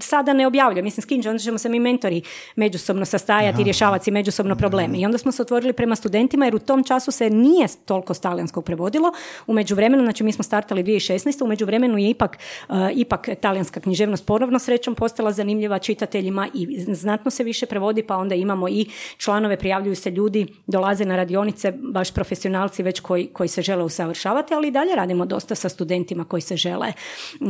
[0.00, 0.82] sada ne objavlja.
[0.82, 2.22] Mislim, s kim onda ćemo se mi mentori
[2.56, 4.98] međusobno sastajati i rješavati međusobno probleme.
[4.98, 8.64] I onda smo se otvorili prema studentima jer u tom času se nije toliko talijanskog
[8.64, 9.12] prevodilo.
[9.46, 11.44] U međuvremenu, znači mi smo startali 2016.
[11.44, 17.30] U međuvremenu je ipak, uh, ipak talijanska književnost ponovno srećom postala zanimljiva čitateljima i znatno
[17.30, 22.14] se više prevodi, pa onda imamo i članove, prijavljuju se ljudi, dolaze na radionice, baš
[22.14, 26.40] profesionalci već koji, koji se žele usavršavati, ali i dalje radimo dosta sa studentima koji
[26.40, 26.92] se žele
[27.40, 27.48] uh,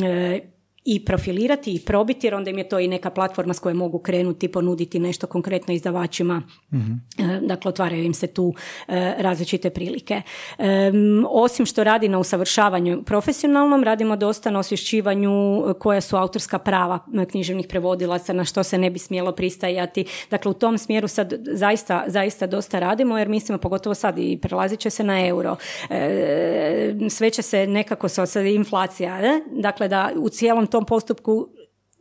[0.84, 3.98] i profilirati i probiti jer onda im je to i neka platforma s kojom mogu
[3.98, 6.42] krenuti ponuditi nešto konkretno izdavačima.
[6.72, 8.54] E, dakle otvaraju im se tu
[8.88, 10.22] e, različite prilike.
[11.28, 16.98] Osim što radi na usavršavanju profesionalnom radimo dosta na osvješćivanju koja su autorska prava
[17.30, 20.04] književnih prevodilaca na što se ne bi smjelo pristajati.
[20.30, 24.80] Dakle u tom smjeru sad zaista, zaista dosta radimo jer mislimo pogotovo sad i prelazit
[24.80, 25.56] će se na euro.
[27.10, 29.20] Sve će se nekako sad inflacija
[29.50, 31.48] dakle da u cijelom tom postupku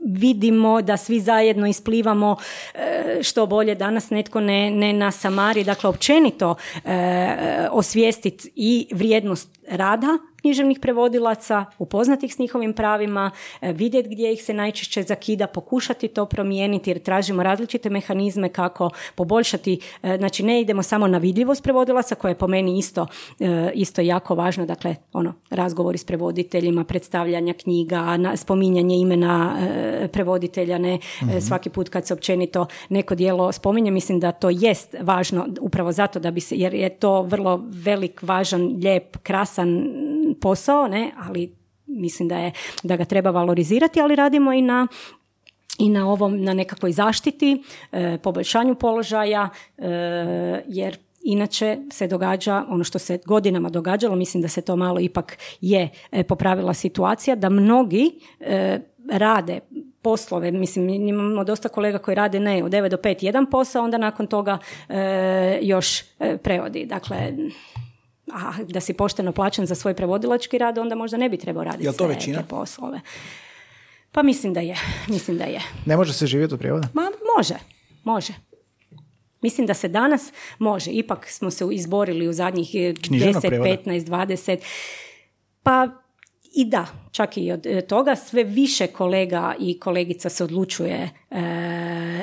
[0.05, 2.35] vidimo da svi zajedno isplivamo
[2.73, 9.60] e, što bolje danas netko ne, ne na samari, dakle općenito e, osvijestiti i vrijednost
[9.71, 13.31] rada književnih prevodilaca, upoznati ih s njihovim pravima,
[13.61, 18.89] e, vidjeti gdje ih se najčešće zakida, pokušati to promijeniti jer tražimo različite mehanizme kako
[19.15, 23.07] poboljšati, e, znači ne idemo samo na vidljivost prevodilaca koja je po meni isto,
[23.39, 29.57] e, isto jako važno, dakle ono, razgovori s prevoditeljima, predstavljanja knjiga, spominjanje imena
[30.11, 31.39] prevoditelja, ne mhm.
[31.39, 36.19] svaki put kad se općenito neko dijelo spominje, mislim da to jest važno upravo zato
[36.19, 39.60] da bi se, jer je to vrlo velik, važan, lijep, krasan
[40.41, 41.55] posao, ne, ali
[41.85, 42.51] mislim da, je,
[42.83, 44.87] da ga treba valorizirati, ali radimo i na
[45.81, 49.87] i na ovom, na nekakvoj zaštiti, e, poboljšanju položaja, e,
[50.67, 55.37] jer inače se događa ono što se godinama događalo, mislim da se to malo ipak
[55.61, 58.11] je e, popravila situacija, da mnogi
[59.11, 59.59] rade
[60.01, 63.97] poslove, mislim imamo dosta kolega koji rade ne u 9 do 5 jedan posao, onda
[63.97, 64.57] nakon toga
[65.61, 66.03] još
[66.43, 66.85] prevodi.
[66.85, 67.33] Dakle,
[68.33, 71.85] a da si pošteno plaćen za svoj prevodilački rad, onda možda ne bi trebao raditi
[71.85, 72.41] to sve većina?
[72.41, 73.01] te poslove.
[74.11, 74.75] Pa mislim da je,
[75.07, 75.61] mislim da je.
[75.85, 76.87] Ne može se živjeti od prijevoda?
[76.93, 77.55] Ma, može,
[78.03, 78.33] može.
[79.41, 80.91] Mislim da se danas može.
[80.91, 83.01] Ipak smo se izborili u zadnjih 10,
[83.85, 84.57] 15, 20.
[85.63, 85.87] Pa
[86.53, 91.41] i da, čak i od e, toga sve više kolega i kolegica se odlučuje e,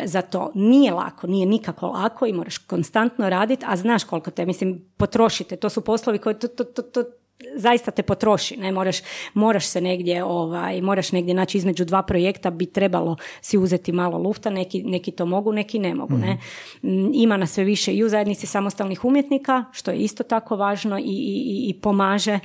[0.05, 0.51] za to.
[0.55, 5.57] Nije lako, nije nikako lako i moraš konstantno raditi, a znaš koliko te, mislim, potrošite.
[5.57, 7.05] To su poslovi koji to, to, to, to
[7.55, 8.97] zaista te potroši, ne moraš,
[9.35, 14.19] moraš se negdje ovaj, moraš negdje naći između dva projekta bi trebalo si uzeti malo
[14.19, 16.39] lufta, neki, neki to mogu, neki ne mogu, ne.
[16.83, 16.93] Mhm.
[16.93, 20.99] Mm, ima na sve više i u zajednici samostalnih umjetnika, što je isto tako važno
[20.99, 22.39] i, i, i pomaže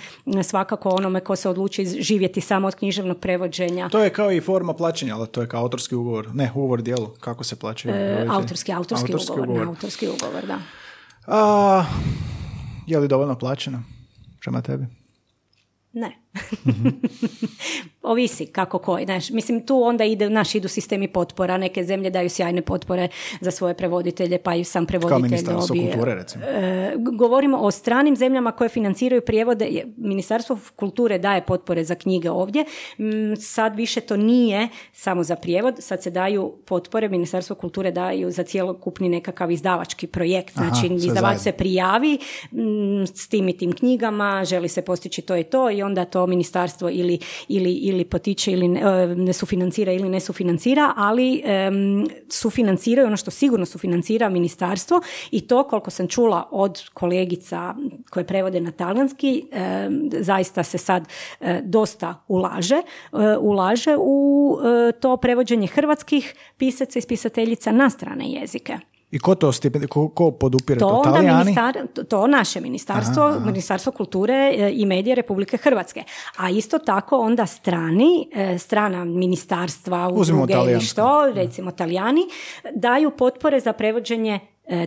[0.43, 3.89] svakako onome ko se odluči živjeti samo od književnog prevođenja.
[3.89, 7.07] To je kao i forma plaćanja, ali to je kao autorski ugovor, ne, ugovor dijelu,
[7.19, 7.95] kako se plaćaju?
[7.95, 9.67] E, autorski, autorski, autorski ugovor, ugovor.
[9.67, 10.59] autorski ugovor, da.
[11.27, 11.85] A,
[12.87, 13.83] je li dovoljno plaćeno?
[14.43, 14.87] Prema tebi?
[15.93, 16.11] Ne.
[18.03, 19.05] Ovisi kako koji.
[19.05, 21.57] Znaš, mislim, tu onda ide, naš idu sistemi potpora.
[21.57, 23.07] Neke zemlje daju sjajne potpore
[23.41, 26.45] za svoje prevoditelje, pa i sam prevoditelj Kao ministarstvo kulture, recimo.
[26.45, 29.83] E, govorimo o stranim zemljama koje financiraju prijevode.
[29.97, 32.65] Ministarstvo kulture daje potpore za knjige ovdje.
[32.97, 35.75] Mm, sad više to nije samo za prijevod.
[35.79, 40.53] Sad se daju potpore, Ministarstvo kulture daju za cijelokupni nekakav izdavački projekt.
[40.53, 42.17] Znači, izdavač se prijavi
[42.51, 46.27] mm, s tim i tim knjigama, želi se postići to i to i onda to
[46.27, 48.67] ministarstvo ili, ili, ili potiče ili
[49.15, 55.01] ne sufinancira ili ne sufinancira, ali um, sufinanciraju ono što sigurno sufinancira ministarstvo
[55.31, 57.75] i to koliko sam čula od kolegica
[58.09, 59.43] koje prevode na talijanski,
[60.19, 61.07] zaista se sad
[61.41, 68.25] e, dosta ulaže, e, ulaže u e, to prevođenje hrvatskih pisaca i pisateljica na strane
[68.31, 68.92] jezike.
[69.13, 69.51] I ko to
[69.89, 71.01] ko, ko podupire to?
[71.05, 71.77] To, ministar,
[72.09, 76.03] to naše ministarstvo, ministarstvo kulture e, i medije Republike Hrvatske.
[76.37, 82.21] A isto tako onda strani, e, strana ministarstva, udruge ili što, recimo Talijani,
[82.75, 84.39] daju potpore za prevođenje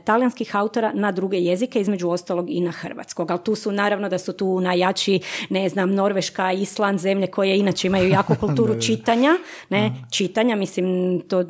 [0.05, 3.31] talijanskih autora na druge jezike, između ostalog i na hrvatskog.
[3.31, 5.21] Ali tu su, naravno da su tu najjači,
[5.51, 9.39] ne znam, Norveška, Island, zemlje koje inače imaju jako kulturu čitanja,
[9.71, 11.43] ne, čitanja, mislim, to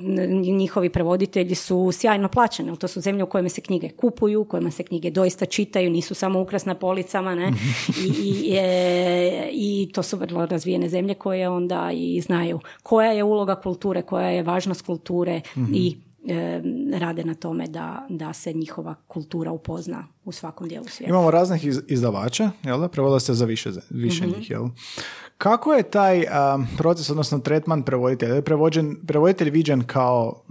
[0.57, 4.45] njihovi prevoditelji su sjajno plaćeni, ali to su zemlje u kojima se knjige kupuju, u
[4.45, 7.53] kojima se knjige doista čitaju, nisu samo ukras na policama, ne,
[8.05, 13.25] I, i, e, i to su vrlo razvijene zemlje koje onda i znaju koja je
[13.25, 15.41] uloga kulture, koja je važnost kulture
[15.73, 15.97] i
[16.99, 21.11] rade na tome da, da se njihova kultura upozna u svakom dijelu svijeta.
[21.11, 22.89] Imamo raznih izdavača, jel da?
[22.89, 24.39] Prevodila ste za više, više mhm.
[24.39, 24.69] njih, jel?
[25.39, 26.25] Kako je taj
[26.79, 28.35] proces, odnosno tretman prevoditelja?
[28.35, 30.43] Je prevođen, prevoditelj viđen kao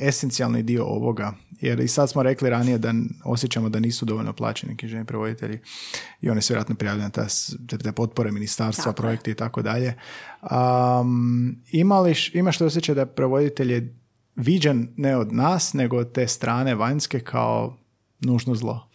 [0.00, 1.34] esencijalni dio ovoga?
[1.60, 2.92] Jer i sad smo rekli ranije da
[3.24, 5.58] osjećamo da nisu dovoljno plaćeni književni prevoditelji
[6.20, 9.94] i oni se vjerojatno prijavljaju na te, potpore ministarstva, projekte i tako dalje.
[12.32, 13.94] imaš li osjećaj da prevoditelj je
[14.38, 17.76] viđen ne od nas, nego od te strane vanjske kao
[18.20, 18.88] nužno zlo?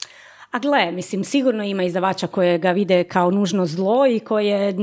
[0.53, 4.75] A gle, mislim, sigurno ima izdavača koje ga vide kao nužno zlo i koje,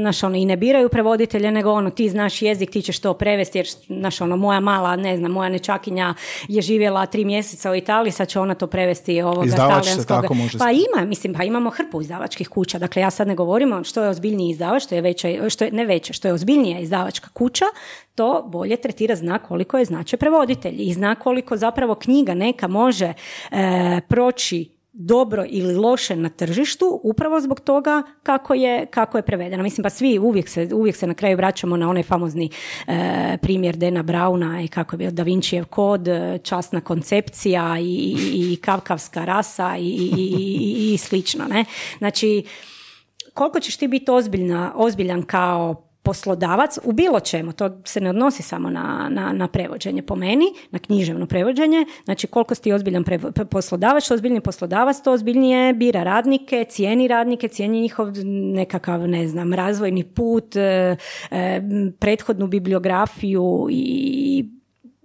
[0.00, 3.58] znaš, ono, i ne biraju prevoditelje, nego ono, ti znaš jezik, ti ćeš to prevesti,
[3.58, 6.14] jer, znaš, ono, moja mala, ne znam, moja nečakinja
[6.48, 10.34] je živjela tri mjeseca u Italiji, sad će ona to prevesti ovoga Izdavač se tako
[10.34, 14.02] može Pa ima, mislim, pa imamo hrpu izdavačkih kuća, dakle, ja sad ne govorim što
[14.02, 17.64] je ozbiljniji izdavač, što je veća, što je, ne veća, što je ozbiljnija izdavačka kuća,
[18.14, 23.12] to bolje tretira, zna koliko je značaj prevoditelj i zna koliko zapravo knjiga neka može
[23.50, 29.62] e, proći dobro ili loše na tržištu upravo zbog toga kako je, kako je prevedena.
[29.62, 32.50] Mislim pa svi uvijek se, uvijek se na kraju vraćamo na onaj famozni
[32.86, 37.84] e, primjer Dena Brauna i kako je bio Da Vincijev kod, e, časna koncepcija i,
[37.84, 41.44] i, i kavkavska rasa i, i, i slično.
[41.44, 41.64] Ne?
[41.98, 42.44] Znači,
[43.34, 48.42] koliko ćeš ti biti ozbiljna, ozbiljan kao poslodavac u bilo čemu, to se ne odnosi
[48.42, 50.02] samo na, na, na prevođenje.
[50.02, 53.04] Po meni, na književno prevođenje, znači koliko si ti ozbiljan
[53.50, 58.12] poslodavac, što ozbiljni poslodavac, to ozbiljnije bira radnike, cijeni radnike, cijeni njihov
[58.54, 60.96] nekakav, ne znam, razvojni put, e,
[61.30, 61.62] e,
[61.98, 64.55] prethodnu bibliografiju i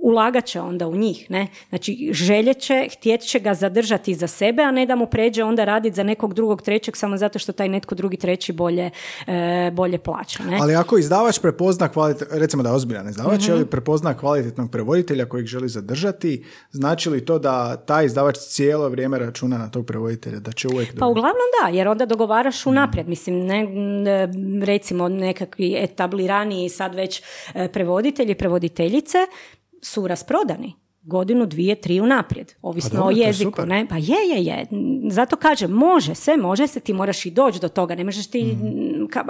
[0.02, 1.32] ulagat će onda u njih.
[1.32, 1.48] Ne?
[1.69, 5.65] Znači, želje će, htjet će ga zadržati za sebe, a ne da mu pređe onda
[5.65, 8.90] raditi za nekog drugog trećeg samo zato što taj netko drugi treći bolje,
[9.28, 10.44] e, bolje plaća.
[10.44, 10.57] Ne?
[10.61, 15.45] Ali ako izdavač prepozna kvalitet, recimo da je ozbiljan izdavač, mm prepozna kvalitetnog prevoditelja kojeg
[15.45, 20.52] želi zadržati, znači li to da taj izdavač cijelo vrijeme računa na tog prevoditelja, da
[20.52, 20.99] će uvijek...
[20.99, 23.07] Pa uglavnom da, jer onda dogovaraš unaprijed.
[23.07, 23.68] Mislim, ne,
[24.65, 27.22] recimo nekakvi etablirani sad već
[27.53, 29.18] e, prevoditelji, prevoditeljice,
[29.81, 33.65] su rasprodani godinu, dvije, tri unaprijed, ovisno pa o jeziku.
[33.65, 33.87] Ne?
[33.89, 34.67] Pa je, je, je.
[35.09, 38.43] Zato kažem, može se, može se, ti moraš i doći do toga, ne možeš ti,
[38.43, 39.07] mm.
[39.07, 39.23] ka,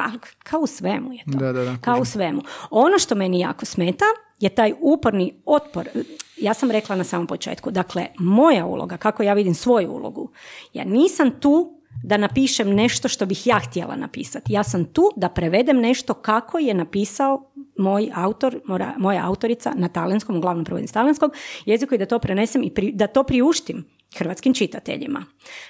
[0.43, 1.37] kao u svemu je to.
[1.37, 2.41] Da, da, da, kao u svemu.
[2.69, 4.05] Ono što meni jako smeta
[4.39, 5.89] je taj uporni otpor.
[6.37, 10.29] Ja sam rekla na samom početku, dakle, moja uloga, kako ja vidim svoju ulogu,
[10.73, 14.53] ja nisam tu da napišem nešto što bih ja htjela napisati.
[14.53, 18.59] Ja sam tu da prevedem nešto kako je napisao moj autor,
[18.97, 21.31] moja autorica na talenskom, uglavnom prevodim s talenskom
[21.65, 23.85] jeziku i da to prenesem i da to priuštim
[24.17, 25.25] hrvatskim čitateljima.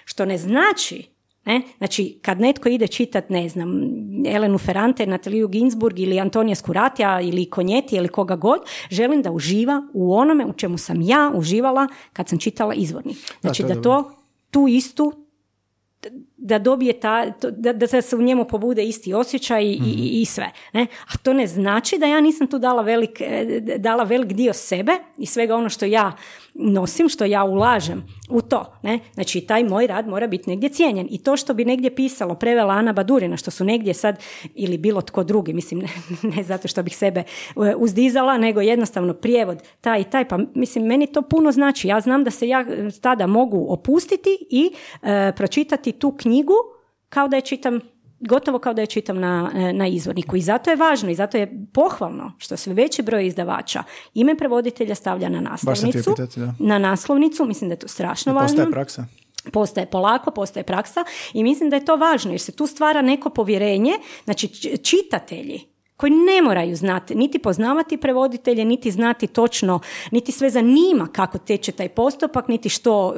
[0.05, 1.11] Što ne znači
[1.45, 1.61] ne?
[1.77, 3.81] Znači, kad netko ide čitat, ne znam,
[4.25, 8.59] Elenu Ferrante, Nataliju Ginsburg ili Antonija Skuratija ili Konjeti ili koga god,
[8.89, 13.15] želim da uživa u onome u čemu sam ja uživala kad sam čitala izvorni.
[13.41, 14.11] Znači, da, to
[14.51, 15.20] tu istu
[16.41, 20.51] da dobije ta, da, da se u njemu pobude isti osjećaj i, i, i, sve.
[20.73, 20.88] Ne?
[21.13, 24.91] A to ne znači da ja nisam tu dala velik, e, dala velik dio sebe
[25.18, 26.11] i svega ono što ja
[26.53, 28.78] nosim, što ja ulažem u to.
[28.82, 28.99] Ne?
[29.14, 31.07] Znači, taj moj rad mora biti negdje cijenjen.
[31.10, 34.19] I to što bi negdje pisalo, prevela Ana Badurina, što su negdje sad,
[34.56, 35.90] ili bilo tko drugi, mislim, ne,
[36.36, 40.28] ne zato što bih sebe e, uzdizala, nego jednostavno prijevod taj i taj.
[40.28, 41.88] Pa, mislim, meni to puno znači.
[41.88, 42.65] Ja znam da se ja
[43.02, 44.72] tada mogu opustiti i
[45.02, 46.53] e, pročitati tu knjigu
[47.10, 47.80] kao da je čitam
[48.22, 50.35] gotovo kao da je čitam na, e, na izvorniku.
[50.35, 53.84] I zato je važno i zato je pohvalno što sve veći broj izdavača
[54.14, 56.15] ime prevoditelja stavlja na naslovnicu.
[56.60, 58.48] na naslovnicu, mislim da je to strašno važno.
[58.48, 59.06] Postaje praksa
[59.53, 61.03] postaje polako, postaje praksa
[61.34, 63.93] i mislim da je to važno jer se tu stvara neko povjerenje,
[64.23, 64.48] znači
[64.84, 65.70] čitatelji
[66.02, 69.80] koji ne moraju znati, niti poznavati prevoditelje, niti znati točno,
[70.11, 73.14] niti sve zanima kako teče taj postupak, niti što,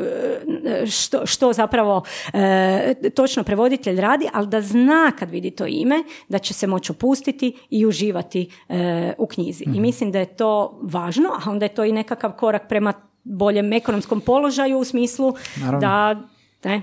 [0.66, 2.04] e, što, što zapravo
[2.34, 6.92] e, točno prevoditelj radi, ali da zna kad vidi to ime, da će se moći
[6.92, 9.64] opustiti i uživati e, u knjizi.
[9.64, 9.82] I mhm.
[9.82, 12.94] mislim da je to važno, a onda je to i nekakav korak prema
[13.24, 15.34] boljem ekonomskom položaju u smislu
[15.82, 16.22] da
[16.64, 16.82] ne,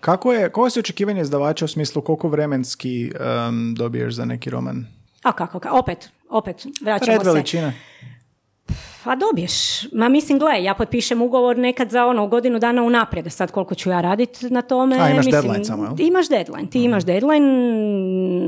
[0.00, 3.12] kako je, koje su očekivanje izdavača u smislu koliko vremenski
[3.48, 4.97] um, dobiješ za neki roman?
[5.28, 7.72] A kako, opet, opet, vraćamo Red veličina.
[9.04, 9.52] Pa dobiješ.
[9.92, 13.90] Ma mislim, gle, ja potpišem ugovor nekad za ono godinu dana unaprijed, sad koliko ću
[13.90, 14.96] ja raditi na tome.
[15.00, 15.94] A imaš mislim, deadline samo, jel?
[15.98, 17.46] Imaš deadline, ti imaš deadline,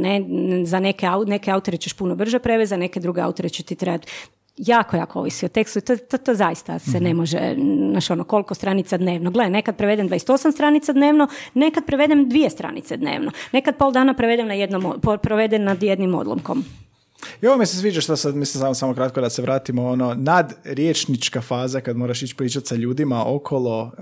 [0.00, 0.24] ne,
[0.64, 4.06] za neke, neke autore ćeš puno brže preve, za neke druge autore će ti trebati
[4.56, 5.80] jako, jako ovisi o tekstu.
[5.80, 7.18] To, to, to zaista se ne mhm.
[7.18, 7.56] može,
[7.90, 9.30] znaš ono, koliko stranica dnevno.
[9.30, 13.30] Gle, nekad prevedem 28 stranica dnevno, nekad prevedem dvije stranice dnevno.
[13.52, 16.64] Nekad pol dana prevedem na jednom, provedem nad jednim odlomkom.
[17.42, 20.14] I ovo mi se sviđa što sad, mislim samo, samo kratko da se vratimo, ono,
[20.14, 23.92] nad riječnička faza kad moraš ići pričati sa ljudima okolo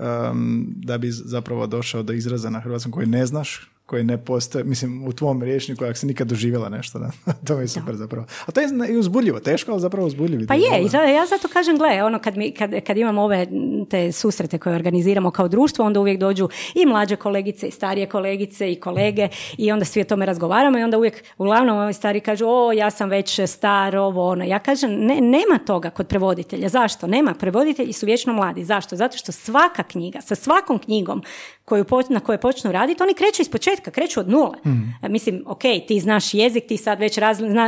[0.65, 5.07] da bi zapravo došao do izraza na hrvatskom koji ne znaš koji ne postoje, mislim,
[5.07, 7.11] u tvom rječniku ako si nikad doživjela nešto, da.
[7.47, 8.25] to mi je super zapravo.
[8.45, 10.43] A to je i uzbudljivo, teško, ali zapravo uzbudljivo.
[10.47, 13.47] Pa je, i ja zato kažem, gle, ono kad, mi, kad, kad imam ove
[13.89, 18.71] te susrete koje organiziramo kao društvo, onda uvijek dođu i mlađe kolegice i starije kolegice
[18.71, 22.45] i kolege i onda svi o tome razgovaramo i onda uvijek uglavnom ovi stari kažu,
[22.47, 24.45] o, ja sam već star, ovo, ono.
[24.45, 26.69] Ja kažem, ne, nema toga kod prevoditelja.
[26.69, 27.07] Zašto?
[27.07, 27.33] Nema.
[27.33, 28.65] Prevoditelji su vječno mladi.
[28.65, 28.95] Zašto?
[28.95, 31.23] Zato što svaka knjiga, sa svakom knjigom
[31.65, 33.49] koju, na kojoj počnu raditi, oni kreću iz
[33.79, 34.57] početka, kreću od nule.
[34.65, 35.11] Mm.
[35.11, 37.17] Mislim, ok, ti znaš jezik, ti sad već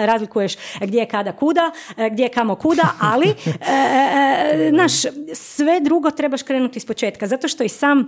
[0.05, 4.91] razlikuješ gdje, kada, kuda, e, gdje, kamo, kuda, ali e, e, znaš,
[5.33, 8.07] sve drugo trebaš krenuti iz početka, zato što i sam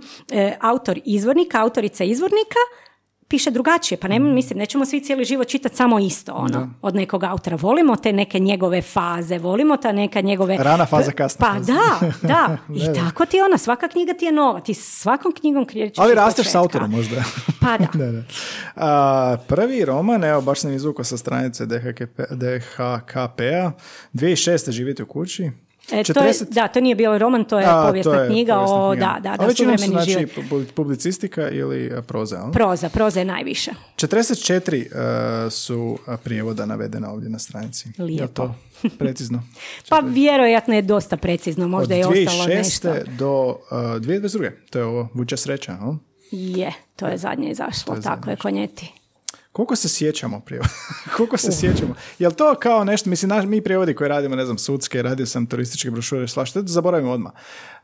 [0.60, 2.62] autor izvornika, autorica izvornika,
[3.34, 3.98] piše drugačije.
[3.98, 4.34] Pa ne, mm.
[4.34, 7.56] mislim, nećemo svi cijeli život čitati samo isto ono, od nekog autora.
[7.56, 10.56] Volimo te neke njegove faze, volimo ta neka njegove...
[10.56, 12.56] Rana faza, kasna Pa da, da.
[12.82, 14.60] I tako ti ona, svaka knjiga ti je nova.
[14.60, 17.24] Ti svakom knjigom krećeš Ali rasteš s autorom možda.
[17.60, 18.10] Pa da.
[18.10, 18.22] da,
[18.76, 23.72] A, prvi roman, evo, baš sam izvukao sa stranice DHKP, DHKP-a.
[24.12, 24.70] 2006.
[24.70, 25.50] živite u kući.
[25.92, 28.58] E, to je, da, to nije bio roman, to je A, povijesna to je knjiga
[28.58, 30.72] o, da, da, da, suvremeni znači, život.
[30.74, 32.40] publicistika ili proza?
[32.42, 32.52] Ali?
[32.52, 33.70] Proza, proza je najviše.
[33.96, 37.88] 44 uh, su prijevoda navedena ovdje na stranici.
[37.98, 38.22] Lijepo.
[38.22, 38.54] Je to
[38.98, 39.42] precizno?
[39.90, 42.90] pa vjerojatno je dosta precizno, možda je ostalo nešto.
[42.90, 43.16] Od 2006.
[43.16, 44.50] do uh, 2022.
[44.70, 45.96] To je ovo Vuča sreća, ali?
[46.30, 48.32] Je, to je zadnje izašlo, je tako zadnje.
[48.32, 49.03] je, konjeti.
[49.54, 50.60] Koliko se sjećamo prije?
[51.16, 51.54] Koliko se uh.
[51.54, 51.94] sjećamo?
[52.18, 55.46] Jel to kao nešto, mislim, naš, mi prijevodi koji radimo, ne znam, sudske, radio sam
[55.46, 57.32] turističke brošure, svašta, to zaboravimo odmah.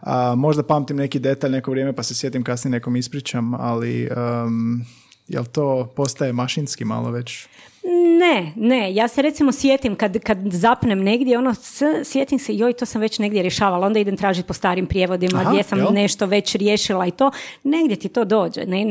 [0.01, 4.85] A, možda pamtim neki detalj neko vrijeme pa se sjetim kasnije nekom ispričam, ali um,
[5.29, 7.47] jel to postaje mašinski malo već?
[8.19, 11.55] Ne, ne, ja se recimo sjetim kad, kad zapnem negdje, ono,
[12.05, 15.63] sjetim se, joj, to sam već negdje rješavala, onda idem tražiti po starim prijevodima gdje
[15.63, 17.31] sam nešto već riješila i to,
[17.63, 18.85] negdje ti to dođe, ne,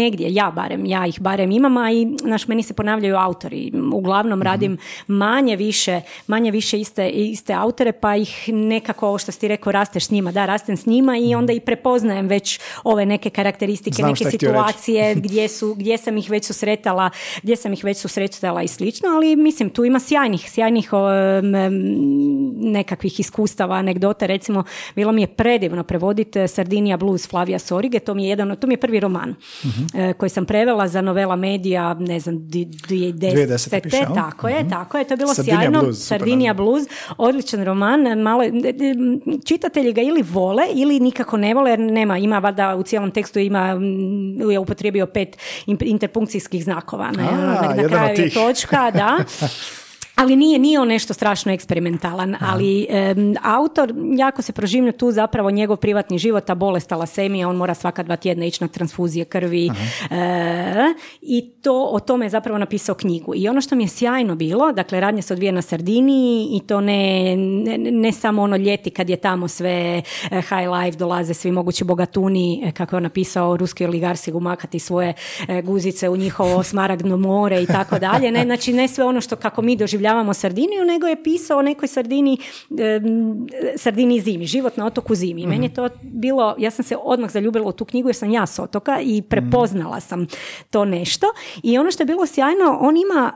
[0.00, 4.38] negdje, ja barem, ja ih barem imam, a i, naš, meni se ponavljaju autori, uglavnom
[4.38, 4.46] mhm.
[4.46, 9.48] radim manje više, manje više iste, iste autore, pa ih nekako, ovo što si ti
[9.48, 11.38] rekao, rasteš s njima, da, rastem s njima i mhm.
[11.38, 16.44] onda i prepoznajem već ove neke karakteristike, neke situacije gdje, su, gdje sam ih već
[16.44, 17.10] susretala,
[17.42, 18.29] gdje sam ih već susretala
[18.64, 20.90] i slično, ali mislim tu ima sjajnih, sjajnih
[22.60, 24.64] nekakvih iskustava, anegdota, recimo
[24.96, 28.66] bilo mi je predivno prevoditi eh, Sardinija blues Flavija Sorige, to mi je jedan, to
[28.66, 29.70] mi je prvi roman uh
[30.18, 34.14] koji sam prevela za novela medija, ne znam, 2010.
[34.14, 34.70] Tako je, mhm.
[34.70, 35.80] tako je, to je bilo Sardinija sjajno.
[35.80, 36.84] Blues, Sardinija blues,
[37.16, 38.44] odličan roman, malo,
[39.44, 43.38] čitatelji ga ili vole ili nikako ne vole, jer nema, ima valjda u cijelom tekstu
[43.38, 43.78] ima,
[44.50, 45.36] je upotrijebio pet
[45.66, 47.10] interpunkcijskih znakova.
[47.10, 47.22] Ne?
[47.22, 49.18] A, na, na kraju točka, da.
[50.20, 52.86] ali nije, nije on nešto strašno eksperimentalan, ali
[53.42, 58.02] autor jako se proživlja tu zapravo njegov privatni život, a bolest talasemija, on mora svaka
[58.02, 59.70] dva tjedna ići na transfuzije krvi e,
[61.22, 63.32] i to o tome je zapravo napisao knjigu.
[63.36, 66.80] I ono što mi je sjajno bilo, dakle radnje se odvije na Sardiniji i to
[66.80, 67.36] ne,
[67.78, 72.62] ne, samo ono ljeti kad je tamo sve e, high life, dolaze svi mogući bogatuni,
[72.64, 75.14] e, kako je on napisao, ruski oligarsi gumakati svoje
[75.64, 78.32] guzice u njihovo smaragdno more i tako dalje.
[78.32, 81.62] Ne, znači ne sve ono što kako mi doživljavamo doživljavamo Sardiniju, nego je pisao o
[81.62, 82.38] nekoj Sardini,
[82.78, 83.00] e,
[83.76, 85.46] Sardini zimi, život na otoku zimi.
[85.46, 88.46] Meni je to bilo, ja sam se odmah zaljubila u tu knjigu jer sam ja
[88.46, 90.26] s otoka i prepoznala sam
[90.70, 91.26] to nešto.
[91.62, 93.32] I ono što je bilo sjajno, on ima,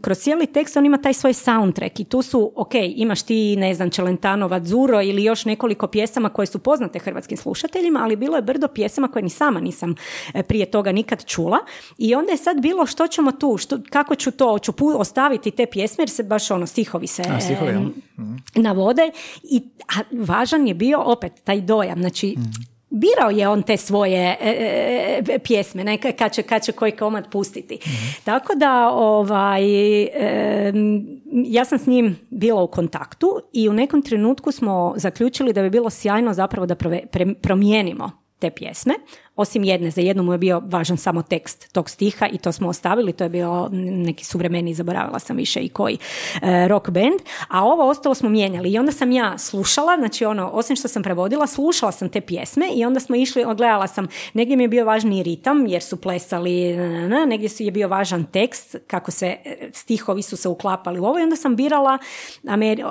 [0.00, 3.74] kroz cijeli tekst, on ima taj svoj soundtrack i tu su, ok, imaš ti, ne
[3.74, 8.42] znam, Čelentanova, Zuro ili još nekoliko pjesama koje su poznate hrvatskim slušateljima, ali bilo je
[8.42, 9.94] brdo pjesama koje ni sama nisam
[10.34, 11.58] e, prije toga nikad čula.
[11.98, 15.66] I onda je sad bilo što ćemo tu, što, kako ću to, ću ostaviti te
[15.66, 18.36] pjesme jer se baš ono stihovi se a, stihovi, mm.
[18.54, 19.10] navode
[19.42, 19.62] i
[19.96, 22.42] a važan je bio opet taj dojam, znači mm.
[22.90, 26.92] birao je on te svoje e, e, e pjesme, ne, kad, će, kad će koji
[26.92, 27.74] komad pustiti.
[27.74, 27.90] Mm.
[28.24, 30.72] Tako da ovaj, e,
[31.32, 35.70] ja sam s njim bila u kontaktu i u nekom trenutku smo zaključili da bi
[35.70, 37.02] bilo sjajno zapravo da prove,
[37.42, 38.94] promijenimo te pjesme,
[39.38, 42.68] osim jedne, za jednu mu je bio važan samo tekst tog stiha i to smo
[42.68, 45.98] ostavili, to je bio neki suvremeni, zaboravila sam više i koji,
[46.42, 50.50] e, rock band, a ovo ostalo smo mijenjali i onda sam ja slušala, znači ono,
[50.52, 54.56] osim što sam prevodila, slušala sam te pjesme i onda smo išli, odgledala sam, negdje
[54.56, 56.76] mi je bio važniji ritam jer su plesali,
[57.08, 61.04] na, negdje su je bio važan tekst, kako se e, stihovi su se uklapali u
[61.04, 61.98] ovo i onda sam birala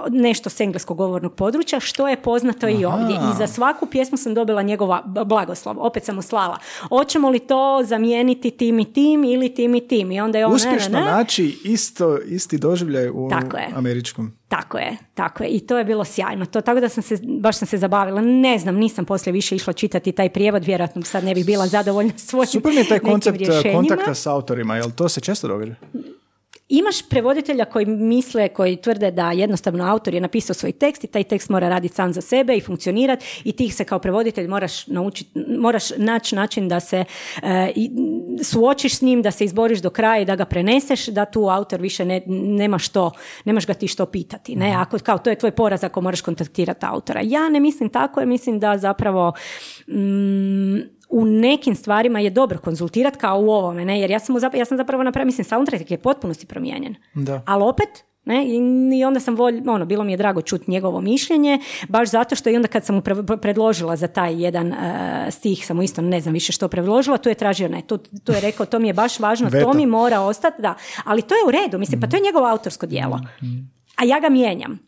[0.09, 3.15] nešto s engleskog govornog područja, što je poznato i ovdje.
[3.15, 5.75] I za svaku pjesmu sam dobila njegova blagoslov.
[5.79, 6.57] Opet sam u hvala.
[6.89, 10.11] Hoćemo li to zamijeniti tim i tim ili tim i tim?
[10.11, 11.11] I onda je on, Uspješno ne, ne, ne.
[11.11, 13.67] naći isto, isti doživljaj u Tako je.
[13.75, 14.31] američkom.
[14.47, 15.49] Tako je, tako je.
[15.49, 16.45] I to je bilo sjajno.
[16.45, 18.21] To, tako da sam se, baš sam se zabavila.
[18.21, 22.11] Ne znam, nisam poslije više išla čitati taj prijevod, vjerojatno sad ne bih bila zadovoljna
[22.17, 23.79] svojim Super mi je taj koncept rješenjima.
[23.79, 25.75] kontakta s autorima, jel to se često događa?
[26.69, 31.23] Imaš prevoditelja koji misle, koji tvrde da jednostavno autor je napisao svoj tekst i taj
[31.23, 35.39] tekst mora raditi sam za sebe i funkcionirati i ti se kao prevoditelj moraš naučiti,
[35.59, 37.05] moraš naći način da se
[37.43, 37.73] e,
[38.43, 41.81] suočiš s njim, da se izboriš do kraja i da ga preneseš, da tu autor
[41.81, 43.11] više ne, nema što,
[43.45, 44.55] nemaš ga ti što pitati.
[44.55, 44.73] Ne?
[44.77, 47.21] Ako, kao to je tvoj poraz ako moraš kontaktirati autora.
[47.23, 49.33] Ja ne mislim tako, jer mislim da zapravo
[49.87, 53.99] mm, u nekim stvarima je dobro konzultirati kao u ovome, ne?
[53.99, 56.95] jer ja sam, mu zap- ja sam zapravo napravila, mislim, soundtrack je potpunosti promijenjen.
[57.13, 57.41] Da.
[57.45, 57.87] Ali opet,
[58.25, 58.45] ne,
[58.99, 61.59] i onda sam volj, ono, bilo mi je drago čuti njegovo mišljenje,
[61.89, 65.65] baš zato što i onda kad sam mu pre- predložila za taj jedan eh, stih,
[65.65, 68.41] sam mu isto ne znam više što predložila, tu je tražio ne, tu, tu je
[68.41, 70.73] rekao, to mi je baš važno, to mi mora ostati, da,
[71.05, 73.19] ali to je u redu, mislim, pa to je njegovo autorsko djelo,
[73.95, 74.86] a ja ga mijenjam.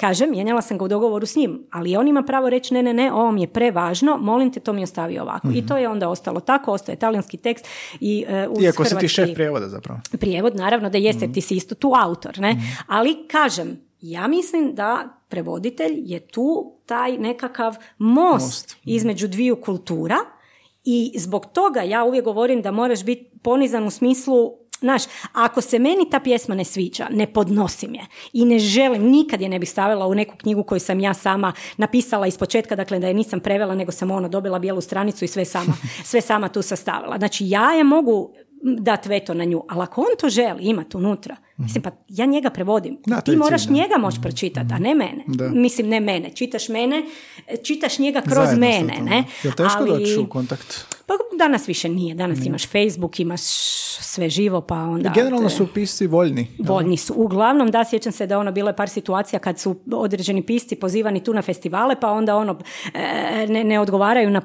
[0.00, 2.94] Kažem, mijenjala sam ga u dogovoru s njim, ali on ima pravo reći ne, ne,
[2.94, 5.48] ne, ovo mi je prevažno, molim te, to mi ostavi ovako.
[5.54, 7.66] I to je onda ostalo tako, ostao je talijanski tekst
[8.00, 10.00] i uh, uz Iako si ti šef prijevoda zapravo.
[10.12, 11.32] prijevod, naravno da jeste, Mhm.
[11.32, 12.56] ti si isto tu autor, ne?
[12.86, 18.76] Ali kažem, ja mislim da prevoditelj je tu taj nekakav most, Most.
[18.84, 20.16] između dviju kultura
[20.84, 25.02] i zbog toga ja uvijek govorim da moraš biti ponizan u smislu Znaš,
[25.32, 29.48] ako se meni ta pjesma ne sviđa, ne podnosim je i ne želim, nikad je
[29.48, 33.08] ne bih stavila u neku knjigu koju sam ja sama napisala iz početka, dakle da
[33.08, 35.72] je nisam prevela, nego sam ono dobila bijelu stranicu i sve sama,
[36.10, 37.18] sve sama tu sastavila.
[37.18, 41.36] Znači ja je mogu dati veto na nju, ali ako on to želi imati unutra,
[41.56, 44.94] mislim pa ja njega prevodim, Da, ti je moraš cilj, njega moći pročitati, a ne
[44.94, 45.24] mene.
[45.26, 45.48] Da.
[45.48, 47.02] Mislim ne mene, čitaš mene,
[47.62, 49.24] čitaš njega kroz Zajedno mene, ne?
[49.42, 50.86] Jel teško Ali- doći u kontakt?
[51.06, 53.40] Pa danas više nije, danas imaš Facebook, imaš
[54.00, 55.12] sve živo, pa onda...
[55.14, 56.46] Generalno te- su pisci voljni.
[56.58, 57.14] Voljni su.
[57.16, 61.24] Uglavnom, da, sjećam se da ono bilo je par situacija kad su određeni pisci pozivani
[61.24, 62.58] tu na festivale, pa onda ono
[62.94, 64.40] e, ne, ne odgovaraju na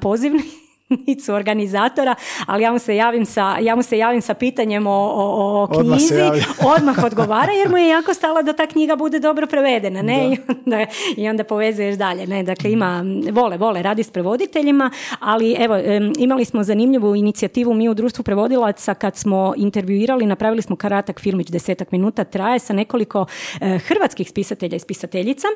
[0.90, 4.92] pozivnicu organizatora, ali ja mu se javim sa, ja mu se javim sa pitanjem o,
[4.92, 6.44] o, o Odmah knjizi, javlja.
[6.78, 10.34] odmah odgovara jer mu je jako stalo da ta knjiga bude dobro prevedena, ne?
[10.34, 10.86] I onda,
[11.18, 12.44] I onda povezuješ dalje, ne?
[12.44, 15.78] Dakle, ima, vole, vole, radi s prevoditeljima, ali evo,
[16.18, 21.48] imali smo zanimljivu inicijativu mi u društvu prevodilaca kad smo intervjuirali, napravili smo karatak filmić,
[21.48, 23.26] desetak minuta, traje sa nekoliko
[23.62, 25.48] e, hrvatskih spisatelja i spisateljica,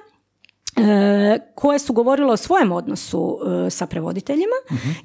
[1.56, 4.56] koje su govorile o svojem odnosu e, sa prevoditeljima,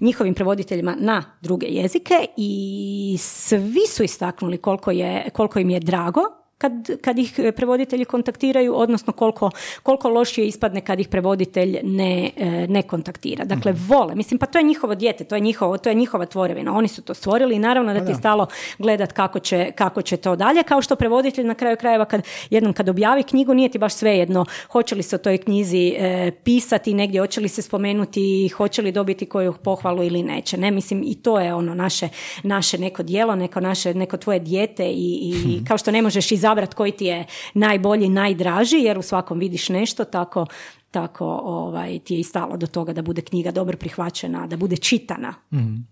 [0.00, 6.43] njihovim prevoditeljima na druge jezike i svi su istaknuli koliko, je, koliko im je drago
[6.58, 9.50] kad, kad ih e, prevoditelji kontaktiraju, odnosno koliko,
[9.82, 13.44] koliko lošije ispadne kad ih prevoditelj ne, e, ne kontaktira.
[13.44, 14.14] Dakle, vole.
[14.14, 16.76] Mislim, pa to je njihovo dijete, to je, njihovo, to je njihova tvorevina.
[16.76, 18.46] Oni su to stvorili i naravno da ti je stalo
[18.78, 20.62] gledat kako će, kako će to dalje.
[20.62, 24.44] Kao što prevoditelj na kraju krajeva kad jednom kad objavi knjigu nije ti baš svejedno
[24.70, 28.92] hoće li se o toj knjizi e, pisati negdje, hoće li se spomenuti, hoće li
[28.92, 30.56] dobiti koju pohvalu ili neće.
[30.56, 32.08] Ne, mislim i to je ono naše,
[32.42, 36.53] naše neko djelo, neko naše, neko tvoje dijete i, i kao što ne možeš izabrati
[36.74, 40.46] koji ti je najbolji, najdraži jer u svakom vidiš nešto, tako
[40.90, 44.76] tako ovaj, ti je i stalo do toga da bude knjiga dobro prihvaćena, da bude
[44.76, 45.34] čitana.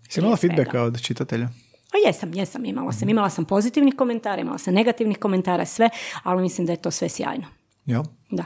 [0.09, 1.49] Si imala feedbacka od čitatelja?
[1.91, 3.09] Pa jesam, jesam, imala sam.
[3.09, 5.89] Imala sam pozitivnih komentara, imala sam negativnih komentara, sve,
[6.23, 7.45] ali mislim da je to sve sjajno.
[7.85, 8.03] Jel?
[8.31, 8.45] Da.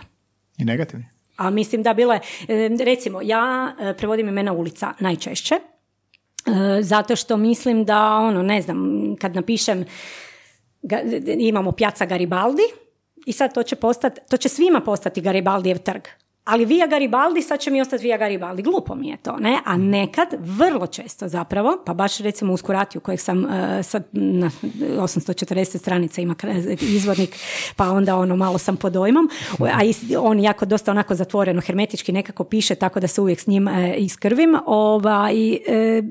[0.57, 1.05] I negativni?
[1.37, 7.15] A mislim da bilo je, e, recimo, ja e, prevodim imena ulica najčešće, e, zato
[7.15, 9.85] što mislim da, ono, ne znam, kad napišem,
[11.39, 12.63] imamo Pjaca Garibaldi
[13.25, 16.01] i sad to će postati, to će svima postati Garibaldijev trg.
[16.47, 18.61] Ali Via Garibaldi, sad će mi ostati Via Garibaldi.
[18.61, 19.59] Glupo mi je to, ne?
[19.65, 24.49] A nekad, vrlo često zapravo, pa baš recimo u Skuratiju kojeg sam e, sad na
[24.81, 26.35] 840 stranica ima
[26.81, 27.35] izvornik,
[27.75, 29.29] pa onda ono malo sam pod dojmom,
[29.59, 29.79] a
[30.19, 33.95] on jako dosta onako zatvoreno, hermetički nekako piše, tako da se uvijek s njim e,
[33.97, 34.57] iskrvim.
[34.65, 36.03] Ovaj, e,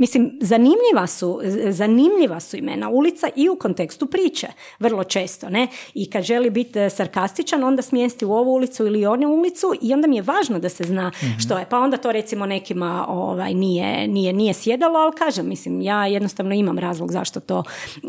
[0.00, 1.40] Mislim, zanimljiva su,
[1.70, 4.46] zanimljiva su imena ulica i u kontekstu priče,
[4.78, 5.68] vrlo često, ne?
[5.94, 9.94] I kad želi biti e, sarkastičan, onda smjesti u ovu ulicu ili onu ulicu i
[9.94, 11.66] onda mi je važno da se zna što je.
[11.70, 16.54] Pa onda to recimo nekima ovaj, nije, nije, nije sjedalo, ali kažem, mislim, ja jednostavno
[16.54, 17.62] imam razlog zašto to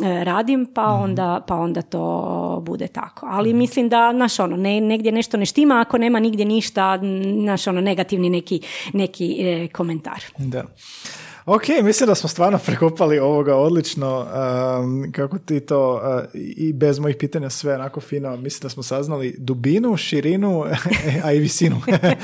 [0.04, 3.28] e, radim, pa onda, pa onda to bude tako.
[3.30, 7.00] Ali mislim da, naš ono, ne, negdje nešto ne štima, ako nema nigdje ništa,
[7.36, 8.62] naš ono, negativni neki,
[8.94, 10.24] neki e, komentar.
[10.38, 10.64] Da.
[11.46, 14.28] Ok, mislim da smo stvarno prekopali ovoga odlično,
[14.80, 18.84] um, kako ti to uh, i bez mojih pitanja sve onako fino, mislim da smo
[18.84, 20.66] saznali dubinu, širinu,
[21.26, 21.82] a i visinu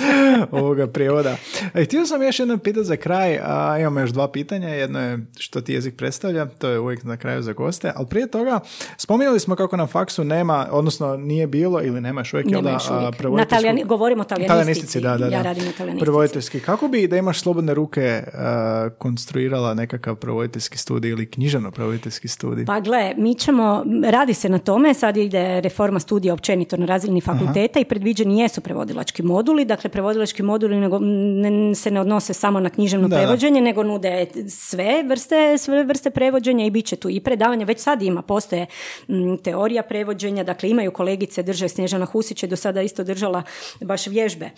[0.51, 1.35] ovoga prijevoda.
[1.73, 5.19] E, htio sam još jedno pitati za kraj, a imamo još dva pitanja, jedno je
[5.37, 8.59] što ti jezik predstavlja, to je uvijek na kraju za goste, ali prije toga
[8.97, 12.89] spominjali smo kako na faksu nema, odnosno nije bilo ili nema još uvijek, Nema još
[12.89, 13.25] uvijek.
[13.25, 15.01] a, Na talijani, govorimo o talijanistici.
[15.01, 15.35] da, da, da.
[15.35, 16.59] Ja radim na talijanistici.
[16.59, 22.65] Kako bi da imaš slobodne ruke uh, konstruirala nekakav prevoditeljski studij ili književno prevoditeljski studij?
[22.65, 27.21] Pa gle, mi ćemo, radi se na tome, sad ide reforma studija općenito na razini
[27.21, 32.59] fakulteta i predviđeni jesu prevodilački moduli, dakle prevodilački moduli nego, ne, se ne odnose samo
[32.59, 33.21] na književno Da, da.
[33.21, 37.79] prevođenje, nego nude sve vrste, sve vrste prevođenja i bit će tu i predavanja, već
[37.79, 38.65] sad ima, postoje
[39.07, 43.43] mm, teorija prevođenja, dakle imaju kolegice, drže Snježana Husić je do sada isto držala
[43.81, 44.49] baš vježbe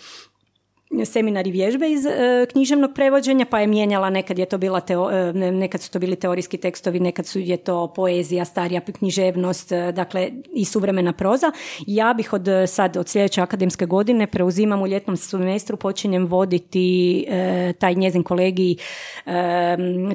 [1.04, 2.10] seminar i vježbe iz e,
[2.52, 5.98] književnog prevođenja, pa je mijenjala, nekad je to bila teo, e, ne- nekad su to
[5.98, 11.52] bili teorijski tekstovi, nekad su je to poezija, starija književnost, e, dakle i suvremena proza.
[11.86, 16.90] Ja bih od e, sad, od sljedeće akademske godine preuzimam u ljetnom semestru, počinjem voditi
[17.28, 18.76] e, taj njezin kolegij e,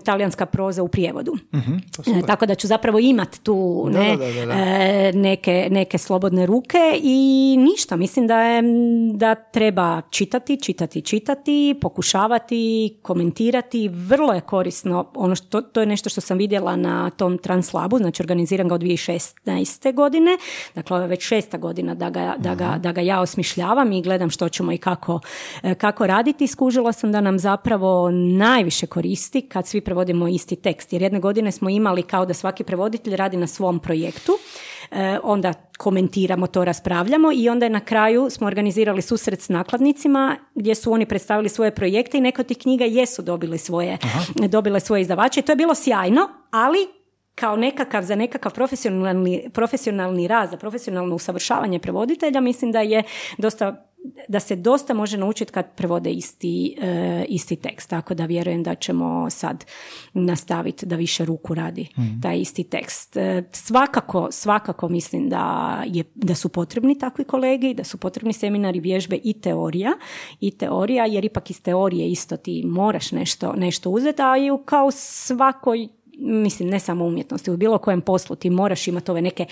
[0.05, 1.33] talijanska proza u prijevodu.
[1.53, 4.53] E, tako da ću zapravo imat tu Da, ne, da, da, da.
[4.53, 7.17] e, neke, neke slobodne ruke i
[7.59, 8.61] ništa, mislim da je
[9.13, 16.09] da treba čitati, čitati, čitati, pokušavati, komentirati, vrlo je korisno, ono što, to je nešto
[16.09, 19.93] što sam vidjela na tom Translabu, znači organiziram ga od 2016.
[19.93, 20.37] godine,
[20.75, 24.01] dakle ovo je već šesta godina da ga, da ga, da ga ja osmišljavam i
[24.01, 25.19] gledam što ćemo i kako,
[25.63, 26.47] e, kako raditi.
[26.47, 31.51] Skužila sam da nam zapravo najviše koristi kad svi prevodimo isti tekst, jer jedne godine
[31.51, 34.31] smo imali kao da svaki prevoditelj radi na svom projektu,
[35.23, 40.75] onda komentiramo to, raspravljamo i onda je na kraju smo organizirali susret s nakladnicima gdje
[40.75, 43.97] su oni predstavili svoje projekte i neke od tih knjiga jesu dobili svoje,
[44.49, 46.87] dobile svoje izdavače i to je bilo sjajno, ali
[47.35, 53.03] kao nekakav, za nekakav profesionalni, profesionalni rad, za profesionalno usavršavanje prevoditelja, mislim da je
[53.37, 53.91] dosta
[54.27, 57.89] da se dosta može naučiti kad prevode isti, e, isti tekst.
[57.89, 59.65] Tako da vjerujem da ćemo sad
[60.13, 61.87] nastaviti da više ruku radi
[62.21, 63.17] taj isti tekst.
[63.17, 68.79] E, svakako, svakako mislim da, je, da su potrebni takvi kolegi, da su potrebni seminari,
[68.79, 69.91] vježbe i teorija.
[70.39, 74.57] I teorija, jer ipak iz teorije isto ti moraš nešto, nešto uzeti, a i u
[74.57, 75.87] kao svakoj
[76.19, 79.45] mislim ne samo umjetnosti, u bilo kojem poslu ti moraš imati ove neke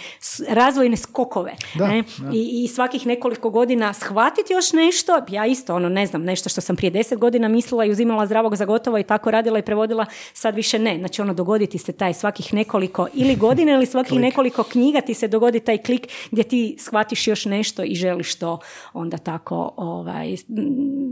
[0.50, 1.54] razvojne skokove.
[1.76, 2.04] Da, ne?
[2.18, 2.30] da.
[2.34, 6.62] I, I svakih nekoliko godina shvatiti još nešto, ja isto ono ne znam, nešto što
[6.62, 10.06] sam prije deset godina mislila i uzimala zdravog za gotovo i tako radila i prevodila,
[10.34, 10.98] sad više ne.
[10.98, 15.28] Znači ono dogoditi se taj svakih nekoliko ili godina ili svakih nekoliko knjiga ti se
[15.28, 18.60] dogodi taj klik gdje ti shvatiš još nešto i želiš to
[18.94, 20.36] onda tako ovaj,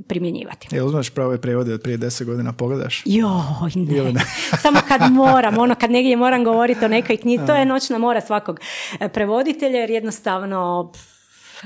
[0.07, 0.67] primjenjivati.
[0.71, 3.03] Jel uzmeš prave prijevode od prije deset godina, pogledaš?
[3.05, 4.21] Joj, ne.
[4.61, 5.01] Samo kad
[5.41, 8.59] moram, ono kad negdje moram govoriti o nekoj knjizi, to je noćna mora svakog
[8.99, 10.91] e, prevoditelja jer jednostavno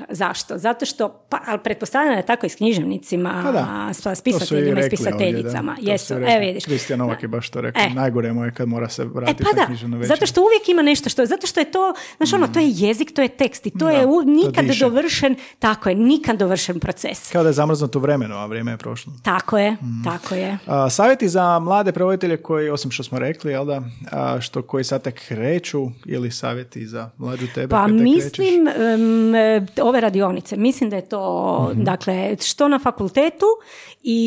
[0.09, 0.57] Zašto?
[0.57, 3.89] Zato što, pa, ali pretpostavljam da je tako i s književnicima, Pa da.
[3.93, 5.71] s To pisateljima i s pisateljicama.
[5.71, 5.85] ovdje, da.
[5.85, 6.33] To Jesu, su i rekli.
[6.33, 6.65] evo vidiš.
[6.65, 7.83] Kristijan Novak je baš to rekao.
[7.83, 7.89] E.
[7.89, 10.07] Najgore mu je kad mora se E vratiti pa na književnu večer.
[10.09, 12.69] zato što uvijek ima nešto što je, zato što je to, znaš ono, to je
[12.69, 14.85] jezik, to je tekst i to Da, je u- to nikad diše.
[14.85, 17.31] dovršen, tako je, nikad dovršen proces.
[17.31, 19.13] Kao da je zamrznuto u vremenu, a vrijeme je prošlo.
[19.23, 20.03] Tako je, Mm.
[20.03, 20.57] tako je.
[20.67, 23.81] A, savjeti za mlade prevoditelje koji, osim što smo rekli, jel da,
[24.11, 30.01] a, što koji sad tek kreću ili savjeti za mlađu tebe Pa mislim, e, ove
[30.01, 31.21] radionice, mislim da je to,
[31.71, 31.83] Mhm.
[31.83, 33.45] dakle, što na fakultetu
[34.03, 34.25] i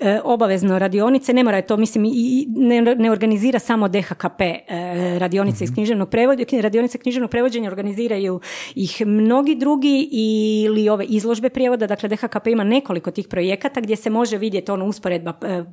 [0.00, 4.64] e, obavezno radionice, ne mora je to, mislim, i- ne, ne organizira samo DHKP e,
[5.18, 5.64] radionice Mhm.
[5.64, 6.28] iz književnog prevođenja,
[6.60, 8.40] radionice književnog prevođenja organiziraju
[8.74, 14.10] ih mnogi drugi ili ove izložbe prijevoda, dakle DHKP ima nekoliko tih projekata gdje se
[14.10, 15.64] može vidjeti ono usporedba, e, e,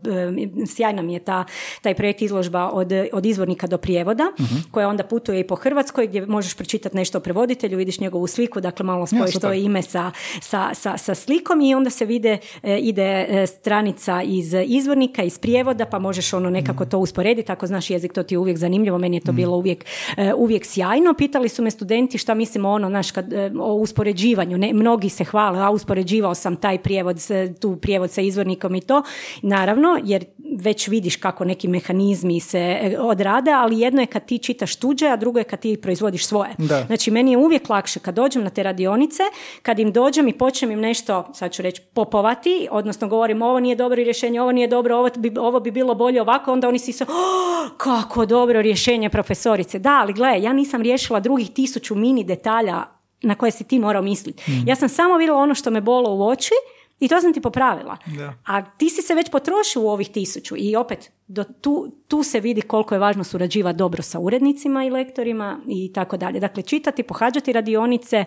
[0.68, 1.46] sjajna mi je ta,
[1.82, 4.56] taj projekt izložba od, od izvornika do prijevoda, Mhm.
[4.72, 8.62] koja onda putuje i po Hrvatskoj gdje možeš pročitati nešto o prevoditelju, vidiš njegovu sliku,
[8.62, 9.50] dakle malo spojiš super.
[9.50, 10.12] to ime sa,
[10.42, 15.40] sa, sa, sa slikom i onda se vide, e, ide e, stranica iz izvornika, iz
[15.40, 18.98] prijevoda, pa možeš ono nekako to usporediti, ako znaš jezik, to ti je uvijek zanimljivo,
[18.98, 19.86] meni je to bilo uvijek,
[20.18, 21.14] e, uvijek sjajno.
[21.14, 25.60] Pitali su me studenti šta mislimo ono, znaš, kad, o uspoređivanju, ne, mnogi se hvale,
[25.60, 27.18] a uspoređivao sam taj prijevod,
[27.60, 29.04] tu prijevod sa izvornikom i to,
[29.42, 30.26] naravno, jer
[30.56, 35.08] već vidiš kako neki mehanizmi se e, odrade, ali jedno je kad ti čitaš tuđe,
[35.08, 36.56] a drugo je kad ti proizvodiš svoje.
[36.58, 36.84] Da.
[36.88, 39.24] Znači, meni je uvijek lakše kad dođem na te radionice,
[39.62, 43.76] kad im dođem i počnem im nešto, sad ću reći, popovati, odnosno govorim ovo nije
[43.76, 46.94] dobro rješenje, ovo nije dobro, ovo bi, ovo bi bilo bolje ovako, onda oni svi
[46.94, 49.80] su, "Oh, kako dobro rješenje profesorice.
[49.80, 52.84] Da, ali gle, ja nisam riješila drugih tisuću mini detalja
[53.22, 54.44] na koje si ti morao misliti.
[54.66, 56.54] Ja sam samo vidjela ono što me bolo u oči
[57.00, 57.98] i to sam ti popravila.
[58.06, 58.34] Da.
[58.46, 62.40] A ti si se već potrošio u ovih tisuću i opet do tu, tu se
[62.40, 66.40] vidi koliko je važno surađivati dobro sa urednicima i lektorima i tako dalje.
[66.40, 68.26] Dakle, čitati, pohađati radionice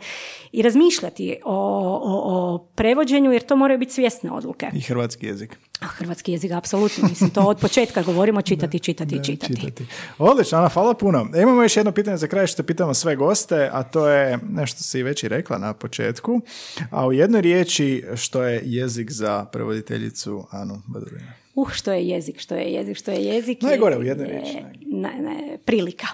[0.53, 4.67] i razmišljati o, o, o prevođenju, jer to moraju biti svjesne odluke.
[4.73, 5.59] I hrvatski jezik.
[5.81, 7.09] A hrvatski jezik, apsolutno.
[7.09, 9.57] Mislim, to od početka govorimo čitati, čitati, da, čitati.
[9.57, 9.87] čitati.
[10.19, 11.29] Odlično, Ana, hvala puno.
[11.35, 14.83] E, imamo još jedno pitanje za kraj što pitamo sve goste, a to je nešto
[14.83, 16.41] si već i rekla na početku,
[16.91, 22.41] a u jednoj riječi što je jezik za prevoditeljicu Anu Badurina uh, što je jezik,
[22.41, 23.63] što je jezik, što je jezik.
[23.63, 24.59] Najgore u jednoj riječi.
[24.87, 26.07] Ne, ne, prilika.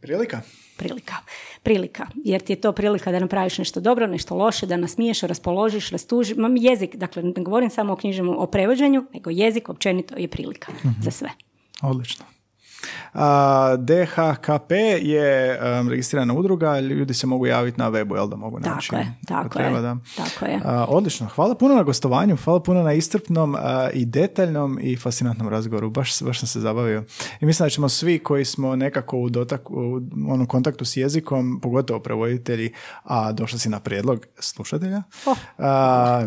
[0.00, 0.40] Prilika?
[0.76, 1.14] Prilika.
[1.62, 2.06] Prilika.
[2.24, 6.36] Jer ti je to prilika da napraviš nešto dobro, nešto loše, da nasmiješ, raspoložiš, rastužiš.
[6.36, 10.72] Mam jezik, dakle, ne govorim samo o knjižnom o prevođenju, nego jezik općenito je prilika
[11.04, 11.28] za sve.
[11.82, 12.24] Odlično.
[13.78, 18.90] DHKP je um, registrirana udruga, ljudi se mogu javiti na webu, jel da mogu naći?
[18.90, 19.80] Tako je, tako je.
[19.80, 19.96] Da.
[20.16, 20.60] Tako je.
[20.88, 23.56] odlično, hvala puno na gostovanju, hvala puno na istrpnom
[23.92, 27.04] i detaljnom i fascinantnom razgovoru, baš, baš sam se zabavio.
[27.40, 31.60] I mislim da ćemo svi koji smo nekako u, dotak, u onom kontaktu s jezikom,
[31.62, 32.72] pogotovo prevoditelji,
[33.04, 35.36] a došli si na prijedlog slušatelja, oh.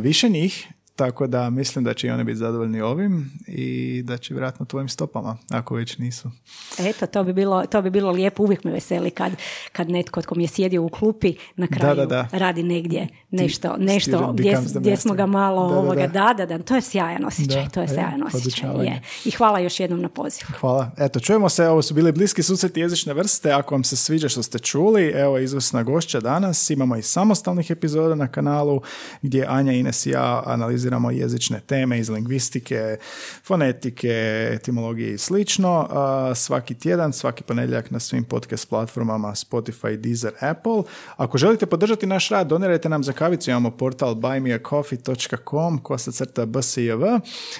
[0.01, 4.33] više njih tako da mislim da će i oni biti zadovoljni ovim i da će
[4.33, 6.31] vjerojatno tvojim stopama, ako već nisu.
[6.79, 8.43] Eto, to bi bilo, to bi bilo lijepo.
[8.43, 9.31] Uvijek me veseli kad,
[9.71, 13.75] kad netko tko mi je sjedio u klupi na kraju da, da, radi negdje nešto,
[13.79, 17.69] nešto gdje, gdje smo ga malo da, ovoga, da, da, da, to je sjajan osjećaj,
[17.73, 18.85] to je sjajan osjećaj.
[18.85, 19.01] Je.
[19.25, 20.49] I hvala još jednom na pozivu.
[20.59, 20.91] Hvala.
[20.97, 23.51] Eto, čujemo se, ovo su bili bliski susreti jezične vrste.
[23.51, 26.69] Ako vam se sviđa što ste čuli, evo izvrsna gošća danas.
[26.69, 28.81] Imamo i samostalnih epizoda na kanalu
[29.21, 32.97] gdje Anja, Ines i ja analiziramo analiziramo jezične teme iz lingvistike,
[33.43, 35.89] fonetike, etimologije i slično.
[36.35, 40.83] Svaki tjedan, svaki ponedjeljak na svim podcast platformama Spotify, Deezer, Apple.
[41.17, 43.49] Ako želite podržati naš rad, donirajte nam za kavicu.
[43.49, 47.03] Imamo portal buymeacoffee.com kosa crta bsjv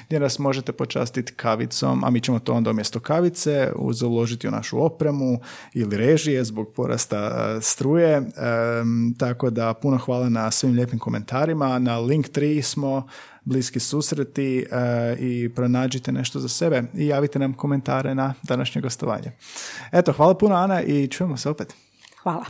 [0.07, 4.51] gdje nas možete počastiti kavicom, a mi ćemo to onda umjesto kavice uz uložiti u
[4.51, 5.39] našu opremu
[5.73, 8.21] ili režije zbog porasta struje.
[9.17, 11.79] tako da puno hvala na svim lijepim komentarima.
[11.79, 13.07] Na link 3 smo
[13.45, 14.65] bliski susreti e,
[15.19, 19.31] i pronađite nešto za sebe i javite nam komentare na današnje gostovanje.
[19.91, 21.73] Eto, hvala puno Ana i čujemo se opet.
[22.23, 22.45] Hvala.